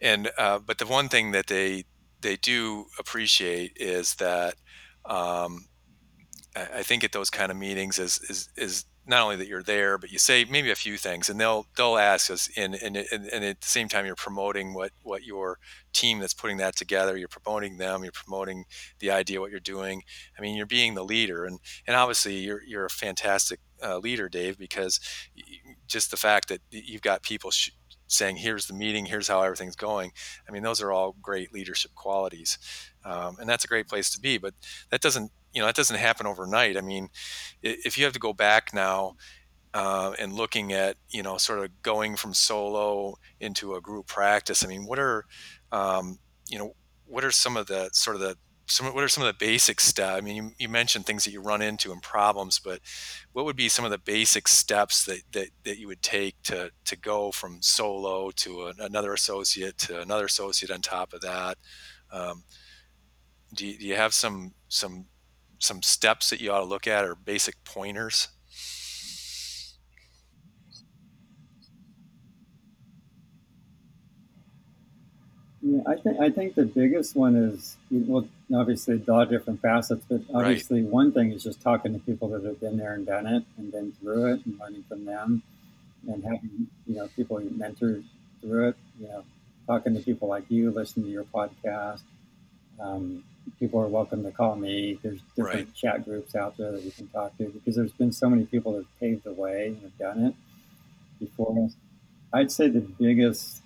and 0.00 0.30
uh, 0.38 0.58
but 0.58 0.78
the 0.78 0.86
one 0.86 1.08
thing 1.08 1.32
that 1.32 1.46
they 1.46 1.84
they 2.20 2.36
do 2.36 2.86
appreciate 2.98 3.72
is 3.76 4.14
that 4.16 4.54
um, 5.04 5.66
I, 6.56 6.78
I 6.78 6.82
think 6.82 7.04
at 7.04 7.12
those 7.12 7.30
kind 7.30 7.50
of 7.50 7.56
meetings 7.56 7.98
is 7.98 8.18
is 8.28 8.48
is 8.56 8.84
not 9.08 9.22
only 9.22 9.36
that 9.36 9.48
you're 9.48 9.62
there, 9.62 9.96
but 9.96 10.12
you 10.12 10.18
say 10.18 10.44
maybe 10.44 10.70
a 10.70 10.76
few 10.76 10.98
things, 10.98 11.30
and 11.30 11.40
they'll 11.40 11.66
they'll 11.76 11.96
ask 11.96 12.30
us, 12.30 12.50
and 12.56 12.74
and, 12.74 12.96
and, 12.96 13.44
at 13.44 13.60
the 13.62 13.66
same 13.66 13.88
time 13.88 14.04
you're 14.04 14.14
promoting 14.14 14.74
what 14.74 14.92
what 15.02 15.24
your 15.24 15.58
team 15.94 16.18
that's 16.18 16.34
putting 16.34 16.58
that 16.58 16.76
together. 16.76 17.16
You're 17.16 17.28
promoting 17.28 17.78
them. 17.78 18.02
You're 18.02 18.12
promoting 18.12 18.66
the 18.98 19.10
idea 19.10 19.40
what 19.40 19.50
you're 19.50 19.60
doing. 19.60 20.02
I 20.38 20.42
mean, 20.42 20.56
you're 20.56 20.66
being 20.66 20.94
the 20.94 21.04
leader, 21.04 21.46
and 21.46 21.58
and 21.86 21.96
obviously 21.96 22.36
you're 22.36 22.62
you're 22.62 22.84
a 22.84 22.90
fantastic 22.90 23.60
uh, 23.82 23.98
leader, 23.98 24.28
Dave, 24.28 24.58
because 24.58 25.00
just 25.86 26.10
the 26.10 26.18
fact 26.18 26.48
that 26.48 26.60
you've 26.70 27.02
got 27.02 27.22
people. 27.22 27.50
Sh- 27.50 27.70
saying 28.08 28.36
here's 28.36 28.66
the 28.66 28.74
meeting 28.74 29.06
here's 29.06 29.28
how 29.28 29.42
everything's 29.42 29.76
going 29.76 30.10
i 30.48 30.52
mean 30.52 30.62
those 30.62 30.82
are 30.82 30.90
all 30.90 31.14
great 31.22 31.52
leadership 31.52 31.94
qualities 31.94 32.58
um, 33.04 33.36
and 33.38 33.48
that's 33.48 33.64
a 33.64 33.68
great 33.68 33.86
place 33.86 34.10
to 34.10 34.20
be 34.20 34.38
but 34.38 34.54
that 34.90 35.00
doesn't 35.00 35.30
you 35.52 35.60
know 35.60 35.66
that 35.66 35.74
doesn't 35.74 35.96
happen 35.96 36.26
overnight. 36.26 36.76
I 36.76 36.80
mean, 36.80 37.08
if 37.62 37.98
you 37.98 38.04
have 38.04 38.12
to 38.12 38.18
go 38.18 38.32
back 38.32 38.72
now 38.74 39.16
uh, 39.74 40.12
and 40.18 40.32
looking 40.32 40.72
at 40.72 40.96
you 41.10 41.22
know 41.22 41.36
sort 41.36 41.60
of 41.60 41.82
going 41.82 42.16
from 42.16 42.34
solo 42.34 43.16
into 43.40 43.74
a 43.74 43.80
group 43.80 44.06
practice, 44.06 44.64
I 44.64 44.68
mean, 44.68 44.86
what 44.86 44.98
are 44.98 45.24
um, 45.72 46.18
you 46.48 46.58
know 46.58 46.74
what 47.06 47.24
are 47.24 47.30
some 47.30 47.56
of 47.56 47.66
the 47.66 47.90
sort 47.92 48.16
of 48.16 48.22
the 48.22 48.36
some, 48.70 48.94
what 48.94 49.02
are 49.02 49.08
some 49.08 49.24
of 49.24 49.28
the 49.28 49.44
basic 49.44 49.80
steps? 49.80 50.16
I 50.16 50.20
mean, 50.20 50.36
you, 50.36 50.52
you 50.58 50.68
mentioned 50.68 51.06
things 51.06 51.24
that 51.24 51.32
you 51.32 51.40
run 51.40 51.62
into 51.62 51.90
and 51.92 52.02
problems, 52.02 52.58
but 52.58 52.80
what 53.32 53.44
would 53.44 53.56
be 53.56 53.68
some 53.68 53.84
of 53.84 53.90
the 53.90 53.98
basic 53.98 54.46
steps 54.46 55.04
that, 55.06 55.22
that, 55.32 55.48
that 55.64 55.78
you 55.78 55.88
would 55.88 56.02
take 56.02 56.40
to, 56.44 56.70
to 56.84 56.96
go 56.96 57.30
from 57.32 57.62
solo 57.62 58.30
to 58.32 58.66
a, 58.66 58.72
another 58.80 59.12
associate 59.14 59.78
to 59.78 60.00
another 60.00 60.26
associate 60.26 60.70
on 60.70 60.82
top 60.82 61.12
of 61.12 61.22
that? 61.22 61.56
Um, 62.12 62.44
do, 63.54 63.66
you, 63.66 63.78
do 63.78 63.86
you 63.86 63.96
have 63.96 64.14
some 64.14 64.54
some 64.68 65.06
some 65.58 65.82
steps 65.82 66.30
that 66.30 66.40
you 66.40 66.52
ought 66.52 66.60
to 66.60 66.66
look 66.66 66.86
at 66.86 67.04
or 67.04 67.14
basic 67.14 67.62
pointers? 67.64 68.28
Yeah, 75.62 75.80
I 75.86 75.96
think 75.96 76.20
I 76.20 76.30
think 76.30 76.54
the 76.54 76.64
biggest 76.64 77.16
one 77.16 77.34
is 77.34 77.76
well, 77.90 78.28
obviously 78.54 79.02
a 79.06 79.10
lot 79.10 79.22
of 79.24 79.30
different 79.30 79.60
facets, 79.60 80.04
but 80.08 80.22
obviously 80.32 80.82
right. 80.82 80.90
one 80.90 81.12
thing 81.12 81.32
is 81.32 81.42
just 81.42 81.60
talking 81.60 81.92
to 81.92 81.98
people 82.00 82.28
that 82.28 82.44
have 82.44 82.60
been 82.60 82.76
there 82.76 82.94
and 82.94 83.06
done 83.06 83.26
it 83.26 83.44
and 83.56 83.72
been 83.72 83.92
through 83.92 84.34
it 84.34 84.46
and 84.46 84.58
learning 84.58 84.84
from 84.88 85.04
them, 85.04 85.42
and 86.06 86.24
having 86.24 86.68
you 86.86 86.96
know 86.96 87.08
people 87.16 87.40
you 87.40 87.50
mentor 87.50 88.02
through 88.40 88.68
it. 88.68 88.76
You 89.00 89.08
know, 89.08 89.24
talking 89.66 89.94
to 89.94 90.00
people 90.00 90.28
like 90.28 90.44
you, 90.48 90.70
listening 90.70 91.06
to 91.06 91.12
your 91.12 91.24
podcast. 91.24 92.02
Um, 92.80 93.24
people 93.58 93.80
are 93.80 93.88
welcome 93.88 94.22
to 94.24 94.30
call 94.30 94.56
me. 94.56 94.98
There's 95.02 95.20
different 95.36 95.68
right. 95.68 95.74
chat 95.74 96.04
groups 96.04 96.34
out 96.34 96.56
there 96.56 96.72
that 96.72 96.82
we 96.82 96.90
can 96.90 97.08
talk 97.08 97.36
to 97.38 97.44
because 97.46 97.76
there's 97.76 97.92
been 97.92 98.12
so 98.12 98.30
many 98.30 98.44
people 98.44 98.72
that 98.72 98.78
have 98.78 99.00
paved 99.00 99.24
the 99.24 99.32
way 99.32 99.68
and 99.68 99.82
have 99.82 99.98
done 99.98 100.26
it 100.26 100.34
before 101.18 101.64
us. 101.64 101.74
I'd 102.32 102.52
say 102.52 102.68
the 102.68 102.80
biggest 102.80 103.62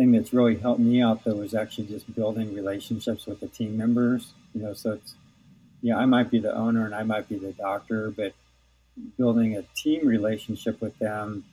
thing 0.00 0.12
that's 0.12 0.32
really 0.32 0.56
helped 0.56 0.80
me 0.80 1.02
out 1.02 1.24
though 1.24 1.42
is 1.42 1.54
actually 1.54 1.84
just 1.84 2.12
building 2.14 2.54
relationships 2.54 3.26
with 3.26 3.38
the 3.40 3.48
team 3.48 3.76
members. 3.76 4.32
You 4.54 4.62
know, 4.62 4.72
so 4.72 4.92
it's 4.92 5.14
yeah, 5.82 5.98
I 5.98 6.06
might 6.06 6.30
be 6.30 6.38
the 6.38 6.54
owner 6.54 6.86
and 6.86 6.94
I 6.94 7.02
might 7.02 7.28
be 7.28 7.36
the 7.36 7.52
doctor, 7.52 8.10
but 8.10 8.32
building 9.18 9.58
a 9.58 9.62
team 9.76 10.06
relationship 10.06 10.80
with 10.80 10.98
them 10.98 11.44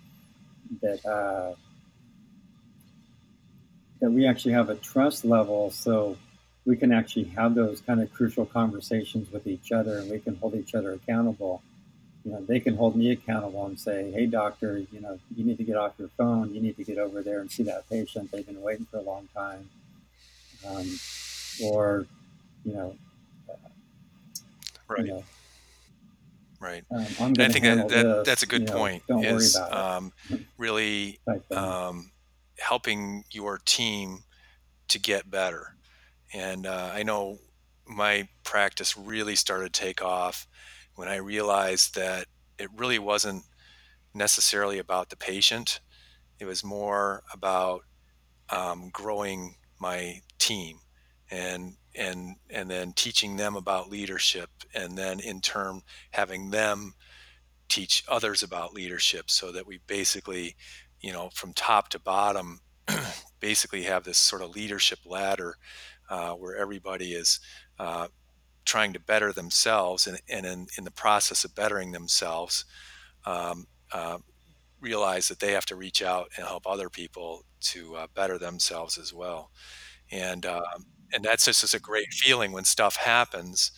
that 0.82 1.06
uh, 1.06 1.56
that 4.00 4.12
we 4.12 4.26
actually 4.26 4.54
have 4.54 4.70
a 4.70 4.76
trust 4.76 5.26
level 5.26 5.70
so 5.70 6.18
we 6.66 6.78
can 6.78 6.94
actually 6.94 7.26
have 7.26 7.54
those 7.54 7.82
kind 7.82 8.02
of 8.02 8.14
crucial 8.14 8.46
conversations 8.46 9.30
with 9.30 9.46
each 9.46 9.74
other 9.74 9.98
and 9.98 10.10
we 10.10 10.20
can 10.20 10.38
hold 10.38 10.56
each 10.56 10.74
other 10.74 10.94
accountable. 10.94 11.62
You 12.28 12.34
know, 12.34 12.46
they 12.46 12.60
can 12.60 12.76
hold 12.76 12.98
me 12.98 13.12
accountable 13.12 13.66
and 13.66 13.80
say, 13.80 14.12
hey, 14.12 14.26
doctor, 14.26 14.80
you 14.92 15.00
know, 15.00 15.18
you 15.34 15.46
need 15.46 15.58
to 15.60 15.64
get 15.64 15.78
off 15.78 15.94
your 15.98 16.10
phone. 16.10 16.54
You 16.54 16.60
need 16.60 16.76
to 16.76 16.84
get 16.84 16.98
over 16.98 17.22
there 17.22 17.40
and 17.40 17.50
see 17.50 17.64
that 17.64 17.90
patient. 17.90 18.32
They've 18.32 18.46
been 18.46 18.62
waiting 18.62 18.86
for 18.86 18.98
a 18.98 19.02
long 19.02 19.30
time. 19.34 19.70
Um, 20.68 21.00
or, 21.64 22.06
you 22.66 22.74
know, 22.74 22.96
uh, 23.50 23.54
right. 24.90 25.06
You 25.06 25.08
know, 25.08 25.24
right. 26.60 26.84
Um, 26.92 27.34
I 27.40 27.48
think 27.48 27.64
that, 27.64 27.88
that 27.88 28.26
that's 28.26 28.44
a 28.44 28.48
good 28.48 28.64
you 28.64 28.68
know, 28.68 28.74
point. 28.74 29.04
Don't 29.08 29.24
is, 29.24 29.56
worry 29.56 29.68
about 29.68 29.98
um, 29.98 30.14
really 30.58 31.20
um, 31.52 32.12
helping 32.60 33.24
your 33.32 33.58
team 33.64 34.20
to 34.90 35.00
get 35.00 35.32
better 35.32 35.78
and 36.34 36.66
uh, 36.66 36.92
I 36.94 37.04
know 37.04 37.40
my 37.86 38.28
practice 38.44 38.98
really 38.98 39.36
started 39.36 39.74
to 39.74 39.82
take 39.82 40.02
off 40.02 40.48
when 40.98 41.08
I 41.08 41.18
realized 41.18 41.94
that 41.94 42.26
it 42.58 42.70
really 42.76 42.98
wasn't 42.98 43.44
necessarily 44.16 44.80
about 44.80 45.10
the 45.10 45.16
patient. 45.16 45.80
It 46.40 46.46
was 46.46 46.64
more 46.64 47.24
about 47.32 47.82
um, 48.50 48.90
growing 48.92 49.56
my 49.80 50.22
team 50.40 50.80
and 51.30 51.76
and 51.96 52.38
and 52.50 52.70
then 52.70 52.94
teaching 52.94 53.38
them 53.38 53.56
about 53.56 53.92
leadership 53.92 54.50
and 54.74 54.98
then 54.98 55.20
in 55.20 55.40
turn 55.40 55.82
having 56.12 56.50
them 56.50 56.96
teach 57.70 58.04
others 58.08 58.42
about 58.42 58.74
leadership 58.74 59.30
so 59.30 59.52
that 59.52 59.68
we 59.68 59.80
basically 59.86 60.56
you 61.02 61.12
know 61.12 61.30
from 61.34 61.54
top 61.54 61.90
to 61.90 62.00
bottom 62.00 62.60
basically 63.40 63.84
have 63.84 64.04
this 64.04 64.18
sort 64.18 64.42
of 64.42 64.56
leadership 64.56 65.00
ladder 65.06 65.58
uh, 66.10 66.32
where 66.32 66.56
everybody 66.56 67.14
is 67.14 67.40
uh, 67.78 68.08
trying 68.68 68.94
to 68.94 69.00
better 69.00 69.34
themselves 69.34 70.08
and, 70.08 70.20
and 70.30 70.46
in, 70.46 70.68
in, 70.78 70.84
the 70.84 70.92
process 70.92 71.44
of 71.44 71.56
bettering 71.56 71.92
themselves 71.92 72.66
um, 73.26 73.66
uh, 73.92 74.18
realize 74.80 75.28
that 75.28 75.40
they 75.40 75.54
have 75.54 75.66
to 75.66 75.76
reach 75.76 76.04
out 76.04 76.30
and 76.38 76.46
help 76.46 76.68
other 76.68 76.90
people 76.90 77.44
to 77.60 77.96
uh, 77.96 78.08
better 78.14 78.38
themselves 78.38 78.98
as 78.98 79.14
well. 79.14 79.50
And 80.12 80.46
um, 80.46 80.86
and 81.14 81.24
that's 81.24 81.46
just 81.46 81.74
a 81.74 81.80
great 81.80 82.12
feeling 82.12 82.52
when 82.52 82.66
stuff 82.66 82.98
happens 82.98 83.72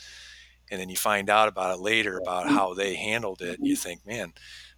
and 0.71 0.79
then 0.79 0.89
you 0.89 0.95
find 0.95 1.29
out 1.29 1.47
about 1.47 1.75
it 1.75 1.81
later 1.81 2.17
about 2.17 2.49
how 2.49 2.73
they 2.73 2.95
handled 2.95 3.41
it 3.41 3.59
you 3.61 3.75
think 3.75 4.03
man 4.05 4.33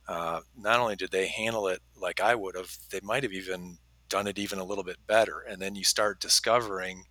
uh, 0.10 0.42
not 0.58 0.80
only 0.82 0.98
did 0.98 1.12
they 1.12 1.28
handle 1.28 1.70
it 1.70 1.80
like 1.96 2.20
i 2.20 2.36
would 2.36 2.56
have 2.56 2.76
they 2.92 3.00
might 3.04 3.24
have 3.24 3.32
even 3.32 3.78
done 4.12 4.28
it 4.28 4.38
even 4.38 4.60
a 4.60 4.64
little 4.64 4.84
bit 4.84 4.98
better. 5.08 5.40
And 5.50 5.60
then 5.60 5.74
you 5.74 5.84
start 5.84 6.20
discovering 6.20 7.06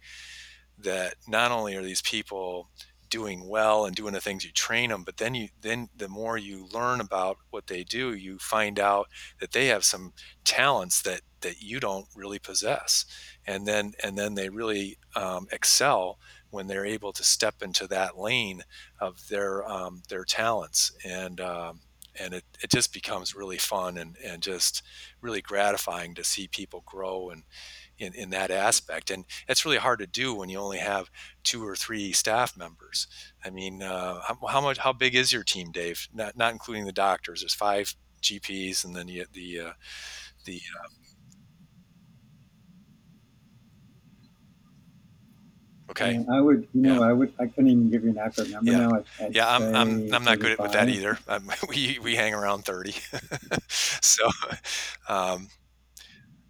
that 0.79 1.15
not 1.27 1.51
only 1.51 1.75
are 1.75 1.83
these 1.83 2.03
people 2.03 2.71
doing 3.11 3.49
well 3.49 3.85
and 3.85 3.97
doing 3.97 4.15
the 4.15 4.21
things 4.21 4.45
you 4.45 4.53
train 4.53 4.91
them 4.91 5.03
but 5.03 5.17
then 5.17 5.35
you 5.35 5.49
then 5.61 5.89
the 5.97 6.09
more 6.09 6.39
you 6.39 6.69
learn 6.73 7.01
about 7.01 7.37
what 7.51 7.67
they 7.67 7.83
do 7.83 8.15
you 8.15 8.39
find 8.39 8.79
out 8.79 9.09
that 9.41 9.53
they 9.53 9.67
have 9.67 9.85
some 9.85 10.13
talents 10.45 11.03
that 11.03 11.21
that 11.41 11.63
you 11.63 11.81
don't 11.81 12.07
really 12.15 12.39
possess. 12.39 13.05
And 13.47 13.67
then 13.67 13.93
and 14.03 14.17
then 14.17 14.35
they 14.35 14.49
really 14.49 14.99
um, 15.17 15.49
excel 15.53 16.19
when 16.51 16.67
they're 16.67 16.87
able 16.87 17.13
to 17.13 17.25
step 17.25 17.63
into 17.63 17.87
that 17.89 18.19
lane 18.19 18.63
of 19.01 19.29
their 19.29 19.69
um, 19.69 20.03
their 20.09 20.25
talents. 20.25 20.93
And 21.05 21.41
um, 21.41 21.81
and 22.19 22.35
it, 22.35 22.45
it 22.63 22.71
just 22.71 22.93
becomes 22.93 23.37
really 23.37 23.57
fun 23.57 23.97
and, 23.97 24.17
and 24.25 24.43
just 24.43 24.83
really 25.21 25.41
gratifying 25.41 26.15
to 26.15 26.25
see 26.25 26.49
people 26.49 26.83
grow 26.85 27.31
and 27.31 27.45
in, 28.01 28.15
in 28.15 28.31
that 28.31 28.51
aspect. 28.51 29.11
And 29.11 29.25
it's 29.47 29.65
really 29.65 29.77
hard 29.77 30.01
to 30.01 30.07
do 30.07 30.35
when 30.35 30.49
you 30.49 30.59
only 30.59 30.79
have 30.79 31.11
two 31.45 31.67
or 31.67 31.77
three 31.77 32.13
staff 32.13 32.57
members. 32.57 33.07
I 33.45 33.51
mean, 33.51 33.83
uh, 33.83 34.21
how, 34.27 34.47
how, 34.47 34.61
much, 34.61 34.79
how 34.79 34.93
big 34.93 35.15
is 35.15 35.33
your 35.33 35.45
team, 35.45 35.71
Dave? 35.71 36.09
Not, 36.13 36.37
not 36.37 36.53
including 36.53 36.87
the 36.87 36.93
doctors. 36.93 37.41
There's 37.41 37.55
five 37.55 37.95
GPs, 38.23 38.85
and 38.85 38.95
then 38.95 39.09
you 39.09 39.25
the 39.33 39.61
uh, 39.61 39.73
the. 40.45 40.61
Uh, 40.79 40.89
Okay. 45.91 46.15
And 46.15 46.31
I 46.33 46.41
would, 46.41 46.69
you 46.73 46.83
know, 46.83 47.01
yeah. 47.01 47.09
I 47.09 47.13
would, 47.13 47.33
I 47.41 47.47
couldn't 47.47 47.67
even 47.67 47.91
give 47.91 48.05
you 48.05 48.11
an 48.11 48.19
accurate 48.19 48.51
number 48.51 48.71
yeah. 48.71 48.79
now. 48.79 48.91
I'd, 48.95 49.05
I'd 49.25 49.35
yeah, 49.35 49.49
I'm, 49.53 49.75
I'm, 49.75 50.15
I'm 50.15 50.23
not 50.23 50.39
good 50.39 50.57
with 50.57 50.71
that 50.71 50.89
either. 50.89 51.19
Um, 51.27 51.51
we, 51.69 51.99
we 52.01 52.15
hang 52.15 52.33
around 52.33 52.65
30. 52.65 52.95
so, 53.69 54.29
um, 55.09 55.49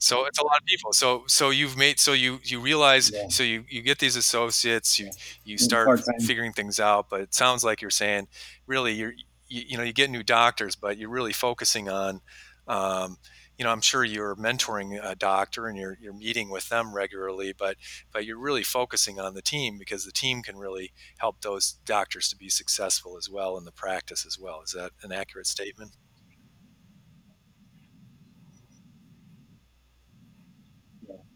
so 0.01 0.25
it's 0.25 0.39
a 0.39 0.45
lot 0.45 0.59
of 0.59 0.65
people. 0.65 0.95
So 0.95 1.25
so 1.27 1.51
you've 1.51 1.77
made 1.77 2.01
so 2.01 2.15
you 2.15 2.41
you 2.43 2.59
realize 2.59 3.13
yeah. 3.13 3.29
so 3.29 3.43
you 3.43 3.65
you 3.69 3.83
get 3.83 3.99
these 3.99 4.17
associates, 4.17 4.99
you 4.99 5.11
you 5.45 5.59
start 5.59 6.01
figuring 6.21 6.55
things 6.55 6.81
out. 6.81 7.11
But 7.11 7.21
it 7.21 7.35
sounds 7.35 7.63
like 7.63 7.83
you're 7.83 7.91
saying 7.91 8.27
really 8.67 8.95
you're 8.95 9.13
you, 9.47 9.63
you 9.69 9.77
know 9.77 9.83
you 9.83 9.93
get 9.93 10.11
new 10.11 10.23
doctors, 10.23 10.75
but 10.75 10.97
you're 10.97 11.11
really 11.11 11.35
focusing 11.35 11.89
on. 11.89 12.23
Um, 12.67 13.19
you 13.59 13.65
know, 13.65 13.73
I'm 13.73 13.83
sure 13.83 14.03
you're 14.05 14.37
mentoring 14.37 14.99
a 15.05 15.15
doctor 15.15 15.67
and 15.67 15.77
you're 15.77 15.99
you're 16.01 16.15
meeting 16.15 16.49
with 16.49 16.71
them 16.71 16.95
regularly, 16.95 17.53
but 17.53 17.77
but 18.11 18.25
you're 18.25 18.39
really 18.39 18.63
focusing 18.63 19.21
on 19.21 19.35
the 19.35 19.43
team 19.43 19.77
because 19.79 20.07
the 20.07 20.13
team 20.13 20.41
can 20.41 20.57
really 20.57 20.93
help 21.19 21.43
those 21.43 21.73
doctors 21.85 22.31
to 22.31 22.37
be 22.37 22.49
successful 22.49 23.19
as 23.19 23.29
well 23.29 23.59
in 23.59 23.67
the 23.67 23.73
practice 23.73 24.25
as 24.25 24.39
well. 24.39 24.63
Is 24.63 24.73
that 24.73 24.93
an 25.03 25.13
accurate 25.13 25.47
statement? 25.47 25.91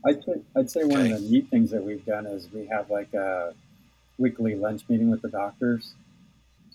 I'd 0.06 0.22
say, 0.24 0.42
I'd 0.54 0.70
say 0.70 0.84
one 0.84 1.00
of 1.00 1.08
the 1.10 1.20
neat 1.20 1.48
things 1.48 1.70
that 1.70 1.82
we've 1.82 2.04
done 2.04 2.26
is 2.26 2.48
we 2.52 2.66
have 2.66 2.90
like 2.90 3.14
a 3.14 3.54
weekly 4.18 4.54
lunch 4.54 4.82
meeting 4.88 5.10
with 5.10 5.22
the 5.22 5.28
doctors. 5.28 5.94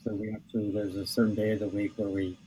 So 0.03 0.13
we 0.13 0.31
actually 0.31 0.71
there's 0.71 0.95
a 0.95 1.05
certain 1.05 1.35
day 1.35 1.51
of 1.51 1.59
the 1.59 1.67
week 1.67 1.93
where 1.97 2.09
we 2.09 2.37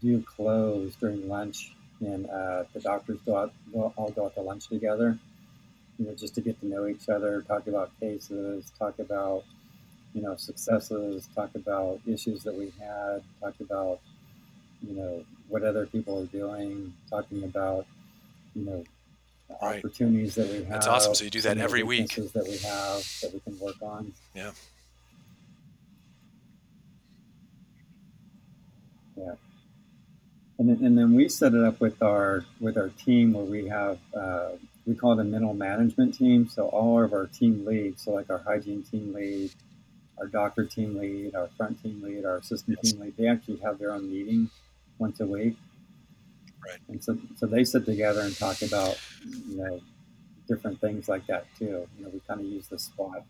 do 0.00 0.22
close 0.22 0.94
during 0.96 1.28
lunch, 1.28 1.74
and 2.00 2.28
uh, 2.30 2.64
the 2.72 2.80
doctors 2.80 3.18
go 3.26 3.36
out, 3.36 3.52
go, 3.72 3.92
all 3.96 4.10
go 4.10 4.26
out 4.26 4.34
to 4.36 4.40
lunch 4.40 4.68
together. 4.68 5.18
You 5.98 6.06
know, 6.06 6.14
just 6.14 6.34
to 6.36 6.40
get 6.40 6.60
to 6.60 6.66
know 6.66 6.86
each 6.86 7.08
other, 7.08 7.42
talk 7.42 7.66
about 7.66 7.98
cases, 8.00 8.72
talk 8.78 8.98
about 8.98 9.44
you 10.14 10.22
know 10.22 10.36
successes, 10.36 11.28
talk 11.34 11.54
about 11.54 12.00
issues 12.06 12.44
that 12.44 12.54
we 12.54 12.72
had, 12.80 13.22
talk 13.40 13.54
about 13.60 14.00
you 14.86 14.94
know 14.94 15.24
what 15.48 15.62
other 15.62 15.86
people 15.86 16.22
are 16.22 16.26
doing, 16.26 16.94
talking 17.10 17.44
about 17.44 17.86
you 18.54 18.64
know 18.64 18.84
Right. 19.62 19.78
opportunities 19.84 20.34
that 20.36 20.48
we 20.48 20.58
have. 20.58 20.68
That's 20.68 20.86
awesome. 20.86 21.14
So 21.14 21.24
you 21.24 21.30
do 21.30 21.40
that 21.42 21.50
some 21.50 21.52
of 21.52 21.58
the 21.58 21.64
every 21.64 21.82
week. 21.82 22.14
that 22.14 22.44
we 22.46 22.56
have 22.58 23.20
that 23.22 23.30
we 23.32 23.40
can 23.40 23.58
work 23.58 23.76
on. 23.82 24.12
Yeah. 24.34 24.52
Yeah. 29.16 29.34
And 30.58 30.68
then, 30.68 30.84
and 30.84 30.98
then 30.98 31.14
we 31.14 31.28
set 31.28 31.54
it 31.54 31.64
up 31.64 31.80
with 31.80 32.02
our 32.02 32.44
with 32.60 32.76
our 32.76 32.88
team 32.90 33.32
where 33.32 33.44
we 33.44 33.68
have 33.68 33.98
uh, 34.14 34.50
we 34.86 34.94
call 34.94 35.18
it 35.18 35.20
a 35.22 35.24
middle 35.24 35.54
management 35.54 36.14
team. 36.14 36.48
So 36.48 36.66
all 36.68 37.02
of 37.02 37.12
our 37.12 37.26
team 37.26 37.64
leads, 37.66 38.04
so 38.04 38.12
like 38.12 38.30
our 38.30 38.38
hygiene 38.38 38.82
team 38.82 39.12
lead, 39.14 39.50
our 40.18 40.26
doctor 40.26 40.64
team 40.64 40.98
lead, 40.98 41.34
our 41.34 41.48
front 41.56 41.82
team 41.82 42.02
lead, 42.02 42.24
our 42.24 42.36
assistant 42.36 42.78
Yes. 42.82 42.92
team 42.92 43.00
lead, 43.00 43.16
they 43.16 43.26
actually 43.26 43.58
have 43.58 43.78
their 43.78 43.92
own 43.92 44.10
meeting 44.10 44.50
once 44.98 45.20
a 45.20 45.26
week. 45.26 45.56
Right. 46.66 46.78
And 46.88 47.02
so 47.02 47.18
so 47.36 47.46
they 47.46 47.64
sit 47.64 47.84
together 47.86 48.20
and 48.20 48.36
talk 48.36 48.62
about 48.62 48.98
you 49.48 49.56
know 49.56 49.80
different 50.48 50.80
things 50.80 51.08
like 51.08 51.26
that 51.28 51.46
too. 51.58 51.86
You 51.96 52.04
know, 52.04 52.08
we 52.10 52.20
kind 52.26 52.40
of 52.40 52.46
use 52.46 52.66
the 52.68 52.78
SWOT, 52.78 53.22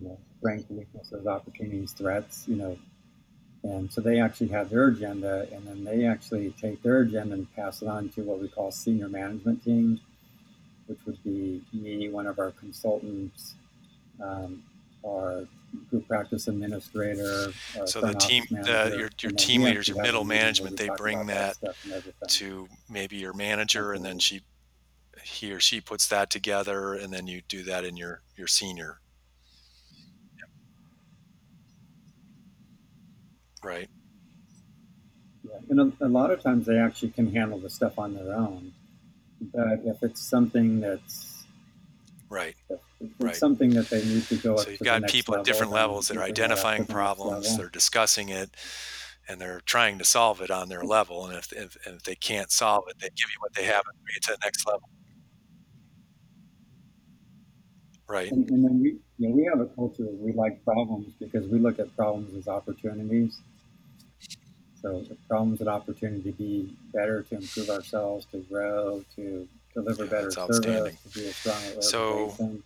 you 0.00 0.08
know, 0.08 0.18
weaknesses, 0.42 1.26
opportunities, 1.26 1.92
threats. 1.92 2.44
You 2.48 2.56
know, 2.56 2.78
and 3.62 3.92
so 3.92 4.00
they 4.00 4.20
actually 4.20 4.48
have 4.48 4.70
their 4.70 4.88
agenda, 4.88 5.48
and 5.52 5.66
then 5.66 5.84
they 5.84 6.06
actually 6.06 6.50
take 6.60 6.82
their 6.82 7.00
agenda 7.00 7.34
and 7.34 7.54
pass 7.54 7.82
it 7.82 7.88
on 7.88 8.08
to 8.10 8.22
what 8.22 8.40
we 8.40 8.48
call 8.48 8.70
senior 8.70 9.08
management 9.08 9.64
team, 9.64 10.00
which 10.86 10.98
would 11.06 11.22
be 11.24 11.62
me, 11.72 12.08
one 12.08 12.26
of 12.26 12.38
our 12.38 12.52
consultants, 12.52 13.54
um, 14.22 14.62
our 15.04 15.46
group 15.90 16.06
practice 16.08 16.48
administrator. 16.48 17.52
our 17.78 17.86
So 17.86 18.00
the 18.00 18.14
team, 18.14 18.44
the, 18.50 18.56
uh, 18.56 18.62
manager, 18.64 18.98
your 18.98 19.10
your 19.22 19.32
team 19.32 19.62
leaders, 19.62 19.88
your 19.88 20.02
middle 20.02 20.24
management, 20.24 20.76
they 20.76 20.88
bring 20.96 21.26
that 21.26 21.56
everything. 21.62 22.12
to 22.28 22.68
maybe 22.88 23.16
your 23.16 23.32
manager, 23.32 23.92
and 23.92 24.04
then 24.04 24.18
she, 24.18 24.42
he 25.22 25.52
or 25.52 25.60
she 25.60 25.80
puts 25.80 26.08
that 26.08 26.30
together, 26.30 26.94
and 26.94 27.12
then 27.12 27.26
you 27.26 27.42
do 27.48 27.62
that 27.64 27.84
in 27.84 27.96
your 27.96 28.22
your 28.36 28.46
senior. 28.46 29.00
Right. 33.62 33.88
Yeah, 35.42 35.58
and 35.68 35.94
a, 36.00 36.06
a 36.06 36.08
lot 36.08 36.30
of 36.30 36.42
times 36.42 36.66
they 36.66 36.78
actually 36.78 37.10
can 37.10 37.32
handle 37.32 37.58
the 37.58 37.70
stuff 37.70 37.98
on 37.98 38.14
their 38.14 38.34
own. 38.34 38.72
But 39.40 39.80
if 39.84 40.02
it's 40.02 40.20
something 40.20 40.80
that's 40.80 41.36
Right. 42.28 42.56
It's 43.00 43.12
Right. 43.18 43.36
something 43.36 43.70
that 43.70 43.90
they 43.90 44.04
need 44.04 44.28
to 44.28 44.36
go 44.36 44.56
So 44.56 44.64
to 44.64 44.70
you've 44.70 44.82
got 44.82 45.06
people 45.06 45.34
at 45.34 45.44
different 45.44 45.72
levels 45.72 46.08
that 46.08 46.16
are 46.16 46.22
identifying 46.22 46.86
problems, 46.86 47.56
they're 47.56 47.68
discussing 47.68 48.28
it, 48.30 48.56
and 49.28 49.40
they're 49.40 49.60
trying 49.60 49.98
to 49.98 50.04
solve 50.04 50.40
it 50.40 50.50
on 50.50 50.68
their 50.68 50.82
level. 50.84 51.26
And 51.26 51.36
if 51.36 51.52
if, 51.52 51.76
if 51.86 52.02
they 52.04 52.14
can't 52.16 52.50
solve 52.50 52.84
it, 52.88 52.98
they 53.00 53.08
give 53.08 53.30
you 53.30 53.38
what 53.40 53.54
they 53.54 53.64
have 53.64 53.84
and 53.86 54.02
bring 54.04 54.16
it 54.16 54.22
to 54.24 54.32
the 54.32 54.38
next 54.44 54.66
level. 54.66 54.88
Right. 58.08 58.28
And, 58.30 58.48
and 58.50 58.64
then 58.64 58.80
we, 58.80 58.98
you 59.18 59.28
know, 59.28 59.34
we 59.34 59.44
have 59.44 59.60
a 59.60 59.66
culture 59.66 60.04
where 60.04 60.14
we 60.14 60.32
like 60.32 60.64
problems 60.64 61.12
because 61.20 61.46
we 61.48 61.58
look 61.58 61.78
at 61.78 61.94
problems 61.96 62.34
as 62.34 62.48
opportunities. 62.48 63.38
So 64.80 65.04
problems 65.28 65.60
and 65.60 65.68
opportunity 65.68 66.22
to 66.30 66.36
be 66.36 66.76
better, 66.92 67.22
to 67.22 67.36
improve 67.36 67.70
ourselves, 67.70 68.26
to 68.32 68.38
grow, 68.50 69.04
to 69.16 69.48
deliver 69.74 70.04
Yeah, 70.04 70.10
better 70.10 70.30
service, 70.30 70.94
to 71.02 71.08
be 71.18 71.26
a 71.26 71.32
stronger 71.32 71.80
So 71.80 72.30
organization. 72.30 72.62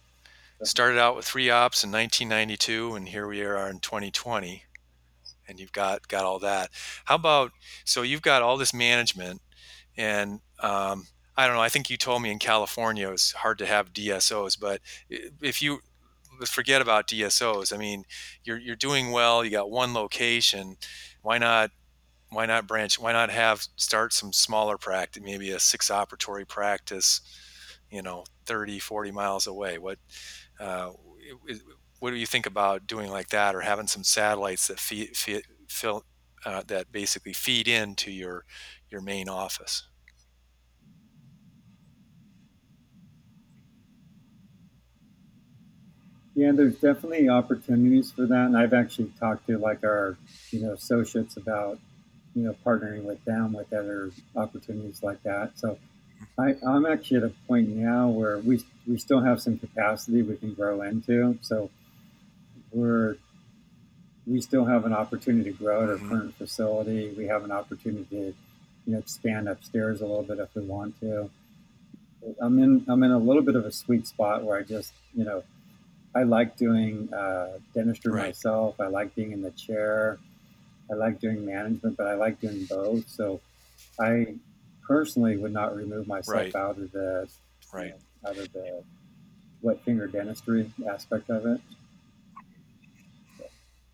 Started 0.65 0.99
out 0.99 1.17
with 1.17 1.25
three 1.25 1.51
ops 1.51 1.85
in 1.85 1.91
1992, 1.91 2.95
and 2.95 3.09
here 3.09 3.27
we 3.27 3.43
are 3.43 3.69
in 3.69 3.81
2020, 3.81 4.65
and 5.49 5.59
you've 5.61 5.73
got 5.73 6.09
got 6.09 6.25
all 6.25 6.39
that. 6.41 6.71
How 7.05 7.17
about 7.17 7.53
so 7.85 8.03
you've 8.03 8.23
got 8.23 8.43
all 8.43 8.57
this 8.57 8.75
management, 8.75 9.41
and 9.97 10.41
um, 10.61 11.07
I 11.37 11.47
don't 11.47 11.57
know. 11.57 11.63
I 11.63 11.69
think 11.69 11.91
you 11.91 11.97
told 11.97 12.23
me 12.23 12.31
in 12.31 12.39
California 12.39 13.11
it's 13.11 13.33
hard 13.33 13.59
to 13.59 13.67
have 13.67 13.93
DSOs, 13.93 14.59
but 14.61 14.81
if 15.09 15.63
you 15.63 15.81
forget 16.47 16.83
about 16.83 17.09
DSOs, 17.09 17.73
I 17.73 17.77
mean, 17.77 18.05
you're 18.45 18.59
you're 18.59 18.77
doing 18.77 19.11
well. 19.11 19.45
You 19.45 19.51
got 19.51 19.71
one 19.71 19.95
location. 19.95 20.77
Why 21.23 21.39
not? 21.39 21.71
Why 22.31 22.47
not 22.47 22.67
branch? 22.67 22.99
Why 22.99 23.13
not 23.13 23.31
have 23.31 23.67
start 23.77 24.13
some 24.13 24.33
smaller 24.33 24.79
practice, 24.79 25.23
maybe 25.25 25.51
a 25.51 25.59
six 25.59 25.91
operatory 25.91 26.47
practice, 26.47 27.21
you 27.91 28.03
know, 28.03 28.25
30, 28.47 28.79
40 28.79 29.11
miles 29.11 29.47
away? 29.47 29.79
What 29.79 29.99
uh, 30.61 30.91
what 32.01 32.11
do 32.11 32.17
you 32.17 32.27
think 32.27 32.47
about 32.47 32.87
doing 32.87 33.11
like 33.11 33.29
that, 33.31 33.55
or 33.55 33.63
having 33.63 33.89
some 33.89 34.05
satellites 34.05 34.69
that 34.69 34.79
feed, 34.81 35.17
feed 35.17 35.43
fill 35.69 36.05
uh, 36.45 36.63
that 36.69 36.93
basically 36.93 37.33
feed 37.33 37.69
into 37.69 38.11
your 38.13 38.45
your 38.91 39.01
main 39.01 39.29
office? 39.29 39.89
Yeah, 46.35 46.53
there's 46.53 46.77
definitely 46.77 47.29
opportunities 47.29 48.13
for 48.13 48.25
that, 48.27 48.47
and 48.47 48.57
I've 48.57 48.73
actually 48.73 49.13
talked 49.19 49.47
to 49.49 49.59
like 49.59 49.85
our, 49.85 50.17
you 50.51 50.63
know, 50.63 50.73
associates 50.73 51.37
about, 51.37 51.79
you 52.35 52.45
know, 52.45 52.55
partnering 52.65 53.03
with 53.05 53.23
them 53.25 53.53
with 53.53 53.73
other 53.73 54.13
opportunities 54.37 55.03
like 55.03 55.23
that. 55.25 55.59
So 55.59 55.79
I, 56.39 56.55
I'm 56.66 56.87
actually 56.87 57.18
at 57.18 57.25
a 57.25 57.35
point 57.47 57.68
now 57.68 58.09
where 58.09 58.39
we 58.39 58.64
we 58.87 58.99
still 58.99 59.21
have 59.21 59.41
some 59.43 59.59
capacity 59.59 60.23
we 60.23 60.37
can 60.37 60.55
grow 60.55 60.83
into. 60.83 61.39
So 61.43 61.71
we're 62.73 63.16
we 64.27 64.41
still 64.41 64.64
have 64.64 64.85
an 64.85 64.93
opportunity 64.93 65.51
to 65.51 65.57
grow 65.57 65.83
at 65.83 65.89
our 65.91 65.97
Mhm. 65.97 66.09
current 66.09 66.35
facility. 66.35 67.12
We 67.16 67.27
have 67.27 67.45
an 67.45 67.51
opportunity 67.51 68.05
to, 68.11 68.16
you 68.87 68.93
know, 68.93 68.99
expand 68.99 69.49
upstairs 69.49 70.01
a 70.01 70.07
little 70.07 70.23
bit 70.23 70.39
if 70.39 70.55
we 70.55 70.62
want 70.64 70.99
to. 71.01 71.31
I'm 72.41 72.59
in 72.59 72.85
I'm 72.89 73.03
in 73.03 73.11
a 73.11 73.18
little 73.18 73.43
bit 73.43 73.57
of 73.57 73.64
a 73.64 73.73
sweet 73.73 74.07
spot 74.07 74.45
where 74.45 74.59
I 74.59 74.62
just, 74.62 74.93
you 75.14 75.25
know, 75.25 75.43
I 76.14 76.25
like 76.25 76.57
doing 76.57 77.12
uh, 77.14 77.59
dentistry 77.75 78.12
Right. 78.12 78.27
myself. 78.27 78.81
I 78.81 78.89
like 78.89 79.14
being 79.14 79.33
in 79.33 79.43
the 79.43 79.53
chair. 79.53 80.18
I 80.91 80.95
like 80.95 81.21
doing 81.21 81.47
management, 81.47 81.97
but 81.97 82.07
I 82.09 82.14
like 82.14 82.41
doing 82.41 82.66
both. 82.66 83.09
So 83.09 83.41
I 84.01 84.37
personally 84.91 85.36
would 85.36 85.53
not 85.53 85.76
remove 85.76 86.09
myself 86.09 86.34
Right. 86.34 86.57
out 86.57 86.76
of 86.76 86.91
the 86.91 87.28
Right. 87.72 87.95
out 88.26 88.36
of 88.36 88.53
the 88.53 88.82
wet 89.62 89.80
finger 89.84 90.09
dentistry 90.09 90.72
aspect 90.91 91.30
of 91.30 91.47
it. 91.47 91.61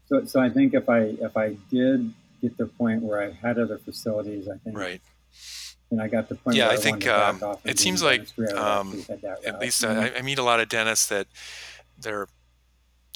So, 0.07 0.25
so 0.25 0.41
I 0.41 0.49
think 0.49 0.73
if 0.73 0.89
I 0.89 1.01
if 1.01 1.37
I 1.37 1.59
did 1.71 2.15
get 2.41 2.57
to 2.57 2.65
the 2.65 2.71
point 2.71 3.03
where 3.03 3.21
I 3.21 3.31
had 3.31 3.59
other 3.59 3.77
facilities, 3.77 4.49
I 4.49 4.57
think, 4.57 4.75
Right. 4.75 5.03
and 5.91 6.01
I 6.01 6.09
got 6.09 6.29
to 6.29 6.35
the 6.35 6.41
point 6.41 6.57
Yeah, 6.57 6.69
where 6.69 6.73
I 6.73 6.77
I, 6.77 6.81
think, 6.81 7.07
um, 7.07 7.43
it 7.67 7.79
seems 7.79 8.03
like, 8.03 8.21
dentistry, 8.21 8.49
I 8.49 8.53
would 8.55 8.63
um, 8.63 8.89
actually 8.89 9.03
head 9.03 9.21
that 9.23 9.45
At 9.47 9.61
least? 9.61 9.85
I, 9.85 10.13
I 10.17 10.23
meet 10.23 10.39
a 10.39 10.43
lot 10.43 10.61
of 10.61 10.71
dentists 10.71 11.07
that 11.09 11.27
they're 11.99 12.29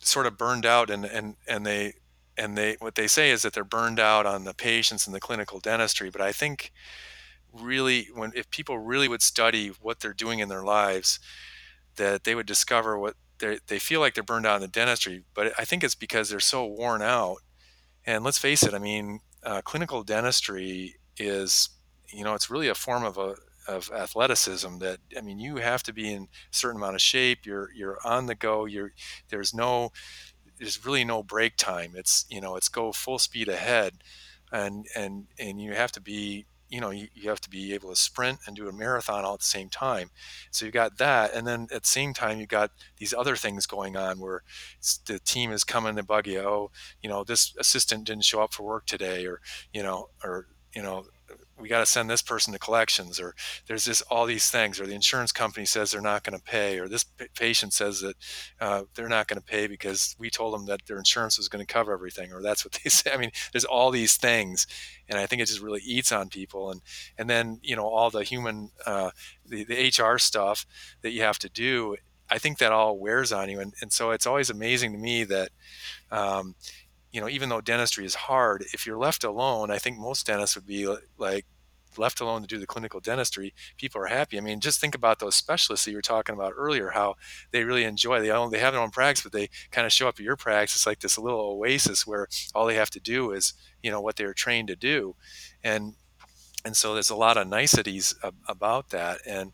sort 0.02 0.26
of 0.26 0.36
burned 0.36 0.66
out, 0.66 0.90
and 0.90 1.06
and 1.06 1.36
and 1.48 1.64
they 1.64 1.94
and 2.36 2.58
they 2.58 2.76
what 2.80 2.96
they 2.96 3.06
say 3.06 3.30
is 3.30 3.40
that 3.40 3.54
they're 3.54 3.64
burned 3.64 4.00
out 4.00 4.26
on 4.26 4.44
the 4.44 4.52
patients 4.52 5.06
and 5.06 5.14
the 5.16 5.20
clinical 5.20 5.60
dentistry. 5.60 6.10
But 6.10 6.20
I 6.20 6.32
think 6.32 6.72
really 7.52 8.08
when 8.14 8.32
if 8.34 8.50
people 8.50 8.78
really 8.78 9.08
would 9.08 9.22
study 9.22 9.68
what 9.80 10.00
they're 10.00 10.12
doing 10.12 10.38
in 10.38 10.48
their 10.48 10.62
lives, 10.62 11.18
that 11.96 12.24
they 12.24 12.34
would 12.34 12.46
discover 12.46 12.98
what 12.98 13.14
they 13.38 13.58
they 13.66 13.78
feel 13.78 14.00
like 14.00 14.14
they're 14.14 14.22
burned 14.22 14.46
out 14.46 14.56
in 14.56 14.62
the 14.62 14.68
dentistry. 14.68 15.24
But 15.34 15.52
I 15.58 15.64
think 15.64 15.84
it's 15.84 15.94
because 15.94 16.28
they're 16.28 16.40
so 16.40 16.64
worn 16.64 17.02
out. 17.02 17.38
And 18.06 18.24
let's 18.24 18.38
face 18.38 18.62
it, 18.62 18.74
I 18.74 18.78
mean, 18.78 19.20
uh, 19.42 19.62
clinical 19.62 20.02
dentistry 20.02 20.96
is 21.18 21.70
you 22.08 22.24
know 22.24 22.34
it's 22.34 22.50
really 22.50 22.68
a 22.68 22.74
form 22.74 23.04
of 23.04 23.18
a 23.18 23.34
of 23.68 23.90
athleticism 23.92 24.78
that 24.78 24.98
I 25.16 25.20
mean 25.20 25.38
you 25.38 25.56
have 25.56 25.82
to 25.84 25.92
be 25.92 26.12
in 26.12 26.22
a 26.24 26.28
certain 26.50 26.80
amount 26.80 26.96
of 26.96 27.02
shape. 27.02 27.46
You're 27.46 27.70
you're 27.74 27.98
on 28.04 28.26
the 28.26 28.34
go. 28.34 28.64
You're 28.64 28.92
there's 29.28 29.54
no 29.54 29.92
there's 30.58 30.84
really 30.84 31.04
no 31.04 31.22
break 31.22 31.56
time. 31.56 31.92
It's 31.94 32.26
you 32.28 32.40
know 32.40 32.56
it's 32.56 32.68
go 32.68 32.92
full 32.92 33.18
speed 33.18 33.48
ahead, 33.48 33.94
and 34.52 34.86
and 34.94 35.26
and 35.38 35.60
you 35.60 35.74
have 35.74 35.92
to 35.92 36.00
be 36.00 36.46
you 36.70 36.80
know 36.80 36.90
you, 36.90 37.08
you 37.14 37.28
have 37.28 37.40
to 37.42 37.50
be 37.50 37.74
able 37.74 37.90
to 37.90 37.96
sprint 37.96 38.38
and 38.46 38.56
do 38.56 38.68
a 38.68 38.72
marathon 38.72 39.24
all 39.24 39.34
at 39.34 39.40
the 39.40 39.46
same 39.46 39.68
time. 39.68 40.10
So 40.50 40.64
you 40.64 40.72
got 40.72 40.98
that, 40.98 41.34
and 41.34 41.46
then 41.46 41.68
at 41.72 41.82
the 41.82 41.88
same 41.88 42.14
time 42.14 42.40
you 42.40 42.46
got 42.46 42.70
these 42.98 43.12
other 43.12 43.36
things 43.36 43.66
going 43.66 43.96
on 43.96 44.20
where 44.20 44.42
the 45.06 45.18
team 45.18 45.52
is 45.52 45.64
coming 45.64 45.96
to 45.96 46.02
bug 46.02 46.26
you. 46.26 46.40
Oh, 46.40 46.70
you 47.02 47.08
know 47.08 47.24
this 47.24 47.54
assistant 47.58 48.04
didn't 48.04 48.24
show 48.24 48.42
up 48.42 48.52
for 48.54 48.62
work 48.62 48.86
today, 48.86 49.26
or 49.26 49.40
you 49.72 49.82
know 49.82 50.08
or 50.24 50.46
you 50.74 50.82
know 50.82 51.06
we 51.60 51.68
got 51.68 51.80
to 51.80 51.86
send 51.86 52.08
this 52.08 52.22
person 52.22 52.52
to 52.52 52.58
collections 52.58 53.20
or 53.20 53.34
there's 53.66 53.84
this 53.84 54.00
all 54.02 54.26
these 54.26 54.50
things 54.50 54.80
or 54.80 54.86
the 54.86 54.94
insurance 54.94 55.32
company 55.32 55.66
says 55.66 55.90
they're 55.90 56.00
not 56.00 56.22
going 56.24 56.36
to 56.36 56.44
pay 56.44 56.78
or 56.78 56.88
this 56.88 57.04
p- 57.04 57.26
patient 57.34 57.72
says 57.72 58.00
that 58.00 58.16
uh, 58.60 58.82
they're 58.94 59.08
not 59.08 59.28
going 59.28 59.40
to 59.40 59.44
pay 59.44 59.66
because 59.66 60.16
we 60.18 60.30
told 60.30 60.54
them 60.54 60.66
that 60.66 60.86
their 60.86 60.98
insurance 60.98 61.36
was 61.36 61.48
going 61.48 61.64
to 61.64 61.72
cover 61.72 61.92
everything 61.92 62.32
or 62.32 62.42
that's 62.42 62.64
what 62.64 62.78
they 62.84 62.90
say. 62.90 63.10
I 63.12 63.16
mean 63.16 63.30
there's 63.52 63.64
all 63.64 63.90
these 63.90 64.16
things 64.16 64.66
and 65.08 65.18
i 65.18 65.26
think 65.26 65.42
it 65.42 65.46
just 65.46 65.60
really 65.60 65.82
eats 65.84 66.12
on 66.12 66.28
people 66.28 66.70
and 66.70 66.80
and 67.18 67.28
then 67.28 67.60
you 67.62 67.76
know 67.76 67.86
all 67.86 68.10
the 68.10 68.24
human 68.24 68.70
uh, 68.86 69.10
the, 69.46 69.64
the 69.64 70.02
hr 70.02 70.18
stuff 70.18 70.66
that 71.02 71.10
you 71.10 71.22
have 71.22 71.38
to 71.38 71.48
do 71.48 71.96
i 72.30 72.38
think 72.38 72.58
that 72.58 72.72
all 72.72 72.98
wears 72.98 73.32
on 73.32 73.48
you 73.50 73.60
and, 73.60 73.74
and 73.80 73.92
so 73.92 74.10
it's 74.10 74.26
always 74.26 74.50
amazing 74.50 74.92
to 74.92 74.98
me 74.98 75.24
that 75.24 75.50
um, 76.10 76.54
you 77.12 77.20
know, 77.20 77.28
even 77.28 77.48
though 77.48 77.60
dentistry 77.60 78.04
is 78.04 78.14
hard, 78.14 78.64
if 78.72 78.86
you're 78.86 78.98
left 78.98 79.24
alone, 79.24 79.70
I 79.70 79.78
think 79.78 79.98
most 79.98 80.26
dentists 80.26 80.56
would 80.56 80.66
be 80.66 80.86
like 81.18 81.46
left 81.96 82.20
alone 82.20 82.40
to 82.40 82.46
do 82.46 82.58
the 82.58 82.66
clinical 82.66 83.00
dentistry. 83.00 83.52
People 83.76 84.00
are 84.00 84.06
happy. 84.06 84.38
I 84.38 84.40
mean, 84.40 84.60
just 84.60 84.80
think 84.80 84.94
about 84.94 85.18
those 85.18 85.34
specialists 85.34 85.84
that 85.84 85.90
you 85.90 85.96
were 85.96 86.02
talking 86.02 86.34
about 86.34 86.54
earlier, 86.56 86.90
how 86.90 87.16
they 87.50 87.64
really 87.64 87.84
enjoy. 87.84 88.20
They 88.20 88.30
own, 88.30 88.50
they 88.50 88.60
have 88.60 88.72
their 88.72 88.82
own 88.82 88.90
practice, 88.90 89.24
but 89.24 89.32
they 89.32 89.48
kind 89.70 89.86
of 89.86 89.92
show 89.92 90.08
up 90.08 90.14
at 90.14 90.24
your 90.24 90.36
practice. 90.36 90.76
It's 90.76 90.86
like 90.86 91.00
this 91.00 91.18
little 91.18 91.40
oasis 91.40 92.06
where 92.06 92.28
all 92.54 92.66
they 92.66 92.76
have 92.76 92.90
to 92.90 93.00
do 93.00 93.32
is, 93.32 93.54
you 93.82 93.90
know, 93.90 94.00
what 94.00 94.16
they're 94.16 94.34
trained 94.34 94.68
to 94.68 94.76
do, 94.76 95.16
and 95.64 95.94
and 96.64 96.76
so 96.76 96.92
there's 96.92 97.10
a 97.10 97.16
lot 97.16 97.38
of 97.38 97.48
niceties 97.48 98.14
about 98.46 98.90
that. 98.90 99.20
And 99.26 99.52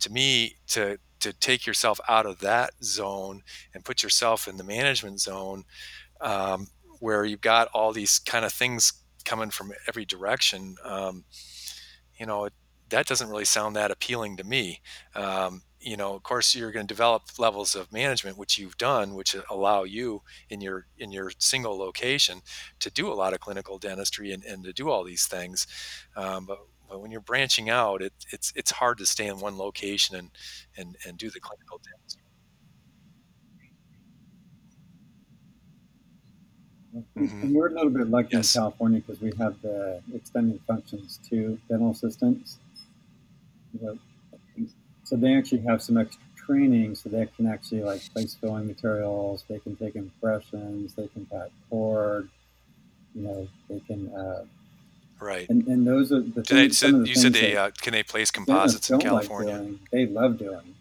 to 0.00 0.10
me, 0.10 0.56
to 0.68 0.98
to 1.20 1.32
take 1.32 1.66
yourself 1.66 2.00
out 2.08 2.26
of 2.26 2.40
that 2.40 2.70
zone 2.82 3.42
and 3.74 3.84
put 3.84 4.02
yourself 4.02 4.48
in 4.48 4.56
the 4.56 4.64
management 4.64 5.20
zone 5.20 5.64
um, 6.20 6.66
where 7.00 7.24
you've 7.24 7.40
got 7.40 7.68
all 7.74 7.92
these 7.92 8.18
kind 8.18 8.44
of 8.44 8.52
things 8.52 8.92
coming 9.24 9.50
from 9.50 9.72
every 9.88 10.04
direction, 10.04 10.76
um, 10.84 11.24
you 12.16 12.26
know, 12.26 12.48
that 12.90 13.06
doesn't 13.06 13.28
really 13.28 13.44
sound 13.44 13.76
that 13.76 13.90
appealing 13.90 14.36
to 14.36 14.44
me. 14.44 14.80
Um, 15.14 15.62
you 15.80 15.96
know, 15.96 16.14
of 16.14 16.22
course, 16.22 16.54
you're 16.54 16.72
going 16.72 16.86
to 16.86 16.94
develop 16.94 17.22
levels 17.38 17.74
of 17.74 17.92
management, 17.92 18.36
which 18.36 18.58
you've 18.58 18.76
done, 18.76 19.14
which 19.14 19.34
allow 19.48 19.84
you 19.84 20.22
in 20.50 20.60
your 20.60 20.86
in 20.98 21.10
your 21.10 21.32
single 21.38 21.78
location 21.78 22.42
to 22.80 22.90
do 22.90 23.10
a 23.10 23.14
lot 23.14 23.32
of 23.32 23.40
clinical 23.40 23.78
dentistry 23.78 24.32
and, 24.32 24.44
and 24.44 24.64
to 24.64 24.72
do 24.72 24.90
all 24.90 25.04
these 25.04 25.26
things. 25.26 25.66
Um, 26.16 26.44
but 26.44 26.58
but 26.86 27.00
when 27.00 27.10
you're 27.10 27.20
branching 27.20 27.70
out, 27.70 28.02
it, 28.02 28.12
it's 28.30 28.52
it's 28.54 28.72
hard 28.72 28.98
to 28.98 29.06
stay 29.06 29.26
in 29.26 29.40
one 29.40 29.56
location 29.56 30.16
and 30.16 30.30
and 30.76 30.96
and 31.06 31.16
do 31.16 31.30
the 31.30 31.40
clinical 31.40 31.78
dentistry. 31.78 32.22
Mm-hmm. 36.96 37.42
And 37.42 37.54
we're 37.54 37.68
a 37.68 37.72
little 37.72 37.90
bit 37.90 38.08
lucky 38.08 38.30
yes. 38.32 38.54
in 38.54 38.60
California 38.60 39.00
because 39.00 39.20
we 39.20 39.32
have 39.38 39.60
the 39.62 40.00
extended 40.14 40.60
functions 40.66 41.20
to 41.28 41.58
dental 41.68 41.92
assistants. 41.92 42.58
You 43.72 43.86
know, 43.86 44.66
so 45.04 45.16
they 45.16 45.34
actually 45.36 45.62
have 45.62 45.82
some 45.82 45.96
extra 45.96 46.20
training, 46.36 46.94
so 46.96 47.08
they 47.08 47.26
can 47.36 47.46
actually 47.46 47.82
like 47.82 48.02
place 48.12 48.34
filling 48.34 48.66
materials. 48.66 49.44
They 49.48 49.58
can 49.60 49.76
take 49.76 49.94
impressions. 49.94 50.94
They 50.94 51.06
can 51.08 51.26
pack 51.26 51.50
cord. 51.68 52.28
You 53.14 53.22
know, 53.22 53.48
they 53.68 53.80
can. 53.80 54.12
Uh, 54.12 54.44
right. 55.20 55.48
And, 55.48 55.66
and 55.68 55.86
those 55.86 56.10
are 56.12 56.20
the 56.20 56.42
things. 56.42 56.48
They, 56.48 56.68
so 56.70 56.98
the 56.98 57.08
you 57.08 57.14
said 57.14 57.32
they 57.32 57.56
uh, 57.56 57.70
can 57.80 57.92
they 57.92 58.02
place 58.02 58.30
composites 58.30 58.90
in 58.90 58.98
California? 58.98 59.54
Like 59.54 59.62
doing, 59.62 59.80
they 59.92 60.06
love 60.06 60.38
doing. 60.38 60.74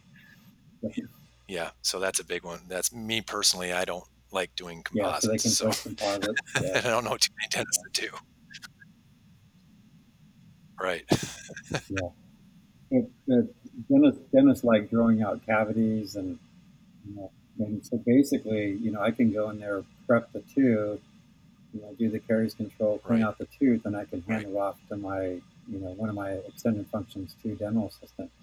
yeah, 1.48 1.72
so 1.82 2.00
that's 2.00 2.20
a 2.20 2.26
big 2.26 2.44
one. 2.44 2.62
That's 2.68 2.92
me 2.92 3.22
personally. 3.22 3.74
I 3.74 3.86
don't 3.86 4.06
like 4.32 4.56
doing 4.56 4.84
composites. 4.84 5.26
Yeah, 5.26 5.50
so 5.50 5.68
they 5.68 5.74
can 5.74 6.22
so. 6.22 6.32
Yeah. 6.62 6.82
I 6.84 6.90
don't 6.90 7.04
know 7.04 7.18
too 7.18 7.32
many 7.38 7.50
dentists 7.50 7.84
that 7.84 7.94
do. 7.94 8.10
Right. 10.82 11.04
yeah. 11.90 12.10
It, 12.92 13.12
it, 13.28 13.56
dentists, 13.90 14.22
dentists 14.34 14.64
like 14.64 14.90
drawing 14.90 15.22
out 15.22 15.46
cavities 15.46 16.16
and, 16.16 16.40
you 17.08 17.16
know, 17.16 17.32
and 17.60 17.86
so 17.86 17.98
basically, 17.98 18.72
you 18.82 18.92
know, 18.92 19.02
I 19.02 19.12
can 19.12 19.32
go 19.32 19.50
in 19.50 19.60
there, 19.60 19.84
prep 20.08 20.32
the 20.32 20.40
tooth, 20.40 21.02
you 21.74 21.82
know, 21.82 21.94
do 22.00 22.10
the 22.10 22.20
caries 22.20 22.54
control, 22.54 23.00
clean 23.00 23.22
right. 23.22 23.28
out 23.28 23.38
the 23.38 23.48
tooth, 23.60 23.86
and 23.86 23.96
I 23.96 24.06
can 24.06 24.22
hand 24.22 24.46
right. 24.46 24.54
it 24.54 24.58
off 24.58 24.78
to 24.88 24.96
my, 24.96 25.24
you 25.26 25.80
know, 25.80 25.92
one 25.98 26.10
of 26.10 26.16
my 26.16 26.32
extended 26.32 26.88
functions 26.88 27.36
to 27.44 27.56
dental 27.56 27.88
assistants. 27.88 28.34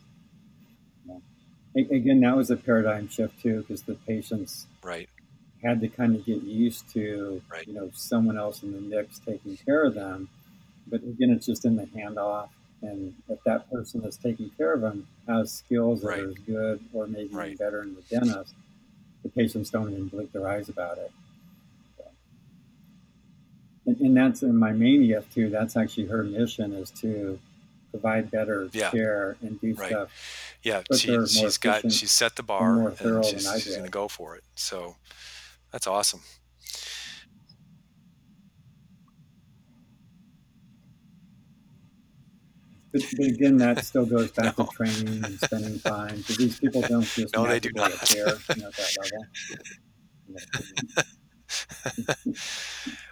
Again, 1.75 2.21
that 2.21 2.35
was 2.35 2.51
a 2.51 2.57
paradigm 2.57 3.09
shift 3.09 3.41
too, 3.43 3.61
because 3.61 3.83
the 3.83 3.95
patients 3.95 4.67
right 4.83 5.11
had 5.63 5.81
to 5.81 5.89
kind 5.89 6.15
of 6.15 6.25
get 6.25 6.43
used 6.43 6.89
to, 6.93 7.43
right. 7.51 7.67
you 7.67 7.75
know, 7.75 7.91
someone 7.95 8.37
else 8.37 8.63
in 8.63 8.73
the 8.73 8.81
mix 8.81 9.19
taking 9.19 9.57
care 9.57 9.85
of 9.85 9.95
them. 9.95 10.29
But 10.87 11.03
again, 11.03 11.31
it's 11.31 11.47
just 11.47 11.65
in 11.65 11.77
the 11.77 11.87
handoff. 11.87 12.49
And 12.83 13.15
if 13.29 13.43
that 13.45 13.71
person 13.71 14.03
that's 14.03 14.17
taking 14.17 14.51
care 14.51 14.73
of 14.73 14.83
them 14.83 15.07
has 15.27 15.53
skills 15.53 16.03
that 16.03 16.09
right. 16.09 16.21
are 16.21 16.29
as 16.29 16.35
good 16.47 16.81
or 16.93 17.07
maybe 17.07 17.35
right. 17.35 17.59
better 17.59 17.81
than 17.81 17.97
the 17.97 18.03
dentist, 18.03 18.55
the 19.23 19.29
patients 19.31 19.71
don't 19.71 19.91
even 19.91 20.09
blink 20.09 20.33
their 20.33 20.47
eyes 20.49 20.69
about 20.69 20.99
it. 20.99 21.11
So. 21.97 22.05
And, 23.87 24.01
and, 24.01 24.17
that's 24.17 24.43
in 24.43 24.57
my 24.57 24.73
main 24.73 25.03
EF2, 25.03 25.51
that's 25.51 25.77
actually 25.77 26.07
her 26.07 26.23
mission 26.23 26.75
is 26.75 26.91
to 26.93 27.39
provide 27.91 28.31
better 28.31 28.69
yeah. 28.73 28.91
care 28.91 29.37
and 29.41 29.61
do 29.61 29.75
right. 29.75 29.89
stuff. 29.89 30.11
Yeah, 30.63 30.83
she, 30.95 31.13
has 31.13 31.59
got 31.59 31.91
she's 31.91 32.13
set 32.13 32.37
the 32.37 32.43
bar 32.43 32.89
and, 32.89 33.01
and 33.01 33.25
she's, 33.25 33.51
she's 33.63 33.73
going 33.73 33.85
to 33.85 33.91
go 33.91 34.07
for 34.07 34.37
it. 34.37 34.45
So 34.55 34.97
that's 35.73 35.87
awesome. 35.87 36.21
But, 42.93 43.03
but 43.19 43.27
again, 43.27 43.59
that 43.59 43.85
still 43.85 44.07
goes 44.07 44.31
back 44.31 44.57
no. 44.59 44.65
to 44.65 44.71
training 44.73 45.25
and 45.25 45.39
spending 45.39 45.79
time 45.81 46.17
because 46.17 46.37
these 46.39 46.59
people 46.59 46.81
don't 46.83 47.05
just 47.05 47.35
no, 47.35 47.47
they 47.47 47.61
do 47.61 47.71
not 47.75 47.93
care 47.93 48.39
you 48.57 48.63
know, 48.63 48.71
that 48.71 48.97
level. 49.03 49.27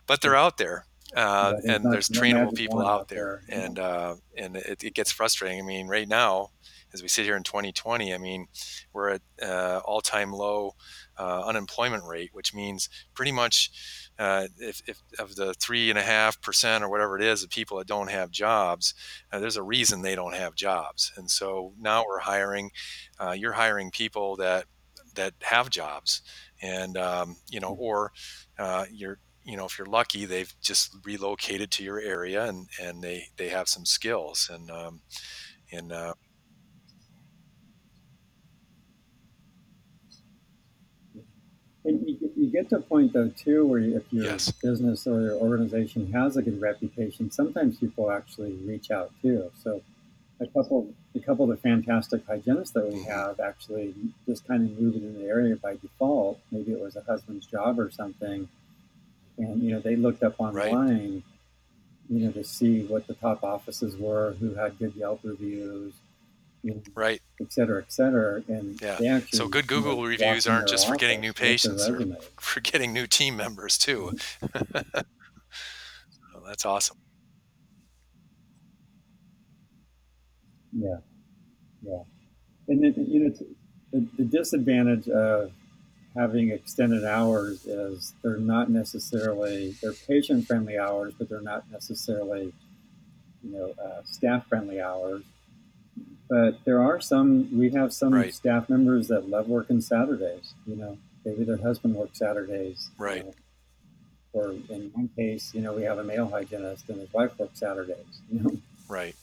but 0.07 0.21
they're 0.21 0.37
out 0.37 0.57
there. 0.57 0.87
Uh, 1.15 1.55
and 1.67 1.93
there's 1.93 2.09
trainable 2.09 2.55
people 2.55 2.85
out 2.85 3.09
there, 3.09 3.43
there 3.49 3.65
and 3.65 3.79
uh, 3.79 4.17
and 4.37 4.57
it, 4.57 4.83
it, 4.83 4.95
gets 4.95 5.13
frustrating. 5.13 5.61
I 5.61 5.63
mean, 5.63 5.87
right 5.87 6.09
now, 6.09 6.51
as 6.93 7.03
we 7.03 7.09
sit 7.09 7.25
here 7.25 7.37
in 7.37 7.45
2020, 7.45 8.13
I 8.13 8.19
mean, 8.19 8.47
we're 8.93 9.11
at 9.11 9.23
uh, 9.43 9.81
all-time 9.85 10.33
low 10.33 10.75
uh, 11.19 11.43
unemployment 11.45 12.05
rate, 12.05 12.31
which 12.33 12.55
means 12.55 12.89
pretty 13.15 13.33
much 13.33 13.71
uh, 14.19 14.47
if, 14.59 14.83
if, 14.87 15.03
of 15.19 15.37
the 15.37 15.55
three 15.55 15.91
and 15.91 15.99
a 15.99 16.03
half 16.03 16.41
percent 16.41 16.83
or 16.83 16.89
whatever 16.89 17.17
it 17.17 17.25
is 17.25 17.43
of 17.43 17.51
people 17.51 17.79
that 17.79 17.87
don't 17.87 18.11
have 18.11 18.31
jobs, 18.31 18.95
uh, 19.33 19.39
there's 19.39 19.57
a 19.57 19.63
reason 19.63 20.03
they 20.03 20.15
don't 20.15 20.35
have 20.35 20.55
jobs. 20.55 21.13
And 21.17 21.31
so 21.31 21.73
now 21.81 22.05
we're 22.07 22.21
hiring, 22.21 22.71
uh, 23.19 23.33
you're 23.33 23.53
hiring 23.53 23.91
people 23.91 24.37
that 24.37 24.67
that 25.15 25.35
have 25.43 25.71
jobs, 25.71 26.23
and 26.61 26.97
um, 26.97 27.37
you 27.49 27.61
know, 27.61 27.77
or 27.79 28.13
uh, 28.59 28.85
you're 28.91 29.19
you 29.45 29.57
know 29.57 29.67
if 29.67 29.79
you're 29.79 29.87
lucky 29.87 30.25
they've 30.25 30.55
just 30.61 30.97
relocated 31.05 31.71
to 31.71 31.85
your 31.85 32.01
area 32.01 32.45
and 32.45 32.69
and 32.81 33.03
they 33.03 33.29
they 33.37 33.49
have 33.49 33.69
some 33.69 33.85
skills 33.85 34.51
and 34.53 34.71
um, 34.71 35.01
and 35.73 35.93
uh, 35.93 36.15
And 41.85 42.01
you, 42.09 42.31
you 42.35 42.51
get 42.51 42.71
to 42.71 42.77
a 42.77 42.81
point 42.81 43.13
though 43.13 43.29
too 43.29 43.67
where 43.67 43.81
if 43.81 44.11
your 44.11 44.25
yes. 44.25 44.51
business 44.51 45.07
or 45.07 45.21
your 45.21 45.35
organization 45.35 46.11
has 46.13 46.37
a 46.37 46.43
good 46.43 46.61
reputation, 46.61 47.31
sometimes 47.31 47.79
people 47.79 48.11
actually 48.11 48.53
reach 48.65 48.91
out 48.91 49.13
too. 49.21 49.51
So 49.63 49.83
a 50.41 50.47
couple 50.47 50.93
a 51.15 51.21
couple 51.21 51.45
of 51.45 51.51
the 51.51 51.57
fantastic 51.57 52.27
hygienists 52.27 52.71
that 52.71 52.89
we 52.89 53.01
mm-hmm. 53.01 53.11
have 53.11 53.39
actually 53.39 53.95
just 54.27 54.47
kind 54.47 54.69
of 54.69 54.81
moved 54.81 54.97
in 54.97 55.15
the 55.15 55.27
area 55.27 55.57
by 55.57 55.77
default. 55.77 56.41
Maybe 56.51 56.73
it 56.73 56.81
was 56.81 56.97
a 56.97 57.03
husband's 57.03 57.47
job 57.47 57.79
or 57.79 57.91
something, 57.91 58.49
and 59.39 59.63
you 59.63 59.73
know 59.73 59.81
they 59.81 59.97
looked 59.97 60.23
up 60.23 60.35
online, 60.39 60.63
right. 60.69 61.23
you 62.09 62.27
know, 62.27 62.33
to 62.33 62.45
see 62.45 62.85
what 62.85 63.07
the 63.07 63.15
top 63.15 63.43
offices 63.43 63.97
were, 63.97 64.33
who 64.41 64.55
had 64.55 64.79
good 64.79 64.95
Yelp 64.95 65.21
reviews, 65.23 65.95
right. 66.95 67.21
et 67.41 67.53
cetera 67.53 67.83
et 67.83 67.93
cetera. 67.93 68.43
And 68.49 68.81
yeah. 68.81 69.21
so 69.33 69.49
good 69.49 69.67
google 69.67 69.93
you 69.93 70.03
know, 70.03 70.07
reviews 70.07 70.47
aren't 70.47 70.69
just 70.69 70.89
for 70.89 70.97
getting 70.97 71.21
new 71.21 71.33
patients 71.33 71.89
or 71.89 72.01
for 72.41 72.61
getting 72.61 72.93
new 72.93 73.07
team 73.07 73.37
members 73.37 73.79
too. 73.79 74.13
Mm-hmm. 74.43 75.01
that's 76.47 76.65
awesome. 76.65 76.99
Yeah. 80.73 80.97
Yeah. 81.83 82.03
And 82.69 82.85
it, 82.85 82.97
you 82.97 83.21
know 83.21 83.35
the, 83.93 84.07
the 84.17 84.25
disadvantage 84.25 85.09
of 85.09 85.53
having 86.17 86.51
extended 86.51 87.05
hours 87.05 87.67
is 87.67 88.15
they're 88.23 88.37
not 88.37 88.71
necessarily 88.71 89.75
they're 89.83 89.93
patient 89.93 90.47
friendly 90.47 90.79
hours 90.79 91.13
but 91.19 91.29
they're 91.29 91.41
not 91.41 91.65
necessarily 91.71 92.53
you 93.43 93.51
know 93.51 93.75
uh, 93.83 94.03
staff 94.05 94.47
friendly 94.49 94.81
hours 94.81 95.23
but 96.29 96.65
there 96.65 96.83
are 96.83 97.01
some, 97.01 97.57
we 97.57 97.71
have 97.71 97.93
some 97.93 98.15
right. 98.15 98.35
staff 98.35 98.69
members 98.69 99.09
that 99.09 99.29
love 99.29 99.49
working 99.49 99.81
Saturdays. 99.81 100.55
You 100.67 100.77
know, 100.77 100.99
maybe 101.25 101.45
their 101.45 101.59
husband 101.59 101.95
works 101.95 102.19
Saturdays. 102.19 102.91
Right. 102.99 103.25
or 104.33 104.51
in 104.69 104.91
one 104.95 105.11
case, 105.17 105.53
you 105.55 105.61
know, 105.61 105.73
we 105.73 105.83
have 105.83 105.99
a 105.99 106.05
male 106.05 106.29
hygienist 106.29 106.89
and 106.89 107.01
his 107.01 107.13
wife 107.13 107.39
works 107.39 107.61
Saturdays. 107.61 108.21
You 108.31 108.41
know, 108.41 108.57
Right. 108.89 109.15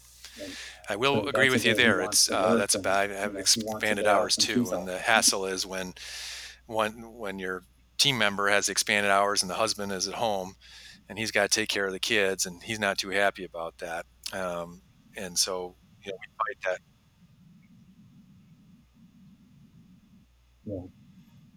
And 0.42 0.56
I 0.89 0.96
will 0.96 1.24
so 1.24 1.28
agree 1.28 1.50
with 1.50 1.66
you 1.66 1.76
there. 1.76 2.02
It's 2.02 2.32
uh, 2.32 2.56
that's 2.56 2.76
a 2.76 2.80
bad. 2.80 3.12
I 3.12 3.16
have 3.16 3.34
know, 3.34 3.39
he 3.39 3.39
wants 3.39 3.56
to 3.56 3.72
expanded 3.76 4.06
hours 4.06 4.36
too, 4.38 4.72
and 4.72 4.88
the 4.88 4.98
hassle 4.98 5.46
is 5.46 5.66
when 5.66 5.94
when 6.74 7.18
when 7.18 7.40
your 7.40 7.64
team 7.98 8.18
member 8.18 8.48
has 8.50 8.70
expanded 8.70 9.12
hours 9.12 9.42
and 9.44 9.50
the 9.50 9.56
husband 9.56 9.92
is 9.92 10.08
at 10.08 10.16
home, 10.16 10.56
and 11.08 11.20
he's 11.20 11.32
got 11.32 11.52
to 11.52 11.60
take 11.60 11.70
care 11.70 11.86
of 11.86 11.92
the 11.92 12.00
kids, 12.00 12.46
and 12.46 12.64
he's 12.64 12.80
not 12.80 12.98
too 12.98 13.10
happy 13.10 13.44
about 13.44 13.78
that. 13.80 14.06
Um, 14.34 14.82
and 15.16 15.38
so 15.38 15.76
you 16.04 16.12
know 16.12 16.18
we 16.20 16.28
fight 16.38 16.72
that. 16.72 16.80
Yeah. 20.66 20.82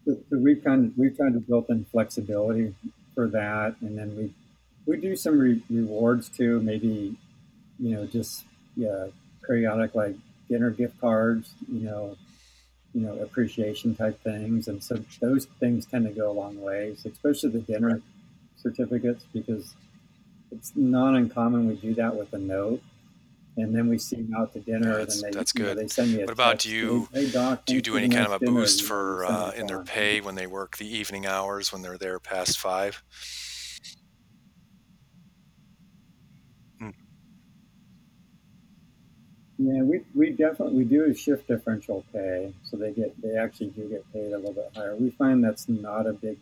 So, 0.07 0.19
so 0.31 0.39
we've 0.39 0.62
kind 0.62 0.87
of 0.87 0.99
we've 0.99 1.17
kind 1.17 1.35
of 1.37 1.47
built 1.47 1.71
in 1.71 1.85
flexibility 1.87 2.75
for 3.15 3.29
that, 3.29 3.77
and 3.81 3.97
then 3.97 4.17
we 4.17 4.35
we 4.87 5.01
do 5.01 5.17
some 5.17 5.39
re- 5.39 5.62
rewards 5.71 6.29
too. 6.29 6.61
Maybe 6.61 7.17
you 7.79 7.97
know 7.97 8.07
just 8.07 8.45
yeah 8.77 9.07
periodic 9.47 9.95
like 9.95 10.17
dinner 10.49 10.71
gift 10.71 11.01
cards. 11.01 11.55
You 11.71 11.81
know 11.81 12.17
you 12.95 13.01
know 13.01 13.14
appreciation 13.18 13.95
type 13.95 14.22
things, 14.22 14.68
and 14.68 14.82
so 14.82 14.97
those 15.20 15.47
things 15.61 15.86
tend 15.86 16.07
to 16.07 16.12
go 16.12 16.30
a 16.30 16.32
long 16.32 16.61
ways, 16.61 17.05
especially 17.05 17.51
the 17.51 17.61
dinner 17.61 18.01
certificates 18.57 19.24
because 19.32 19.74
it's 20.51 20.72
not 20.74 21.14
uncommon 21.14 21.66
we 21.68 21.74
do 21.74 21.95
that 21.95 22.14
with 22.14 22.32
a 22.32 22.38
note 22.38 22.80
and 23.57 23.74
then 23.74 23.88
we 23.88 23.99
see 23.99 24.16
them 24.16 24.34
out 24.34 24.53
to 24.53 24.61
dinner 24.61 24.99
That's 24.99 25.22
they 25.22 25.30
that's 25.30 25.55
you 25.55 25.62
know 25.62 25.68
good. 25.74 25.78
they 25.78 25.88
send 25.88 26.12
me 26.12 26.22
a 26.22 26.26
What 26.26 26.32
about 26.32 26.59
do 26.61 27.09
text 27.12 27.14
hey, 27.14 27.20
you 27.22 27.59
do 27.66 27.74
you 27.74 27.82
do 27.82 27.97
any 27.97 28.09
kind 28.09 28.26
of 28.26 28.32
a 28.32 28.38
boost 28.38 28.80
you 28.80 28.88
know 28.88 28.95
you 28.95 29.05
for 29.18 29.26
uh, 29.26 29.51
in 29.53 29.66
their 29.66 29.82
pay 29.82 30.20
when 30.20 30.34
they 30.34 30.47
work 30.47 30.76
the 30.76 30.86
evening 30.88 31.26
hours 31.26 31.72
when 31.72 31.82
they're 31.82 31.99
there 31.99 32.18
past 32.18 32.59
five? 32.59 33.03
Yeah 39.59 39.82
we, 39.82 40.00
we 40.14 40.30
definitely 40.30 40.78
we 40.78 40.84
do 40.84 41.05
a 41.05 41.14
shift 41.14 41.46
differential 41.48 42.05
pay 42.12 42.52
so 42.64 42.76
they 42.76 42.92
get 42.92 43.20
they 43.22 43.36
actually 43.36 43.68
do 43.70 43.88
get 43.88 44.11
paid 44.12 44.32
a 44.32 44.36
little 44.36 44.52
bit 44.52 44.70
higher 44.76 44.96
we 44.96 45.11
find 45.11 45.42
that's 45.44 45.68
not 45.68 46.07
a 46.07 46.12
big 46.12 46.38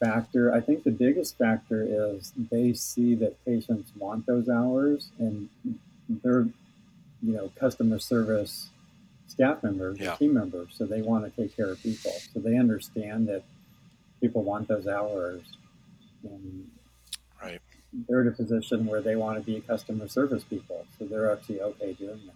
factor 0.00 0.52
i 0.54 0.60
think 0.60 0.84
the 0.84 0.90
biggest 0.90 1.38
factor 1.38 1.84
is 1.88 2.32
they 2.50 2.72
see 2.72 3.14
that 3.14 3.42
patients 3.44 3.92
want 3.96 4.26
those 4.26 4.48
hours 4.48 5.10
and 5.18 5.48
they're 6.08 6.46
you 7.22 7.32
know 7.32 7.50
customer 7.58 7.98
service 7.98 8.70
staff 9.28 9.62
members 9.62 9.98
Yeah. 9.98 10.16
team 10.16 10.34
members 10.34 10.70
so 10.76 10.86
they 10.86 11.02
want 11.02 11.24
to 11.24 11.42
take 11.42 11.56
care 11.56 11.70
of 11.70 11.82
people 11.82 12.12
so 12.32 12.40
they 12.40 12.56
understand 12.56 13.28
that 13.28 13.44
people 14.20 14.42
want 14.42 14.68
those 14.68 14.86
hours 14.88 15.42
and 16.24 16.68
Right. 17.42 17.60
They're 18.08 18.20
in 18.20 18.28
a 18.28 18.32
position 18.32 18.86
where 18.86 19.00
they 19.00 19.16
want 19.16 19.38
to 19.38 19.44
be 19.44 19.60
customer 19.60 20.08
service 20.08 20.44
people 20.44 20.86
so 20.98 21.04
they're 21.06 21.32
actually 21.32 21.60
okay 21.60 21.92
doing 21.94 22.20
that 22.26 22.34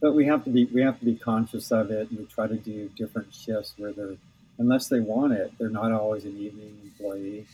but 0.00 0.14
we 0.14 0.26
have 0.26 0.44
to 0.44 0.50
be 0.50 0.64
we 0.66 0.82
have 0.82 0.98
to 0.98 1.04
be 1.04 1.14
conscious 1.14 1.70
of 1.70 1.90
it 1.90 2.10
and 2.10 2.18
we 2.18 2.24
try 2.26 2.46
to 2.46 2.56
do 2.56 2.88
different 2.96 3.32
shifts 3.34 3.74
where 3.76 3.92
they're 3.92 4.16
unless 4.58 4.88
they 4.88 5.00
want 5.00 5.32
it 5.32 5.52
they're 5.58 5.68
not 5.68 5.92
always 5.92 6.24
an 6.24 6.36
evening 6.38 6.76
employee 6.84 7.46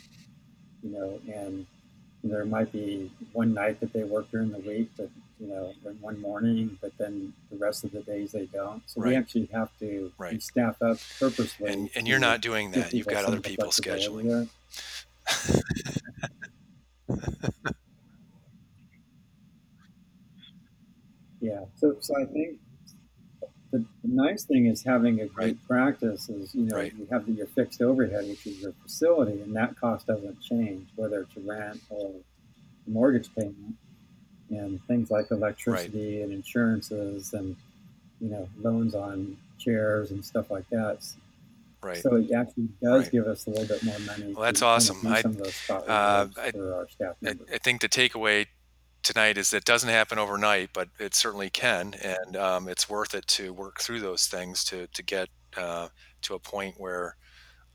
you 0.83 0.91
know 0.91 1.21
and 1.33 1.67
there 2.25 2.45
might 2.45 2.73
be 2.73 3.11
one 3.33 3.55
night 3.55 3.79
that 3.81 3.93
they 3.93 4.03
work 4.03 4.31
during 4.31 4.51
the 4.51 4.59
week 4.59 4.91
but 4.97 5.09
you 5.39 5.47
know 5.47 5.73
one 6.01 6.21
morning 6.21 6.77
but 6.81 6.97
then 6.99 7.33
the 7.51 7.57
rest 7.57 7.85
of 7.85 7.93
the 7.93 8.01
days 8.03 8.33
they 8.33 8.47
don't 8.47 8.83
so 8.87 9.01
we 9.01 9.15
actually 9.15 9.49
have 9.53 9.71
to 9.79 10.13
Right. 10.19 10.43
staff 10.43 10.81
up 10.83 10.99
purposely 11.19 11.71
And 11.71 11.91
and 11.95 12.09
you're 12.09 12.19
not 12.19 12.41
doing 12.41 12.73
that. 12.73 12.93
You've 12.93 13.07
got 13.07 13.25
other 13.25 13.41
people 13.41 13.69
scheduling. 13.69 14.49
Yeah 21.41 21.61
so 21.76 21.97
so 22.01 22.14
i 22.20 22.24
think 22.26 22.59
the, 23.72 23.79
the 24.03 24.09
nice 24.09 24.45
thing 24.45 24.66
is 24.66 24.83
having 24.85 25.20
a 25.20 25.24
Right. 25.24 25.35
great 25.35 25.66
practice 25.66 26.29
is 26.29 26.55
you 26.55 26.62
know 26.64 26.76
Right. 26.76 26.95
you 26.97 27.07
have 27.11 27.29
your 27.29 27.47
fixed 27.47 27.83
overhead 27.83 28.26
which 28.29 28.47
is 28.47 28.59
your 28.61 28.72
facility 28.83 29.41
and 29.43 29.55
that 29.57 29.76
cost 29.79 30.07
doesn't 30.07 30.41
change 30.41 30.89
whether 30.97 31.22
it's 31.22 31.37
rent 31.37 31.81
or 31.91 32.12
mortgage 32.87 33.35
payment 33.35 33.76
and 34.51 34.83
things 34.87 35.11
like 35.11 35.31
Right. 35.31 35.39
electricity 35.39 36.22
and 36.22 36.33
insurances 36.33 37.33
and 37.35 37.57
you 38.20 38.29
know 38.31 38.49
loans 38.61 38.95
on 38.95 39.37
chairs 39.59 40.11
and 40.11 40.24
stuff 40.24 40.51
like 40.51 40.68
that 40.70 41.05
Right. 41.83 42.05
so 42.05 42.16
it 42.16 42.31
actually 42.37 42.68
does 42.83 43.05
Right. 43.05 43.12
give 43.12 43.26
us 43.26 43.47
a 43.47 43.51
little 43.51 43.66
bit 43.66 43.83
more 43.83 43.99
money 44.01 44.35
Well, 44.35 44.45
that's 44.45 44.61
to 44.61 44.66
kind 44.74 44.89
of 44.89 44.97
awesome. 44.97 45.07
I 45.07 45.24
some 45.24 45.33
of 45.33 45.39
those 45.39 45.57
spot 45.59 45.85
uh, 45.87 46.26
I 46.37 46.53
I, 47.26 47.35
I 47.53 47.59
think 47.59 47.81
the 47.83 47.89
takeaway 47.89 48.47
tonight 49.03 49.39
is 49.39 49.51
that 49.51 49.59
it 49.59 49.64
doesn't 49.64 49.91
happen 49.91 50.18
overnight, 50.18 50.70
but 50.74 50.91
it 51.01 51.14
certainly 51.14 51.51
can, 51.51 51.95
and 51.95 52.37
um, 52.37 52.68
it's 52.68 52.89
worth 52.91 53.14
it 53.14 53.26
to 53.29 53.53
work 53.55 53.81
through 53.81 54.01
those 54.01 54.26
things 54.29 54.64
to 54.66 54.89
to 54.89 55.03
get 55.03 55.29
uh, 55.57 55.89
to 56.22 56.35
a 56.35 56.41
point 56.41 56.76
where 56.79 57.16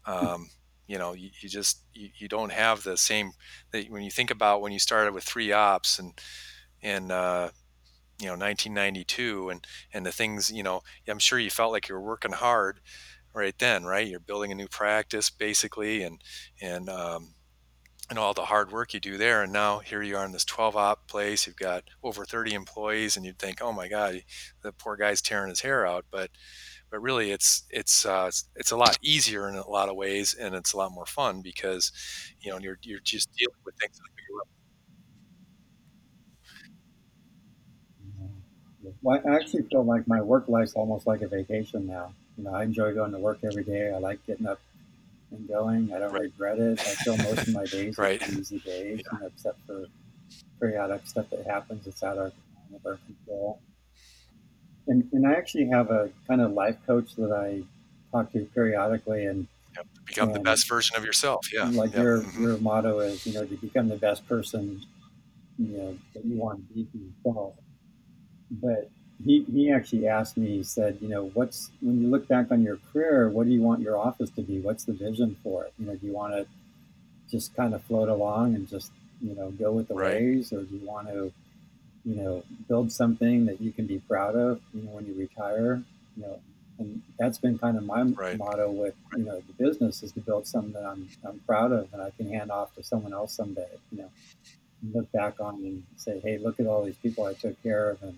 um, 0.06 0.48
you 0.88 0.98
know 1.00 1.14
you, 1.14 1.30
you 1.42 1.50
just 1.50 1.84
you, 1.94 2.10
you 2.18 2.28
don't 2.30 2.52
have 2.54 2.84
the 2.84 2.98
same 2.98 3.32
that 3.72 3.90
when 3.90 4.04
you 4.04 4.12
think 4.12 4.32
about 4.32 4.62
when 4.62 4.74
you 4.74 4.80
started 4.80 5.14
with 5.14 5.24
three 5.26 5.52
ops 5.54 6.00
and 6.00 6.20
and 6.84 7.12
uh, 7.12 7.50
you 8.20 8.28
know 8.28 8.36
1992 8.36 9.50
and 9.50 9.66
and 9.94 10.06
the 10.06 10.12
things 10.12 10.52
you 10.52 10.64
know 10.64 10.82
I'm 11.08 11.20
sure 11.20 11.40
you 11.40 11.50
felt 11.50 11.72
like 11.72 11.90
you 11.90 11.96
were 11.96 12.02
working 12.02 12.32
hard 12.34 12.80
right 13.34 13.58
then, 13.58 13.84
right? 13.84 14.08
You're 14.08 14.20
building 14.20 14.52
a 14.52 14.56
new 14.56 14.68
practice 14.68 15.30
basically, 15.30 16.04
and 16.04 16.22
and 16.62 16.90
um, 16.90 17.36
and 18.10 18.20
all 18.20 18.34
the 18.34 18.46
hard 18.46 18.72
work 18.72 18.94
you 18.94 19.00
do 19.00 19.18
there. 19.18 19.44
And 19.44 19.54
now 19.54 19.80
here 19.80 20.02
you 20.02 20.18
are 20.18 20.26
in 20.26 20.32
this 20.32 20.46
12 20.46 20.76
op 20.76 21.08
place. 21.08 21.48
You've 21.48 21.56
got 21.56 21.84
over 22.04 22.26
30 22.26 22.54
employees, 22.54 23.18
and 23.18 23.26
you'd 23.26 23.40
think, 23.40 23.62
oh 23.62 23.72
my 23.72 23.88
god, 23.88 24.24
the 24.62 24.72
poor 24.72 24.96
guy's 24.96 25.22
tearing 25.22 25.50
his 25.50 25.62
hair 25.62 25.86
out. 25.86 26.06
But 26.12 26.30
but 26.92 27.02
really, 27.02 27.32
it's 27.32 27.64
it's 27.70 28.06
uh, 28.06 28.30
it's, 28.56 28.72
a 28.72 28.78
lot 28.78 29.00
easier 29.02 29.50
in 29.50 29.56
a 29.56 29.68
lot 29.68 29.90
of 29.90 29.96
ways, 29.96 30.36
and 30.36 30.54
it's 30.54 30.74
a 30.74 30.78
lot 30.78 30.92
more 30.92 31.08
fun 31.08 31.42
because 31.42 31.92
you 32.40 32.52
know 32.52 32.60
you're 32.60 32.78
you're 32.84 33.00
just 33.00 33.34
dealing 33.34 33.56
with 33.66 33.76
things 33.82 34.00
well 39.02 39.22
i 39.26 39.36
actually 39.36 39.64
feel 39.64 39.84
like 39.84 40.08
my 40.08 40.22
work 40.22 40.48
life's 40.48 40.74
almost 40.74 41.08
like 41.08 41.22
a 41.22 41.28
vacation 41.28 41.88
now 41.88 42.12
you 42.38 42.44
know 42.44 42.54
i 42.54 42.64
enjoy 42.64 42.94
going 42.94 43.12
to 43.12 43.20
work 43.20 43.40
every 43.44 43.64
day 43.64 43.92
i 43.94 43.98
like 43.98 44.26
getting 44.26 44.48
up 44.48 44.60
and 45.32 45.48
going 45.48 45.92
i 45.94 46.00
don't 46.00 46.12
Right. 46.14 46.24
regret 46.24 46.60
it 46.60 46.80
i 46.88 46.96
feel 46.96 47.18
most 47.18 47.42
of 47.48 47.54
my 47.54 47.66
days 47.68 48.00
are 48.00 48.04
Right. 48.04 48.20
pretty 48.20 48.40
easy 48.40 48.60
days 48.60 49.02
Yeah. 49.06 49.12
you 49.12 49.20
know 49.20 49.28
except 49.28 49.60
for 49.68 49.86
periodic 50.60 51.06
stuff 51.08 51.30
that 51.32 51.46
happens 51.46 51.88
It's 51.88 52.04
out 52.04 52.18
of 52.18 52.28
out 52.28 52.76
of 52.76 52.86
our 52.86 53.00
control 53.08 53.60
and, 54.88 55.08
and 55.14 55.26
I 55.28 55.34
actually 55.34 55.68
have 55.70 55.92
a 55.92 56.10
kind 56.28 56.42
of 56.42 56.52
life 56.52 56.78
coach 56.86 57.16
that 57.16 57.32
I 57.32 57.64
talk 58.12 58.32
to 58.34 58.46
periodically, 58.54 59.26
and 59.26 59.48
Yep. 59.76 59.88
Become 60.06 60.34
the 60.34 60.40
best 60.40 60.68
version 60.70 60.98
of 60.98 61.04
yourself. 61.06 61.48
Yeah. 61.52 61.70
like 61.72 61.94
Yeah. 61.94 62.02
your 62.02 62.22
hmm 62.22 62.44
your 62.44 62.58
motto 62.58 63.00
is, 63.00 63.26
you 63.26 63.34
know, 63.34 63.46
to 63.46 63.56
become 63.56 63.88
the 63.88 63.96
best 63.96 64.28
person, 64.28 64.82
you 65.58 65.78
know, 65.78 65.98
that 66.14 66.26
you 66.26 66.36
want 66.38 66.68
to 66.68 66.74
be 66.74 66.88
for 66.92 66.98
yourself. 67.32 67.56
But 68.52 68.92
he 69.24 69.44
he 69.52 69.72
actually 69.72 70.08
asked 70.08 70.38
me, 70.38 70.58
he 70.58 70.64
said, 70.64 70.98
you 71.02 71.10
know, 71.10 71.30
what's 71.34 71.72
when 71.82 72.02
you 72.02 72.08
look 72.10 72.28
back 72.28 72.52
on 72.52 72.64
your 72.64 72.78
career, 72.92 73.30
what 73.30 73.46
do 73.48 73.54
you 73.54 73.62
want 73.62 73.82
your 73.82 73.98
office 73.98 74.30
to 74.32 74.42
be? 74.42 74.60
What's 74.60 74.86
the 74.86 74.94
vision 74.94 75.38
for 75.44 75.66
it? 75.66 75.74
You 75.80 75.88
know, 75.88 75.96
do 75.96 76.08
you 76.08 76.14
want 76.14 76.34
to 76.34 76.48
just 77.32 77.56
kind 77.56 77.74
of 77.74 77.84
float 77.84 78.10
along 78.10 78.56
and 78.56 78.68
just 78.68 78.92
you 79.22 79.36
know 79.36 79.52
go 79.52 79.72
with 79.72 79.88
the 79.90 79.96
Right. 79.96 80.16
waves, 80.16 80.54
or 80.54 80.64
do 80.64 80.76
you 80.76 80.86
want 80.86 81.08
to 81.10 81.34
you 82.06 82.16
know, 82.16 82.44
build 82.68 82.92
something 82.92 83.46
that 83.46 83.62
you 83.62 83.72
can 83.72 83.88
be 83.88 84.00
proud 84.00 84.36
of, 84.36 84.62
you 84.74 84.84
know, 84.84 84.92
when 84.92 85.06
you 85.06 85.14
retire, 85.14 85.82
you 86.18 86.24
know, 86.24 86.40
and 86.80 87.02
that's 87.20 87.38
been 87.38 87.58
kind 87.58 87.78
of 87.78 87.84
my 87.86 88.04
Right. 88.04 88.38
motto 88.38 88.72
with, 88.72 88.96
you 89.16 89.24
know, 89.24 89.42
the 89.48 89.54
business 89.64 90.04
is 90.04 90.12
to 90.14 90.20
build 90.20 90.48
something 90.48 90.74
that 90.74 90.86
I'm, 90.86 91.10
I'm 91.24 91.40
proud 91.42 91.72
of 91.72 91.94
and 91.94 92.02
I 92.02 92.12
can 92.12 92.30
hand 92.32 92.52
off 92.52 92.74
to 92.76 92.84
someone 92.84 93.14
else 93.14 93.34
someday, 93.34 93.68
you 93.92 94.00
know, 94.00 94.12
look 94.94 95.12
back 95.12 95.40
on 95.40 95.56
and 95.56 95.84
say, 95.98 96.20
Hey, 96.20 96.38
look 96.38 96.60
at 96.60 96.68
all 96.68 96.84
these 96.84 96.98
people 96.98 97.26
I 97.26 97.34
took 97.34 97.62
care 97.64 97.92
of 97.92 98.04
and, 98.04 98.18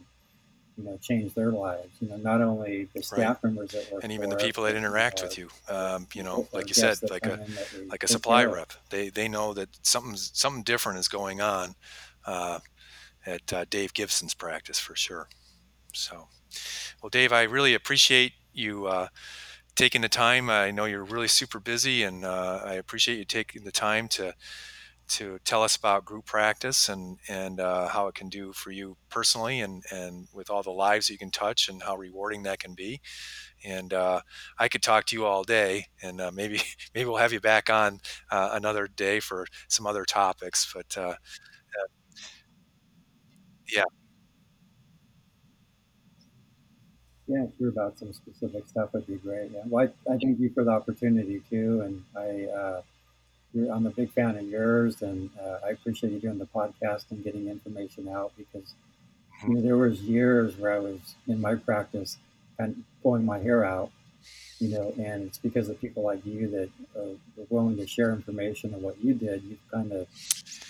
you 0.78 0.84
know, 0.84 0.97
change 1.01 1.34
their 1.34 1.51
lives, 1.51 1.97
you 2.01 2.07
know, 2.09 2.17
not 2.17 2.41
only 2.41 2.89
the 2.93 3.01
Right. 3.11 3.30
staff 3.30 3.43
members 3.43 3.71
that 3.71 3.89
work 3.89 4.03
And 4.03 4.11
even 4.11 4.30
the 4.30 4.36
for 4.36 4.45
us, 4.45 4.47
people 4.47 4.63
that 4.65 4.76
but, 4.76 4.80
you 4.84 4.95
know, 4.97 5.05
interact 5.05 5.21
with 5.23 5.38
you, 5.38 5.49
um, 5.69 6.07
you 6.13 6.23
know, 6.23 6.47
like 6.53 6.69
you 6.69 6.76
said, 6.76 6.99
like 7.09 7.28
a 7.28 7.39
in 7.41 7.53
that 7.55 7.69
we 7.71 7.80
like 7.91 8.03
a 8.03 8.07
supply 8.07 8.43
care 8.43 8.45
rep. 8.45 8.73
They 8.89 9.09
they 9.09 9.28
know 9.28 9.53
that 9.53 9.69
something's 9.84 10.32
something 10.34 10.63
different 10.63 10.99
is 10.99 11.07
going 11.07 11.41
on 11.41 11.76
uh, 12.26 12.59
at 13.26 13.53
uh, 13.53 13.65
Dave 13.69 13.93
Gibson's 13.93 14.34
practice 14.36 14.80
for 14.80 14.95
sure. 14.95 15.30
So, 15.93 16.30
well, 17.01 17.09
Dave, 17.09 17.34
I 17.34 17.43
really 17.43 17.73
appreciate 17.73 18.34
you 18.53 18.88
uh, 18.88 19.07
taking 19.76 20.01
the 20.01 20.09
time. 20.09 20.49
I 20.49 20.71
know 20.71 20.86
you're 20.86 21.03
really 21.05 21.28
super 21.30 21.59
busy, 21.59 22.03
and 22.03 22.26
uh, 22.26 22.61
I 22.65 22.76
appreciate 22.76 23.17
you 23.17 23.26
taking 23.26 23.63
the 23.65 23.71
time 23.71 24.07
to 24.09 24.34
to 25.10 25.39
tell 25.45 25.64
us 25.64 25.76
about 25.76 26.06
group 26.06 26.26
practice 26.26 26.89
and 26.89 27.20
and 27.30 27.60
uh, 27.60 27.88
how 27.88 28.08
it 28.08 28.16
can 28.16 28.30
do 28.30 28.53
for 28.53 28.72
you 28.72 28.97
personally, 29.10 29.62
and 29.62 29.84
and 29.91 30.28
with 30.34 30.49
all 30.49 30.64
the 30.64 30.72
lives 30.72 31.10
you 31.10 31.18
can 31.18 31.32
touch, 31.32 31.70
and 31.70 31.84
how 31.84 31.95
rewarding 31.97 32.43
that 32.43 32.60
can 32.60 32.74
be. 32.76 33.01
And 33.64 33.93
uh, 33.93 34.22
I 34.60 34.68
could 34.70 34.84
talk 34.84 35.06
to 35.08 35.16
you 35.16 35.26
all 35.26 35.43
day, 35.43 35.88
and 36.03 36.22
uh, 36.22 36.32
maybe 36.32 36.62
maybe 36.95 37.08
we'll 37.10 37.18
have 37.18 37.34
you 37.34 37.41
back 37.41 37.70
on 37.70 37.99
uh, 38.32 38.51
another 38.53 38.88
day 38.88 39.20
for 39.20 39.47
some 39.70 39.88
other 39.88 40.06
topics. 40.06 40.72
But 40.74 40.97
uh, 40.97 41.16
Yeah. 43.72 43.86
Yeah, 47.28 47.47
sure. 47.58 47.70
About 47.70 47.97
some 47.97 48.14
specific 48.14 48.68
stuff 48.68 48.93
would 48.93 49.08
be 49.08 49.16
great. 49.16 49.51
Yeah. 49.51 49.64
Well, 49.68 49.88
I, 50.08 50.12
I 50.14 50.18
thank 50.18 50.39
you 50.39 50.49
for 50.53 50.64
the 50.64 50.72
opportunity 50.72 51.41
too, 51.49 51.82
and 51.82 52.03
I 52.16 52.45
uh, 52.51 52.82
I'm 53.56 53.86
a 53.88 53.91
big 53.91 54.12
fan 54.12 54.38
of 54.38 54.47
yours, 54.47 55.01
and 55.01 55.30
uh, 55.41 55.60
I 55.66 55.70
appreciate 55.70 56.12
you 56.12 56.20
doing 56.20 56.39
the 56.39 56.45
podcast 56.45 57.06
and 57.12 57.24
getting 57.24 57.47
information 57.47 58.10
out 58.10 58.34
because 58.38 58.74
you 59.47 59.56
know, 59.56 59.62
there 59.62 59.78
was 59.78 60.01
years 60.01 60.58
where 60.58 60.74
I 60.74 60.80
was 60.80 61.16
in 61.28 61.39
my 61.39 61.56
practice 61.56 62.18
and 62.60 62.84
pulling 63.01 63.26
my 63.26 63.39
hair 63.39 63.64
out, 63.64 63.91
you 64.60 64.70
know, 64.70 64.93
and 64.97 65.24
it's 65.24 65.38
because 65.38 65.70
of 65.70 65.80
people 65.80 66.03
like 66.03 66.26
you 66.26 66.49
that 66.49 66.70
were 66.95 67.45
willing 67.49 67.78
to 67.78 67.88
share 67.88 68.12
information 68.12 68.74
of 68.74 68.82
what 68.82 69.03
you 69.03 69.14
did. 69.14 69.43
You've 69.43 69.72
kind 69.72 69.91
of 69.91 70.08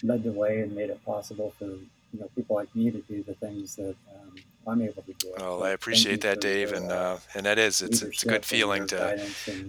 led 0.04 0.24
the 0.24 0.32
way 0.32 0.62
and 0.62 0.76
made 0.76 0.90
it 0.90 1.04
possible 1.06 1.54
for 1.58 1.70
you 2.16 2.22
know 2.22 2.30
people 2.36 2.56
like 2.56 2.74
me 2.74 2.90
to 2.92 3.02
do 3.02 3.24
the 3.24 3.34
things 3.34 3.76
that 3.76 3.96
um, 4.16 4.36
I'm 4.66 4.82
able 4.82 5.02
to 5.04 5.14
do. 5.14 5.34
Well, 5.38 5.60
so 5.60 5.66
I 5.66 5.72
appreciate 5.72 6.22
that, 6.22 6.40
Dave, 6.40 6.72
and 6.72 6.90
uh, 6.92 7.18
and 7.34 7.46
that 7.46 7.60
is 7.60 7.82
it's 7.82 8.02
it's 8.02 8.24
a 8.24 8.28
good 8.28 8.46
feeling 8.46 8.88
to 8.88 9.20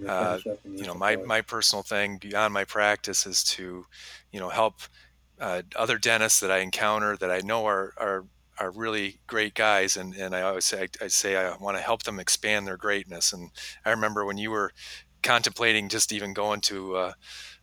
uh, 0.07 0.39
you 0.65 0.85
know 0.85 0.93
my 0.93 1.17
my 1.17 1.41
personal 1.41 1.83
thing 1.83 2.17
beyond 2.17 2.53
my 2.53 2.63
practice 2.63 3.25
is 3.25 3.43
to 3.45 3.85
you 4.31 4.39
know 4.39 4.49
help 4.49 4.75
uh, 5.41 5.61
other 5.75 5.97
dentists 5.97 6.39
that 6.39 6.51
I 6.51 6.59
encounter 6.59 7.17
that 7.17 7.31
I 7.31 7.39
know 7.41 7.65
are 7.65 7.93
are 7.97 8.25
are 8.59 8.71
really 8.71 9.19
great 9.27 9.53
guys 9.53 9.97
and, 9.97 10.15
and 10.15 10.35
I 10.35 10.41
always 10.41 10.65
say 10.65 10.83
I, 11.01 11.05
I 11.05 11.07
say 11.09 11.35
I 11.35 11.55
want 11.57 11.77
to 11.77 11.83
help 11.83 12.03
them 12.03 12.19
expand 12.19 12.65
their 12.65 12.77
greatness 12.77 13.31
and 13.31 13.51
I 13.85 13.91
remember 13.91 14.25
when 14.25 14.39
you 14.39 14.49
were 14.49 14.71
contemplating 15.21 15.89
just 15.89 16.11
even 16.11 16.33
going 16.33 16.61
to 16.61 17.11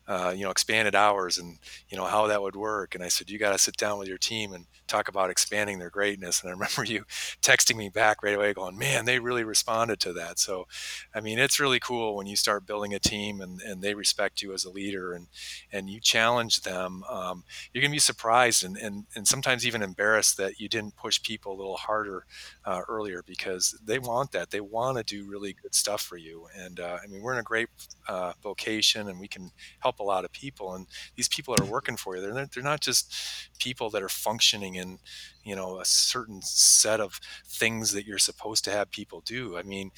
uh, 0.07 0.33
you 0.37 0.45
know, 0.45 0.51
expanded 0.51 0.95
hours 0.95 1.39
and, 1.39 1.59
you 1.89 1.97
know, 1.97 2.05
how 2.05 2.27
that 2.27 2.43
would 2.43 2.57
work. 2.57 2.95
And 2.95 3.03
I 3.03 3.09
said, 3.09 3.31
you 3.31 3.39
got 3.39 3.53
to 3.53 3.59
sit 3.59 3.77
down 3.77 3.99
with 3.99 4.09
your 4.09 4.19
team 4.19 4.53
and 4.53 4.67
talk 4.87 5.09
about 5.09 5.31
expanding 5.31 5.79
their 5.79 5.91
greatness. 5.91 6.43
And 6.43 6.51
I 6.51 6.53
remember 6.55 6.85
you 6.85 7.05
texting 7.43 7.77
me 7.77 7.89
back 7.89 8.23
right 8.23 8.35
away 8.35 8.53
going, 8.53 8.79
man, 8.79 9.05
they 9.05 9.19
really 9.19 9.45
responded 9.45 10.01
to 10.01 10.13
that. 10.15 10.39
So, 10.39 10.67
I 11.15 11.21
mean, 11.21 11.39
it's 11.39 11.61
really 11.61 11.81
cool 11.81 12.17
when 12.17 12.27
you 12.27 12.37
start 12.37 12.67
building 12.67 12.95
a 12.95 12.99
team 12.99 13.41
and, 13.41 13.61
and 13.61 13.83
they 13.83 13.95
respect 13.95 14.43
you 14.43 14.53
as 14.53 14.65
a 14.65 14.71
leader 14.71 15.13
and, 15.13 15.27
and 15.73 15.89
you 15.89 16.01
challenge 16.01 16.63
them. 16.63 17.05
Um, 17.09 17.45
you're 17.73 17.83
going 17.83 17.91
to 17.91 17.97
be 17.97 17.99
surprised 17.99 18.65
and, 18.65 18.77
and, 18.77 19.05
and 19.15 19.27
sometimes 19.27 19.67
even 19.67 19.83
embarrassed 19.83 20.37
that 20.37 20.61
you 20.61 20.69
didn't 20.69 20.97
push 20.97 21.23
people 21.23 21.53
a 21.53 21.59
little 21.59 21.77
harder 21.77 22.25
uh, 22.65 22.83
earlier 22.89 23.23
because 23.27 23.79
they 23.85 23.99
want 23.99 24.33
that. 24.33 24.51
They 24.51 24.61
want 24.61 24.99
to 24.99 25.05
do 25.05 25.29
really 25.29 25.55
good 25.55 25.75
stuff 25.75 26.03
for 26.03 26.17
you. 26.17 26.47
And 26.57 26.81
uh, 26.81 26.99
I 27.03 27.07
mean, 27.07 27.23
we're 27.23 27.33
in 27.33 27.39
a 27.39 27.43
great 27.43 27.69
uh, 28.09 28.33
vocation 28.43 29.09
and 29.09 29.19
we 29.19 29.29
can 29.29 29.51
help 29.81 29.99
a 29.99 30.03
lot 30.03 30.25
of 30.25 30.33
people 30.33 30.75
and 30.75 30.87
these 31.17 31.29
people 31.29 31.55
that 31.55 31.63
are 31.63 31.71
working 31.71 31.97
for 31.97 32.17
you 32.17 32.23
they're, 32.23 32.47
they're 32.47 32.63
not 32.63 32.81
just 32.81 33.15
people 33.59 33.91
that 33.91 34.03
are 34.03 34.09
functioning 34.09 34.74
in 34.77 34.99
you 35.45 35.55
know 35.57 35.81
a 35.81 35.85
certain 35.85 36.41
set 36.43 37.01
of 37.01 37.21
things 37.47 37.93
that 37.93 38.07
you're 38.07 38.19
supposed 38.19 38.65
to 38.65 38.71
have 38.71 38.91
people 38.91 39.21
do 39.25 39.57
i 39.57 39.63
mean 39.63 39.91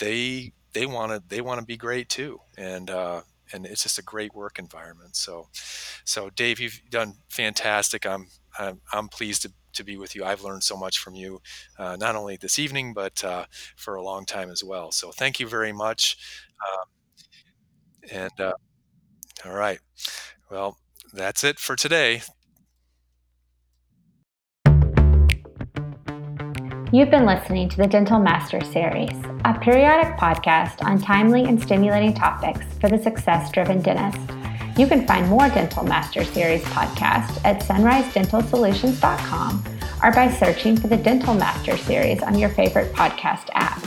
they 0.00 0.52
they 0.72 0.86
want 0.86 1.12
to 1.12 1.22
they 1.28 1.40
want 1.40 1.60
to 1.60 1.66
be 1.66 1.76
great 1.76 2.08
too 2.08 2.40
and 2.56 2.90
uh 2.90 3.20
and 3.52 3.64
it's 3.66 3.82
just 3.82 3.98
a 3.98 4.02
great 4.02 4.34
work 4.34 4.58
environment 4.58 5.16
so 5.16 5.46
so 6.04 6.30
dave 6.30 6.60
you've 6.60 6.80
done 6.90 7.14
fantastic 7.28 8.06
i'm 8.06 8.28
i'm, 8.58 8.80
I'm 8.92 9.08
pleased 9.08 9.42
to 9.42 9.52
to 9.74 9.84
be 9.84 9.96
with 9.98 10.16
you. 10.16 10.24
I've 10.24 10.42
learned 10.42 10.64
so 10.64 10.76
much 10.76 10.98
from 10.98 11.14
you, 11.14 11.40
uh, 11.78 11.94
not 12.00 12.16
only 12.16 12.36
this 12.36 12.58
evening, 12.58 12.94
but 12.94 13.22
uh, 13.22 13.44
for 13.76 13.94
a 13.94 14.02
long 14.02 14.24
time 14.24 14.50
as 14.50 14.64
well. 14.64 14.90
So 14.90 15.12
thank 15.12 15.38
you 15.38 15.46
very 15.46 15.72
much. 15.72 16.16
Uh, 16.60 16.84
and 18.10 18.40
uh, 18.40 18.52
all 19.46 19.52
right. 19.54 19.80
Well, 20.50 20.78
that's 21.12 21.44
it 21.44 21.58
for 21.58 21.76
today. 21.76 22.22
You've 26.90 27.10
been 27.10 27.26
listening 27.26 27.68
to 27.68 27.76
the 27.76 27.86
Dental 27.86 28.18
Master 28.18 28.64
Series, 28.64 29.12
a 29.44 29.52
periodic 29.60 30.16
podcast 30.16 30.82
on 30.82 30.98
timely 30.98 31.44
and 31.44 31.60
stimulating 31.60 32.14
topics 32.14 32.64
for 32.80 32.88
the 32.88 32.96
success 32.96 33.52
driven 33.52 33.82
dentist. 33.82 34.32
You 34.78 34.86
can 34.86 35.06
find 35.06 35.28
more 35.28 35.50
Dental 35.50 35.84
Master 35.84 36.24
Series 36.24 36.64
podcasts 36.64 37.44
at 37.44 37.60
sunrisedentalsolutions.com 37.60 39.64
or 40.02 40.12
by 40.12 40.32
searching 40.32 40.78
for 40.78 40.88
the 40.88 40.96
Dental 40.96 41.34
Master 41.34 41.76
Series 41.76 42.22
on 42.22 42.38
your 42.38 42.48
favorite 42.48 42.94
podcast 42.94 43.50
app. 43.52 43.82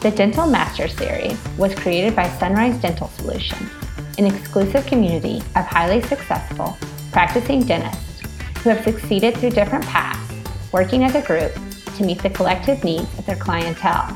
The 0.00 0.10
Dental 0.10 0.46
Master 0.46 0.88
Series 0.88 1.42
was 1.56 1.74
created 1.74 2.14
by 2.14 2.28
Sunrise 2.28 2.78
Dental 2.82 3.08
Solutions 3.08 3.70
an 4.18 4.26
exclusive 4.26 4.84
community 4.84 5.38
of 5.56 5.64
highly 5.64 6.02
successful 6.02 6.76
practicing 7.12 7.64
dentists 7.64 8.20
who 8.62 8.68
have 8.70 8.82
succeeded 8.84 9.36
through 9.36 9.50
different 9.50 9.84
paths, 9.86 10.34
working 10.72 11.04
as 11.04 11.14
a 11.14 11.22
group 11.22 11.52
to 11.96 12.04
meet 12.04 12.22
the 12.22 12.30
collective 12.30 12.84
needs 12.84 13.18
of 13.18 13.26
their 13.26 13.36
clientele. 13.36 14.08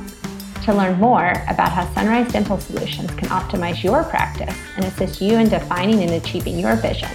To 0.65 0.75
learn 0.75 0.99
more 1.01 1.31
about 1.49 1.73
how 1.73 1.93
Sunrise 1.95 2.31
Dental 2.31 2.59
Solutions 2.59 3.11
can 3.13 3.29
optimize 3.29 3.83
your 3.83 4.05
practice 4.05 4.55
and 4.77 4.85
assist 4.85 5.21
you 5.21 5.39
in 5.39 5.49
defining 5.49 6.03
and 6.03 6.13
achieving 6.13 6.59
your 6.59 6.77
vision, 6.77 7.11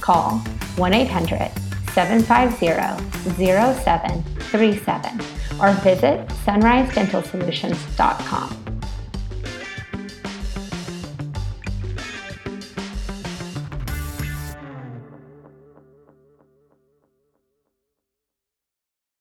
call 0.00 0.38
1 0.76 0.92
800 0.92 1.50
750 1.92 2.66
0737 3.36 5.20
or 5.60 5.72
visit 5.82 6.28
sunrisedentalsolutions.com. 6.44 8.61